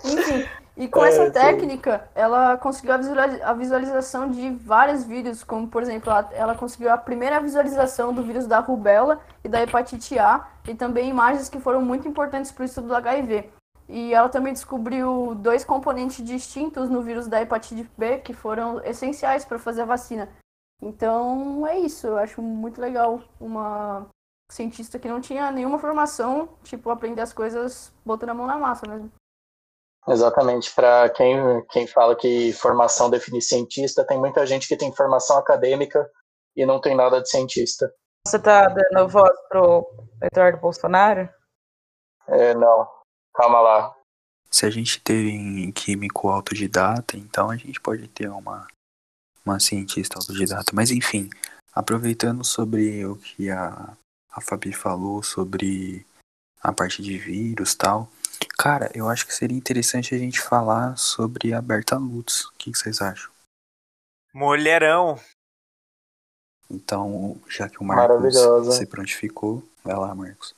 Enfim, 0.04 0.48
e 0.76 0.88
com 0.88 1.04
É, 1.04 1.08
essa 1.08 1.26
sim. 1.26 1.30
técnica, 1.32 2.08
ela 2.14 2.56
conseguiu 2.56 2.94
a 2.94 2.96
visuali- 2.96 3.42
a 3.42 3.52
visualização 3.52 4.30
de 4.30 4.50
vários 4.50 5.04
vírus, 5.04 5.44
como 5.44 5.68
por 5.68 5.82
exemplo, 5.82 6.10
ela- 6.10 6.30
ela 6.32 6.54
conseguiu 6.54 6.90
a 6.90 6.96
primeira 6.98 7.38
visualização 7.38 8.12
do 8.12 8.22
vírus 8.22 8.46
da 8.46 8.58
rubéola 8.60 9.20
e 9.44 9.48
da 9.48 9.62
hepatite 9.62 10.18
A, 10.18 10.46
e 10.66 10.74
também 10.74 11.08
imagens 11.10 11.48
que 11.48 11.60
foram 11.60 11.80
muito 11.82 12.08
importantes 12.08 12.50
para 12.50 12.62
o 12.62 12.64
estudo 12.64 12.88
do 12.88 12.96
HIV. 12.96 13.50
E 13.88 14.14
ela 14.14 14.30
também 14.30 14.54
descobriu 14.54 15.34
dois 15.36 15.62
componentes 15.64 16.24
distintos 16.24 16.88
no 16.88 17.02
vírus 17.02 17.28
da 17.28 17.42
hepatite 17.42 17.88
B 17.96 18.18
que 18.18 18.32
foram 18.32 18.80
essenciais 18.84 19.44
para 19.44 19.58
fazer 19.58 19.82
a 19.82 19.86
vacina. 19.86 20.28
Então 20.82 21.66
é 21.66 21.78
isso, 21.78 22.06
eu 22.06 22.18
acho 22.18 22.42
muito 22.42 22.80
legal 22.80 23.22
uma 23.40 24.06
cientista 24.50 24.98
que 24.98 25.08
não 25.08 25.20
tinha 25.20 25.50
nenhuma 25.50 25.78
formação, 25.78 26.56
tipo, 26.62 26.90
aprender 26.90 27.22
as 27.22 27.32
coisas 27.32 27.92
botando 28.04 28.30
a 28.30 28.34
mão 28.34 28.46
na 28.46 28.58
massa 28.58 28.86
mesmo. 28.88 29.10
Exatamente. 30.06 30.72
Para 30.74 31.08
quem, 31.10 31.64
quem 31.70 31.86
fala 31.86 32.14
que 32.14 32.52
formação 32.52 33.08
define 33.08 33.40
cientista, 33.40 34.06
tem 34.06 34.18
muita 34.18 34.46
gente 34.46 34.68
que 34.68 34.76
tem 34.76 34.94
formação 34.94 35.38
acadêmica 35.38 36.10
e 36.54 36.66
não 36.66 36.80
tem 36.80 36.94
nada 36.94 37.20
de 37.20 37.28
cientista. 37.28 37.92
Você 38.26 38.38
tá 38.38 38.66
dando 38.66 39.08
voz 39.08 39.36
pro 39.48 39.86
Eduardo 40.22 40.58
Bolsonaro? 40.58 41.28
É, 42.26 42.54
não. 42.54 42.88
Calma 43.34 43.60
lá. 43.60 43.94
Se 44.50 44.64
a 44.64 44.70
gente 44.70 45.02
teve 45.02 45.72
químico 45.72 46.28
autodidata, 46.28 47.16
então 47.16 47.50
a 47.50 47.56
gente 47.56 47.80
pode 47.80 48.06
ter 48.08 48.28
uma, 48.28 48.66
uma 49.44 49.60
cientista 49.60 50.18
autodidata. 50.18 50.72
Mas 50.74 50.90
enfim, 50.90 51.28
aproveitando 51.72 52.44
sobre 52.44 53.04
o 53.04 53.16
que 53.16 53.50
a, 53.50 53.96
a 54.30 54.40
Fabi 54.40 54.72
falou 54.72 55.22
sobre 55.22 56.06
a 56.62 56.72
parte 56.72 57.02
de 57.02 57.18
vírus 57.18 57.72
e 57.72 57.78
tal, 57.78 58.08
cara, 58.58 58.90
eu 58.94 59.08
acho 59.08 59.26
que 59.26 59.34
seria 59.34 59.56
interessante 59.56 60.14
a 60.14 60.18
gente 60.18 60.40
falar 60.40 60.96
sobre 60.96 61.52
a 61.52 61.60
Berta 61.60 61.96
Lutz. 61.96 62.46
O 62.46 62.52
que 62.52 62.72
que 62.72 62.78
vocês 62.78 63.02
acham? 63.02 63.30
Mulherão. 64.32 65.20
Então, 66.70 67.40
já 67.48 67.68
que 67.68 67.78
o 67.78 67.84
Marcos 67.84 68.34
se 68.74 68.86
prontificou, 68.86 69.62
vai 69.84 69.94
lá, 69.94 70.14
Marcos. 70.14 70.54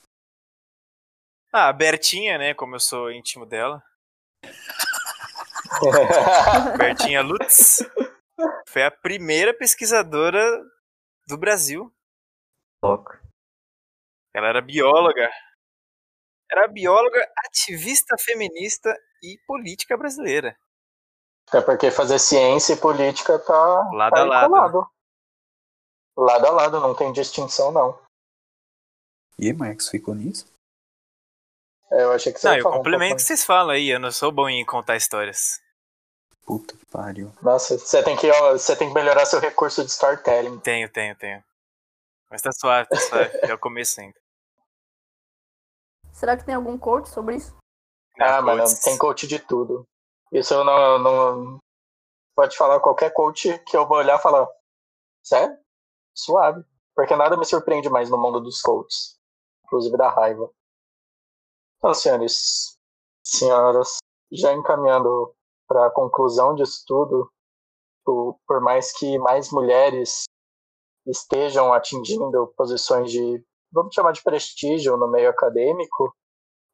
Ah, 1.53 1.69
a 1.69 1.73
Bertinha, 1.73 2.39
né? 2.39 2.55
Como 2.55 2.77
eu 2.77 2.81
sou 2.81 3.11
íntimo 3.11 3.45
dela. 3.45 3.83
Bertinha 6.79 7.23
Lutz. 7.23 7.79
Foi 8.69 8.83
a 8.85 8.91
primeira 8.91 9.55
pesquisadora 9.55 10.41
do 11.27 11.39
Brasil. 11.39 11.93
Louco. 12.83 13.13
Ela 14.35 14.49
era 14.49 14.61
bióloga. 14.61 15.31
Era 16.51 16.69
bióloga, 16.69 17.19
ativista 17.47 18.17
feminista 18.19 18.95
e 19.23 19.39
política 19.47 19.97
brasileira. 19.97 20.57
Até 21.49 21.61
porque 21.61 21.91
fazer 21.91 22.19
ciência 22.19 22.75
e 22.75 22.81
política 22.81 23.39
tá, 23.39 23.91
Lado 23.93 24.15
tá 24.15 24.21
a 24.21 24.25
lado. 24.25 24.49
colado. 24.49 24.91
Lado 26.17 26.47
a 26.47 26.51
lado, 26.51 26.81
não 26.81 26.95
tem 26.95 27.13
distinção, 27.13 27.73
não. 27.73 27.99
E 29.39 29.49
aí, 29.49 29.53
Marcos, 29.53 29.89
ficou 29.89 30.15
nisso? 30.15 30.47
É, 31.91 32.03
Eu 32.03 32.13
achei 32.13 32.33
que 32.33 32.39
você 32.39 32.49
Não, 32.49 32.55
ia 32.55 32.61
eu 32.61 32.63
falar 32.63 32.75
um 32.75 32.79
complemento 32.79 33.05
o 33.05 33.09
pouco 33.09 33.23
que 33.23 33.27
vocês 33.27 33.45
falam 33.45 33.71
aí. 33.71 33.89
Eu 33.89 34.01
não 34.01 34.11
sou 34.11 34.33
bom 34.33 34.49
em 34.49 34.65
contar 34.65 34.97
histórias. 34.97 35.61
Puta 36.47 36.77
que 36.77 36.87
pariu. 36.87 37.33
Nossa, 37.43 37.77
você 37.77 38.03
tem, 38.05 38.17
que, 38.17 38.31
ó, 38.31 38.53
você 38.53 38.77
tem 38.77 38.89
que 38.89 38.95
melhorar 38.95 39.27
seu 39.27 39.41
recurso 39.41 39.85
de 39.85 39.91
storytelling. 39.91 40.61
Tenho, 40.61 40.89
tenho, 40.89 41.17
tenho. 41.17 41.43
Mas 42.31 42.41
tá 42.41 42.53
suave, 42.53 42.89
tá 42.89 42.97
suave. 42.97 43.37
É 43.43 43.53
o 43.53 43.59
começo 43.59 44.01
ainda. 44.01 44.19
Será 46.13 46.37
que 46.37 46.45
tem 46.45 46.55
algum 46.55 46.79
coach 46.79 47.09
sobre 47.09 47.37
isso? 47.37 47.55
Ah, 48.19 48.41
mano, 48.41 48.65
tem 48.83 48.97
coach 48.97 49.27
de 49.27 49.41
tudo. 49.41 49.87
Isso 50.33 50.55
eu 50.55 50.65
não, 50.65 50.79
eu 50.79 50.99
não. 50.99 51.59
Pode 52.35 52.57
falar 52.57 52.81
qualquer 52.81 53.13
coach 53.13 53.59
que 53.65 53.77
eu 53.77 53.87
vou 53.87 53.99
olhar 53.99 54.19
e 54.19 54.23
falar. 54.23 54.49
Sério? 55.23 55.59
Suave. 56.15 56.65
Porque 56.95 57.15
nada 57.15 57.37
me 57.37 57.45
surpreende 57.45 57.91
mais 57.91 58.09
no 58.09 58.17
mundo 58.17 58.41
dos 58.41 58.63
coaches. 58.63 59.19
Inclusive 59.65 59.97
da 59.97 60.09
raiva. 60.09 60.51
Então, 61.77 61.93
senhores, 61.93 62.79
senhoras, 63.23 63.99
já 64.33 64.53
encaminhando 64.53 65.36
para 65.67 65.87
a 65.87 65.91
conclusão 65.91 66.55
disso 66.55 66.85
tudo, 66.87 67.31
por, 68.05 68.61
mais 68.61 68.93
que 68.93 69.19
mais 69.19 69.51
mulheres 69.51 70.25
estejam 71.07 71.73
atingindo 71.73 72.53
posições 72.57 73.11
de, 73.11 73.45
vamos 73.73 73.95
chamar 73.95 74.13
de 74.13 74.23
prestígio 74.23 74.97
no 74.97 75.09
meio 75.09 75.29
acadêmico, 75.31 76.15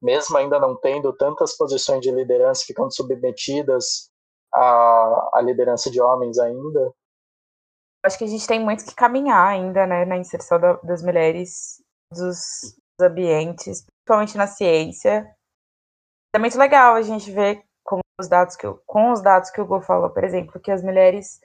mesmo 0.01 0.37
ainda 0.37 0.59
não 0.59 0.77
tendo 0.77 1.13
tantas 1.13 1.57
posições 1.57 2.01
de 2.01 2.11
liderança 2.11 2.65
ficando 2.67 2.95
submetidas 2.95 4.11
à, 4.53 5.31
à 5.35 5.41
liderança 5.43 5.91
de 5.91 6.01
homens 6.01 6.39
ainda, 6.39 6.93
Acho 8.05 8.19
que 8.19 8.25
a 8.25 8.29
gente 8.29 8.47
tem 8.49 8.59
muito 8.59 8.85
que 8.85 8.95
caminhar 8.97 9.47
ainda, 9.47 9.87
né, 9.87 10.05
na 10.05 10.17
inserção 10.17 10.59
da- 10.59 10.73
das 10.83 11.05
mulheres 11.05 11.81
dos, 12.11 12.77
dos 12.99 13.07
ambientes, 13.09 13.85
principalmente 13.85 14.37
na 14.37 14.49
ciência. 14.49 15.33
É 16.35 16.39
muito 16.39 16.59
legal 16.59 16.95
a 16.95 17.03
gente 17.03 17.31
ver 17.31 17.65
com 17.85 18.01
os 18.21 18.29
dados 18.29 18.57
que, 18.57 18.67
o- 18.67 18.81
com 18.87 19.13
os 19.13 19.21
dados 19.23 19.51
que 19.51 19.61
o 19.61 19.65
Hugo 19.65 19.81
falou, 19.81 20.11
por 20.11 20.25
exemplo, 20.25 20.61
que 20.61 20.71
as 20.71 20.83
mulheres, 20.83 21.41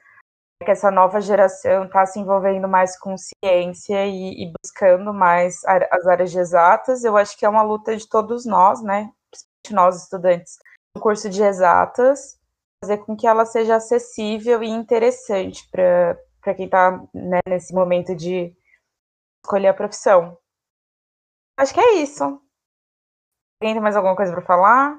que 0.64 0.72
essa 0.72 0.92
nova 0.92 1.22
geração 1.22 1.86
está 1.86 2.06
se 2.06 2.20
envolvendo 2.20 2.68
mais 2.68 2.98
com 3.00 3.16
ciência 3.18 4.06
e, 4.08 4.46
e 4.46 4.54
buscando 4.64 5.14
mais 5.14 5.64
as 5.92 6.08
áreas 6.08 6.36
exatas. 6.36 7.04
Eu 7.04 7.18
acho 7.18 7.38
que 7.38 7.46
é 7.46 7.50
uma 7.50 7.64
luta 7.64 7.96
de 7.98 8.08
todos 8.10 8.46
nós, 8.46 8.82
né, 8.84 9.12
principalmente 9.32 9.74
nós 9.74 10.04
estudantes 10.04 10.58
do 10.96 11.02
curso 11.02 11.30
de 11.30 11.44
exatas, 11.44 12.40
fazer 12.84 13.00
com 13.00 13.16
que 13.18 13.28
ela 13.28 13.46
seja 13.46 13.76
acessível 13.78 14.64
e 14.64 14.70
interessante 14.70 15.68
para 15.72 16.56
quem 16.56 16.66
está 16.66 17.02
nesse 17.48 17.74
momento 17.74 18.16
de 18.16 18.56
escolher 19.44 19.70
a 19.70 19.74
profissão. 19.74 20.38
Acho 21.56 21.74
que 21.74 21.80
é 21.80 21.94
isso. 22.02 22.24
Alguém 23.62 23.76
tem 23.76 23.80
mais 23.82 23.96
alguma 23.96 24.16
coisa 24.16 24.32
para 24.34 24.42
falar? 24.42 24.98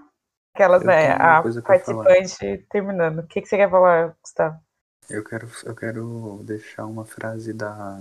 Aquelas, 0.58 0.82
Eu 0.82 0.88
né? 0.88 1.12
A 1.12 1.40
participante 1.62 2.66
terminando. 2.68 3.20
O 3.20 3.26
que, 3.28 3.40
que 3.40 3.46
você 3.46 3.56
quer 3.56 3.70
falar, 3.70 4.16
Gustavo? 4.20 4.60
Eu 5.08 5.22
quero, 5.22 5.48
eu 5.64 5.74
quero 5.74 6.42
deixar 6.42 6.84
uma 6.84 7.04
frase 7.04 7.52
da, 7.52 7.96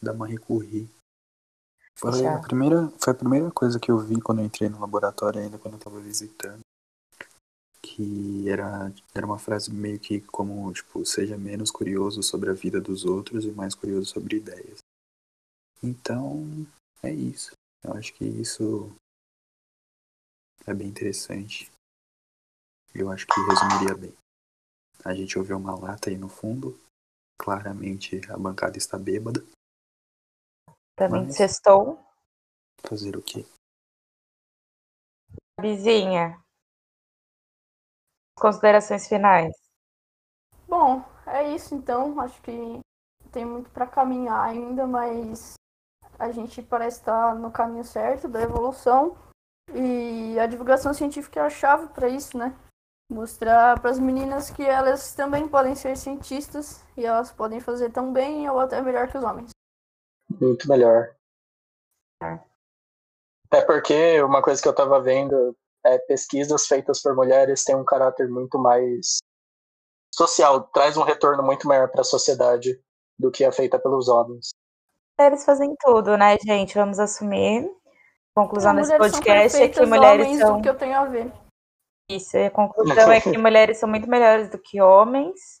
da 0.00 0.12
Marie 0.12 0.36
Curie. 0.36 0.90
Foi 1.98 2.12
Deixa. 2.12 2.34
a, 2.34 2.38
primeira, 2.42 2.92
foi 2.98 3.12
a 3.14 3.16
primeira 3.16 3.50
coisa 3.50 3.80
que 3.80 3.90
eu 3.90 3.98
vi 3.98 4.20
quando 4.20 4.40
eu 4.40 4.44
entrei 4.44 4.68
no 4.68 4.78
laboratório, 4.78 5.40
ainda 5.40 5.56
quando 5.56 5.74
eu 5.74 5.78
estava 5.78 5.98
visitando. 6.00 6.60
Que 7.80 8.44
era, 8.50 8.92
era 9.14 9.24
uma 9.24 9.38
frase 9.38 9.72
meio 9.72 9.98
que 9.98 10.20
como, 10.20 10.70
tipo, 10.74 11.06
seja 11.06 11.38
menos 11.38 11.70
curioso 11.70 12.22
sobre 12.22 12.50
a 12.50 12.54
vida 12.54 12.78
dos 12.78 13.06
outros 13.06 13.46
e 13.46 13.50
mais 13.52 13.74
curioso 13.74 14.10
sobre 14.10 14.36
ideias. 14.36 14.80
Então, 15.82 16.66
é 17.02 17.10
isso. 17.10 17.52
Eu 17.82 17.94
acho 17.94 18.12
que 18.12 18.24
isso 18.26 18.94
é 20.66 20.74
bem 20.74 20.88
interessante. 20.88 21.71
Eu 22.94 23.10
acho 23.10 23.26
que 23.26 23.32
resumiria 23.48 23.96
bem. 23.96 24.14
A 25.04 25.14
gente 25.14 25.38
ouviu 25.38 25.56
uma 25.56 25.74
lata 25.78 26.10
aí 26.10 26.16
no 26.16 26.28
fundo. 26.28 26.78
Claramente 27.40 28.20
a 28.30 28.36
bancada 28.38 28.76
está 28.78 28.98
bêbada. 28.98 29.40
Também 30.96 31.24
Mas- 31.26 31.36
sextou. 31.36 31.98
Fazer 32.86 33.16
o 33.16 33.22
quê? 33.22 33.46
Bizinha. 35.60 36.40
Considerações 38.36 39.08
finais. 39.08 39.52
Bom, 40.68 41.00
é 41.26 41.54
isso 41.54 41.74
então. 41.74 42.20
Acho 42.20 42.40
que 42.42 42.52
tem 43.30 43.44
muito 43.44 43.70
para 43.70 43.86
caminhar 43.86 44.40
ainda, 44.48 44.86
mas 44.86 45.54
a 46.18 46.30
gente 46.30 46.62
parece 46.62 46.98
estar 46.98 47.34
no 47.34 47.50
caminho 47.50 47.84
certo 47.84 48.28
da 48.28 48.40
evolução. 48.42 49.16
E 49.74 50.38
a 50.38 50.46
divulgação 50.46 50.92
científica 50.92 51.40
é 51.40 51.42
a 51.44 51.50
chave 51.50 51.88
para 51.94 52.08
isso, 52.08 52.36
né? 52.36 52.56
Mostrar 53.12 53.78
para 53.78 53.90
as 53.90 53.98
meninas 53.98 54.48
que 54.48 54.62
elas 54.62 55.14
também 55.14 55.46
podem 55.46 55.74
ser 55.74 55.98
cientistas 55.98 56.82
e 56.96 57.04
elas 57.04 57.30
podem 57.30 57.60
fazer 57.60 57.90
tão 57.90 58.10
bem 58.10 58.48
ou 58.48 58.58
até 58.58 58.80
melhor 58.80 59.06
que 59.08 59.18
os 59.18 59.22
homens. 59.22 59.50
muito 60.40 60.66
melhor. 60.66 61.14
É. 62.22 62.40
É 63.52 63.60
porque 63.60 64.22
uma 64.22 64.40
coisa 64.40 64.62
que 64.62 64.66
eu 64.66 64.74
tava 64.74 64.98
vendo 64.98 65.54
é 65.84 65.98
pesquisas 65.98 66.66
feitas 66.66 67.02
por 67.02 67.14
mulheres 67.14 67.64
têm 67.64 67.76
um 67.76 67.84
caráter 67.84 68.30
muito 68.30 68.58
mais 68.58 69.18
social, 70.14 70.62
traz 70.72 70.96
um 70.96 71.02
retorno 71.02 71.42
muito 71.42 71.68
maior 71.68 71.90
para 71.90 72.00
a 72.00 72.04
sociedade 72.04 72.82
do 73.18 73.30
que 73.30 73.44
a 73.44 73.52
feita 73.52 73.78
pelos 73.78 74.08
homens. 74.08 74.52
Mulheres 75.18 75.44
fazem 75.44 75.74
tudo, 75.80 76.16
né, 76.16 76.38
gente? 76.38 76.74
Vamos 76.74 76.98
assumir. 76.98 77.70
Conclusão 78.34 78.74
desse 78.74 78.90
mulheres 78.92 79.12
são 79.12 79.20
podcast 79.20 79.62
é 79.62 79.68
que 79.68 79.84
mulheres 79.84 80.38
são. 80.38 80.58
o 80.58 80.62
que 80.62 80.68
eu 80.70 80.78
tenho 80.78 80.96
a 80.96 81.04
ver. 81.04 81.41
Isso, 82.16 82.36
a 82.36 82.50
conclusão 82.50 83.10
é 83.10 83.20
que 83.20 83.36
mulheres 83.38 83.78
são 83.78 83.88
muito 83.88 84.08
melhores 84.08 84.48
do 84.50 84.58
que 84.58 84.80
homens. 84.80 85.60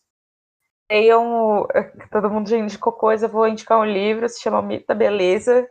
Leiam. 0.90 1.62
o- 1.62 1.68
Todo 2.10 2.30
mundo 2.30 2.48
já 2.48 2.56
indicou 2.56 2.92
coisa, 2.92 3.26
eu 3.26 3.30
vou 3.30 3.46
indicar 3.48 3.78
um 3.78 3.84
livro, 3.84 4.28
se 4.28 4.40
chama 4.40 4.60
Mito 4.62 4.86
da 4.86 4.94
Beleza. 4.94 5.66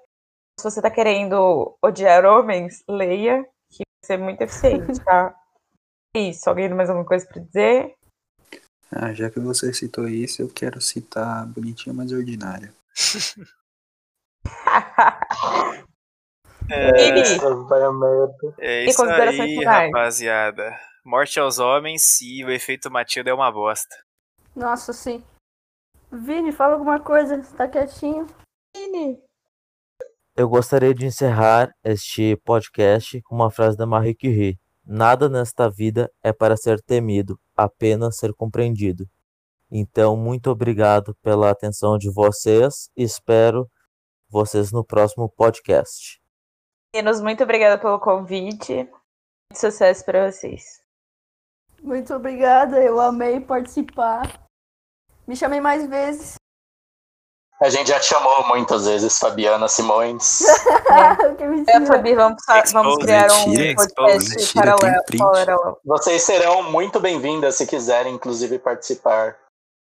Se 0.59 0.63
você 0.69 0.81
tá 0.81 0.89
querendo 0.91 1.77
odiar 1.83 2.25
homens, 2.25 2.83
leia, 2.87 3.43
que 3.69 3.83
vai 3.83 4.05
ser 4.05 4.17
muito 4.17 4.41
eficiente, 4.41 4.99
tá? 5.03 5.35
Isso, 6.15 6.49
alguém 6.49 6.67
tem 6.67 6.75
mais 6.75 6.89
alguma 6.89 7.07
coisa 7.07 7.25
pra 7.25 7.41
dizer? 7.41 7.95
Ah, 8.91 9.13
já 9.13 9.29
que 9.29 9.39
você 9.39 9.73
citou 9.73 10.05
isso, 10.07 10.41
eu 10.41 10.49
quero 10.49 10.81
citar 10.81 11.45
Bonitinha 11.47 11.93
Mas 11.93 12.11
Ordinária. 12.11 12.73
É, 18.59 18.79
é 18.79 18.85
isso 18.85 19.03
aí, 19.03 19.57
finais? 19.57 19.91
rapaziada. 19.91 20.79
Morte 21.03 21.39
aos 21.39 21.59
homens 21.59 22.21
e 22.21 22.43
o 22.45 22.51
efeito 22.51 22.89
Matilda 22.89 23.29
é 23.29 23.33
uma 23.33 23.51
bosta. 23.51 23.95
Nossa, 24.55 24.93
sim. 24.93 25.23
Vini, 26.11 26.51
fala 26.51 26.73
alguma 26.73 26.99
coisa. 26.99 27.41
Você 27.41 27.55
tá 27.55 27.67
quietinho? 27.67 28.27
Eu 30.35 30.47
gostaria 30.47 30.93
de 30.93 31.05
encerrar 31.05 31.71
este 31.83 32.37
podcast 32.45 33.21
com 33.23 33.35
uma 33.35 33.51
frase 33.51 33.75
da 33.75 33.85
Marie 33.85 34.15
Curie. 34.15 34.57
Nada 34.85 35.27
nesta 35.27 35.69
vida 35.69 36.11
é 36.23 36.31
para 36.31 36.55
ser 36.55 36.81
temido, 36.81 37.39
apenas 37.55 38.17
ser 38.17 38.33
compreendido. 38.33 39.07
Então, 39.69 40.15
muito 40.17 40.49
obrigado 40.49 41.15
pela 41.21 41.49
atenção 41.49 41.97
de 41.97 42.09
vocês 42.09 42.89
e 42.95 43.03
espero 43.03 43.69
vocês 44.29 44.71
no 44.71 44.83
próximo 44.83 45.29
podcast. 45.29 46.20
Meninos, 46.93 47.21
muito 47.21 47.41
obrigada 47.41 47.77
pelo 47.77 47.97
convite. 47.99 48.73
Muito 48.73 48.91
sucesso 49.55 50.03
pra 50.03 50.29
vocês. 50.29 50.81
Muito 51.81 52.13
obrigada, 52.13 52.83
eu 52.83 52.99
amei 52.99 53.39
participar. 53.39 54.23
Me 55.25 55.33
chamei 55.33 55.61
mais 55.61 55.87
vezes. 55.87 56.35
A 57.61 57.69
gente 57.69 57.87
já 57.87 57.99
te 57.99 58.07
chamou 58.07 58.45
muitas 58.47 58.85
vezes, 58.87 59.17
Fabiana 59.17 59.69
Simões. 59.69 60.39
que 61.37 61.71
É. 61.71 61.85
Fabi, 61.85 62.13
vamos, 62.13 62.43
vamos 62.73 62.97
criar 62.97 63.31
um 63.31 63.51
tira, 63.53 63.75
podcast 63.75 64.53
paralelo. 64.53 65.79
Vocês 65.85 66.23
serão 66.23 66.71
muito 66.71 66.99
bem-vindas 66.99 67.55
se 67.55 67.65
quiserem, 67.65 68.15
inclusive, 68.15 68.59
participar 68.59 69.37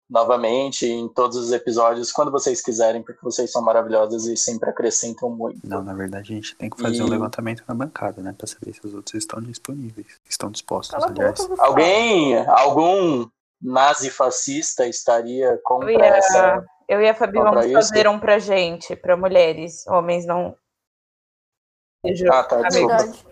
novamente 0.10 0.88
em 0.88 1.08
todos 1.08 1.38
os 1.38 1.52
episódios, 1.52 2.12
quando 2.12 2.32
vocês 2.32 2.62
quiserem, 2.62 3.04
porque 3.04 3.20
vocês 3.22 3.52
são 3.52 3.62
maravilhosas 3.62 4.26
e 4.26 4.36
sempre 4.36 4.70
acrescentam 4.70 5.30
muito. 5.30 5.60
Não, 5.68 5.84
na 5.84 5.94
verdade 5.94 6.34
a 6.34 6.36
gente 6.36 6.56
tem 6.56 6.70
que 6.70 6.82
fazer 6.82 6.98
E- 6.98 7.02
um 7.04 7.08
levantamento 7.08 7.64
na 7.68 7.76
bancada, 7.76 8.22
né? 8.22 8.34
Pra 8.36 8.48
saber 8.48 8.74
se 8.74 8.86
os 8.86 8.94
outros 8.94 9.14
estão 9.16 9.40
disponíveis. 9.42 10.20
Estão 10.28 10.50
dispostos, 10.50 10.96
Cala 10.96 11.08
a 11.08 11.10
aliás. 11.12 11.40
Alguém, 11.60 12.38
algum 12.48 13.30
nazi-fascista 13.62 14.88
estaria 14.88 15.60
contra 15.64 15.92
Eu 15.92 16.00
ia- 16.00 16.06
essa. 16.06 16.66
Eu 16.88 17.02
e 17.02 17.08
a 17.08 17.14
Fabi 17.14 17.34
vamos 17.38 17.66
isso? 17.66 17.74
fazer 17.76 18.08
um 18.08 18.20
pra 18.20 18.40
gente, 18.40 18.96
pra 18.96 19.16
mulheres. 19.16 19.86
Homens 19.86 20.26
não. 20.26 20.58
Ah, 22.32 22.44
tá, 22.44 22.60
É 22.62 22.64
desculpa. 22.68 22.98
verdade. 22.98 23.28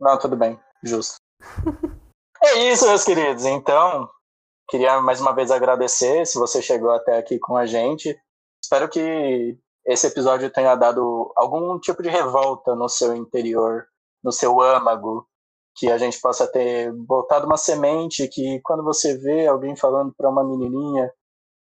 Não, 0.00 0.18
tudo 0.18 0.36
bem, 0.36 0.60
justo. 0.82 1.16
é 2.42 2.70
isso, 2.72 2.86
meus 2.86 3.04
queridos. 3.04 3.44
Então, 3.46 4.10
queria 4.68 5.00
mais 5.00 5.20
uma 5.20 5.34
vez 5.34 5.50
agradecer 5.50 6.26
se 6.26 6.38
você 6.38 6.60
chegou 6.60 6.90
até 6.90 7.16
aqui 7.16 7.38
com 7.38 7.56
a 7.56 7.66
gente. 7.66 8.16
Espero 8.62 8.88
que 8.88 9.58
esse 9.86 10.06
episódio 10.06 10.50
tenha 10.50 10.74
dado 10.74 11.32
algum 11.36 11.78
tipo 11.80 12.02
de 12.02 12.10
revolta 12.10 12.74
no 12.74 12.88
seu 12.88 13.16
interior, 13.16 13.86
no 14.22 14.30
seu 14.30 14.60
âmago, 14.60 15.26
que 15.74 15.90
a 15.90 15.96
gente 15.96 16.20
possa 16.20 16.46
ter 16.46 16.92
botado 16.92 17.46
uma 17.46 17.56
semente 17.56 18.28
que 18.28 18.60
quando 18.62 18.84
você 18.84 19.16
vê 19.16 19.46
alguém 19.46 19.74
falando 19.74 20.12
para 20.14 20.28
uma 20.28 20.44
menininha, 20.44 21.10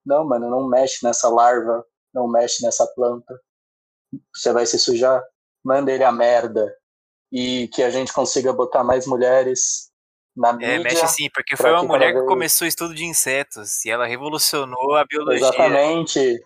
não, 0.04 0.24
mano, 0.24 0.50
não 0.50 0.66
mexe 0.66 1.04
nessa 1.04 1.28
larva, 1.28 1.84
não 2.12 2.26
mexe 2.26 2.64
nessa 2.64 2.86
planta, 2.86 3.40
você 4.34 4.52
vai 4.52 4.66
se 4.66 4.78
sujar, 4.78 5.22
manda 5.64 5.92
ele 5.92 6.02
a 6.02 6.10
merda 6.10 6.74
e 7.30 7.68
que 7.68 7.82
a 7.82 7.90
gente 7.90 8.12
consiga 8.12 8.52
botar 8.52 8.82
mais 8.82 9.06
mulheres 9.06 9.92
na 10.36 10.50
É, 10.50 10.52
mídia. 10.52 10.80
mexe 10.82 11.08
sim, 11.08 11.28
porque 11.32 11.56
foi 11.56 11.70
uma 11.72 11.82
mulher 11.82 12.12
que 12.12 12.26
começou 12.26 12.66
o 12.66 12.68
estudo 12.68 12.94
de 12.94 13.04
insetos 13.04 13.84
e 13.84 13.90
ela 13.90 14.06
revolucionou 14.06 14.94
a 14.94 15.04
biologia. 15.04 15.38
Exatamente. 15.48 16.44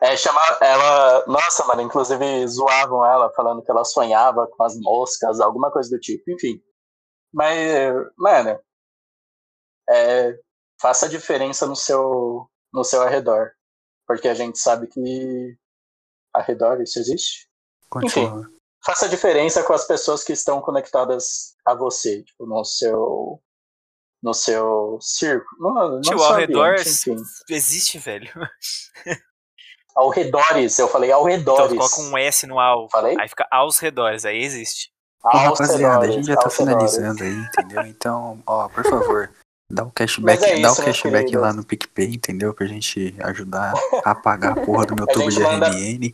É, 0.00 0.16
chamar 0.16 0.58
ela. 0.62 1.26
Nossa, 1.26 1.64
mano, 1.64 1.82
inclusive 1.82 2.46
zoavam 2.46 3.04
ela, 3.04 3.32
falando 3.34 3.62
que 3.62 3.70
ela 3.70 3.84
sonhava 3.84 4.46
com 4.46 4.62
as 4.62 4.78
moscas, 4.78 5.40
alguma 5.40 5.70
coisa 5.72 5.90
do 5.90 5.98
tipo, 6.00 6.30
enfim. 6.30 6.62
Mas, 7.32 7.58
mano, 8.16 8.58
é, 9.90 10.38
faça 10.80 11.06
a 11.06 11.08
diferença 11.08 11.66
no 11.66 11.74
seu, 11.76 12.48
no 12.72 12.84
seu 12.84 13.02
arredor. 13.02 13.50
Porque 14.06 14.28
a 14.28 14.34
gente 14.34 14.58
sabe 14.58 14.86
que 14.86 15.56
arredor 16.32 16.80
isso 16.80 16.98
existe. 16.98 17.48
Continua. 17.90 18.48
Faça 18.88 19.04
a 19.04 19.08
diferença 19.08 19.62
com 19.62 19.74
as 19.74 19.86
pessoas 19.86 20.24
que 20.24 20.32
estão 20.32 20.60
conectadas 20.62 21.54
a 21.66 21.74
você, 21.74 22.22
tipo, 22.22 22.46
no 22.46 22.64
seu. 22.64 23.40
No 24.22 24.32
seu 24.34 24.98
círculo. 25.00 25.74
No, 25.74 25.88
no 25.96 26.00
Tio, 26.00 26.20
ao 26.22 26.34
redor 26.34 26.74
enfim. 26.80 27.16
existe, 27.50 27.98
velho. 27.98 28.28
Ao 29.94 30.10
redores, 30.10 30.78
eu 30.78 30.86
falei 30.86 31.10
ao 31.10 31.28
Então 31.28 31.56
redores. 31.56 31.76
coloca 31.90 32.00
um 32.02 32.16
S 32.16 32.46
no 32.46 32.60
ao. 32.60 32.88
Falei? 32.88 33.16
Aí 33.18 33.28
fica 33.28 33.46
aos 33.50 33.80
redores, 33.80 34.24
aí 34.24 34.38
existe. 34.42 34.92
Rapaziada, 35.24 36.06
a 36.06 36.10
gente 36.10 36.26
já 36.28 36.36
tá 36.36 36.48
finalizando 36.48 37.24
aí, 37.24 37.32
entendeu? 37.32 37.82
Então, 37.82 38.40
ó, 38.46 38.68
por 38.68 38.84
favor, 38.84 39.28
dá 39.68 39.82
um 39.82 39.90
cashback, 39.94 40.44
é 40.44 40.60
dá 40.60 40.68
um 40.68 40.72
isso, 40.72 40.82
meus 40.82 41.00
cashback 41.00 41.36
lá 41.36 41.52
no 41.52 41.64
PicPay, 41.64 42.14
entendeu? 42.14 42.54
Pra 42.54 42.66
gente 42.66 43.12
ajudar 43.24 43.74
a 44.04 44.14
pagar 44.14 44.52
a 44.56 44.64
porra 44.64 44.86
do 44.86 44.94
meu 44.94 45.06
tubo 45.12 45.28
de 45.30 45.40
manda- 45.40 45.68
RMN. 45.70 46.12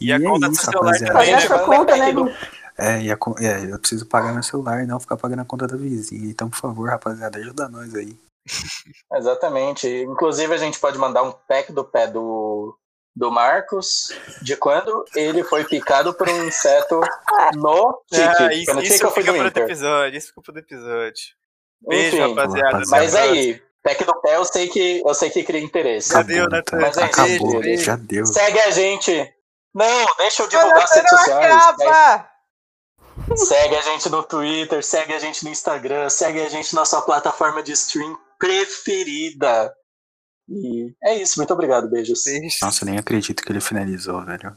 E 0.00 0.12
a 0.12 0.16
é 0.16 0.20
conta 0.20 0.46
do 0.48 0.52
isso, 0.52 0.64
celular 0.64 0.86
rapaziada. 0.92 1.12
também, 1.12 1.26
Pagar 1.34 1.40
né? 1.40 1.46
sua 1.46 1.58
conta, 1.64 1.96
né, 1.96 2.12
do- 2.12 2.24
Gu? 2.24 2.30
É, 2.78 3.00
e 3.02 3.10
a 3.10 3.16
é, 3.40 3.72
eu 3.72 3.78
preciso 3.78 4.04
pagar 4.06 4.34
meu 4.34 4.42
celular 4.42 4.82
e 4.82 4.86
não 4.86 5.00
ficar 5.00 5.16
pagando 5.16 5.40
a 5.40 5.44
conta 5.46 5.66
da 5.66 5.76
vizinha. 5.76 6.30
Então, 6.30 6.50
por 6.50 6.58
favor, 6.58 6.88
rapaziada, 6.90 7.38
ajuda 7.38 7.68
nós 7.68 7.94
aí. 7.94 8.14
Exatamente. 9.14 9.88
Inclusive, 9.88 10.52
a 10.54 10.58
gente 10.58 10.78
pode 10.78 10.98
mandar 10.98 11.22
um 11.22 11.32
pack 11.48 11.72
do 11.72 11.82
pé 11.84 12.06
do, 12.06 12.76
do 13.14 13.30
Marcos 13.30 14.12
de 14.42 14.56
quando 14.56 15.04
ele 15.14 15.42
foi 15.42 15.64
picado 15.64 16.12
por 16.14 16.28
um 16.28 16.44
inseto 16.44 17.00
no 17.56 17.98
tique. 18.10 18.22
Ah, 18.42 18.52
isso, 18.52 18.78
isso 18.80 19.10
fica 19.10 19.32
do 19.32 19.32
para 19.38 19.44
outro 19.44 19.48
Inter. 19.48 19.62
episódio. 19.64 20.18
Isso 20.18 20.26
fica 20.28 20.42
para 20.42 20.52
outro 20.60 20.74
episódio. 20.76 21.24
Beijo, 21.88 22.16
Enfim, 22.16 22.34
rapaziada. 22.34 22.66
rapaziada. 22.72 22.90
mas 22.90 23.14
aí, 23.14 23.62
pack 23.82 24.04
do 24.04 24.20
pé 24.20 24.36
eu 24.36 24.44
sei 24.44 24.68
que, 24.68 25.02
eu 25.06 25.14
sei 25.14 25.30
que 25.30 25.42
cria 25.44 25.60
interesse. 25.62 26.12
Já 26.12 26.22
deu, 26.22 26.44
Natan. 26.48 26.76
Natan. 26.76 26.80
Mas 26.80 26.96
é 26.98 27.04
Acabou, 27.04 27.60
beijo. 27.60 27.84
já 27.84 27.96
deu. 27.96 28.26
Segue 28.26 28.60
a 28.60 28.70
gente. 28.70 29.32
Não, 29.76 30.06
deixa 30.16 30.42
eu 30.42 30.48
divulgar 30.48 30.84
as 30.84 30.90
redes 30.90 31.12
não 31.12 31.18
sociais. 31.18 31.52
acaba! 31.54 32.30
Segue 33.36 33.76
a 33.76 33.82
gente 33.82 34.08
no 34.08 34.22
Twitter, 34.22 34.82
segue 34.82 35.12
a 35.12 35.18
gente 35.18 35.44
no 35.44 35.50
Instagram, 35.50 36.08
segue 36.08 36.40
a 36.40 36.48
gente 36.48 36.74
na 36.74 36.86
sua 36.86 37.02
plataforma 37.02 37.62
de 37.62 37.72
stream 37.72 38.18
preferida. 38.38 39.74
E 40.48 40.94
é 41.04 41.16
isso, 41.16 41.38
muito 41.38 41.52
obrigado, 41.52 41.90
beijos. 41.90 42.22
Beijo. 42.24 42.56
Nossa, 42.62 42.86
nem 42.86 42.96
acredito 42.96 43.42
que 43.42 43.52
ele 43.52 43.60
finalizou, 43.60 44.24
velho. 44.24 44.56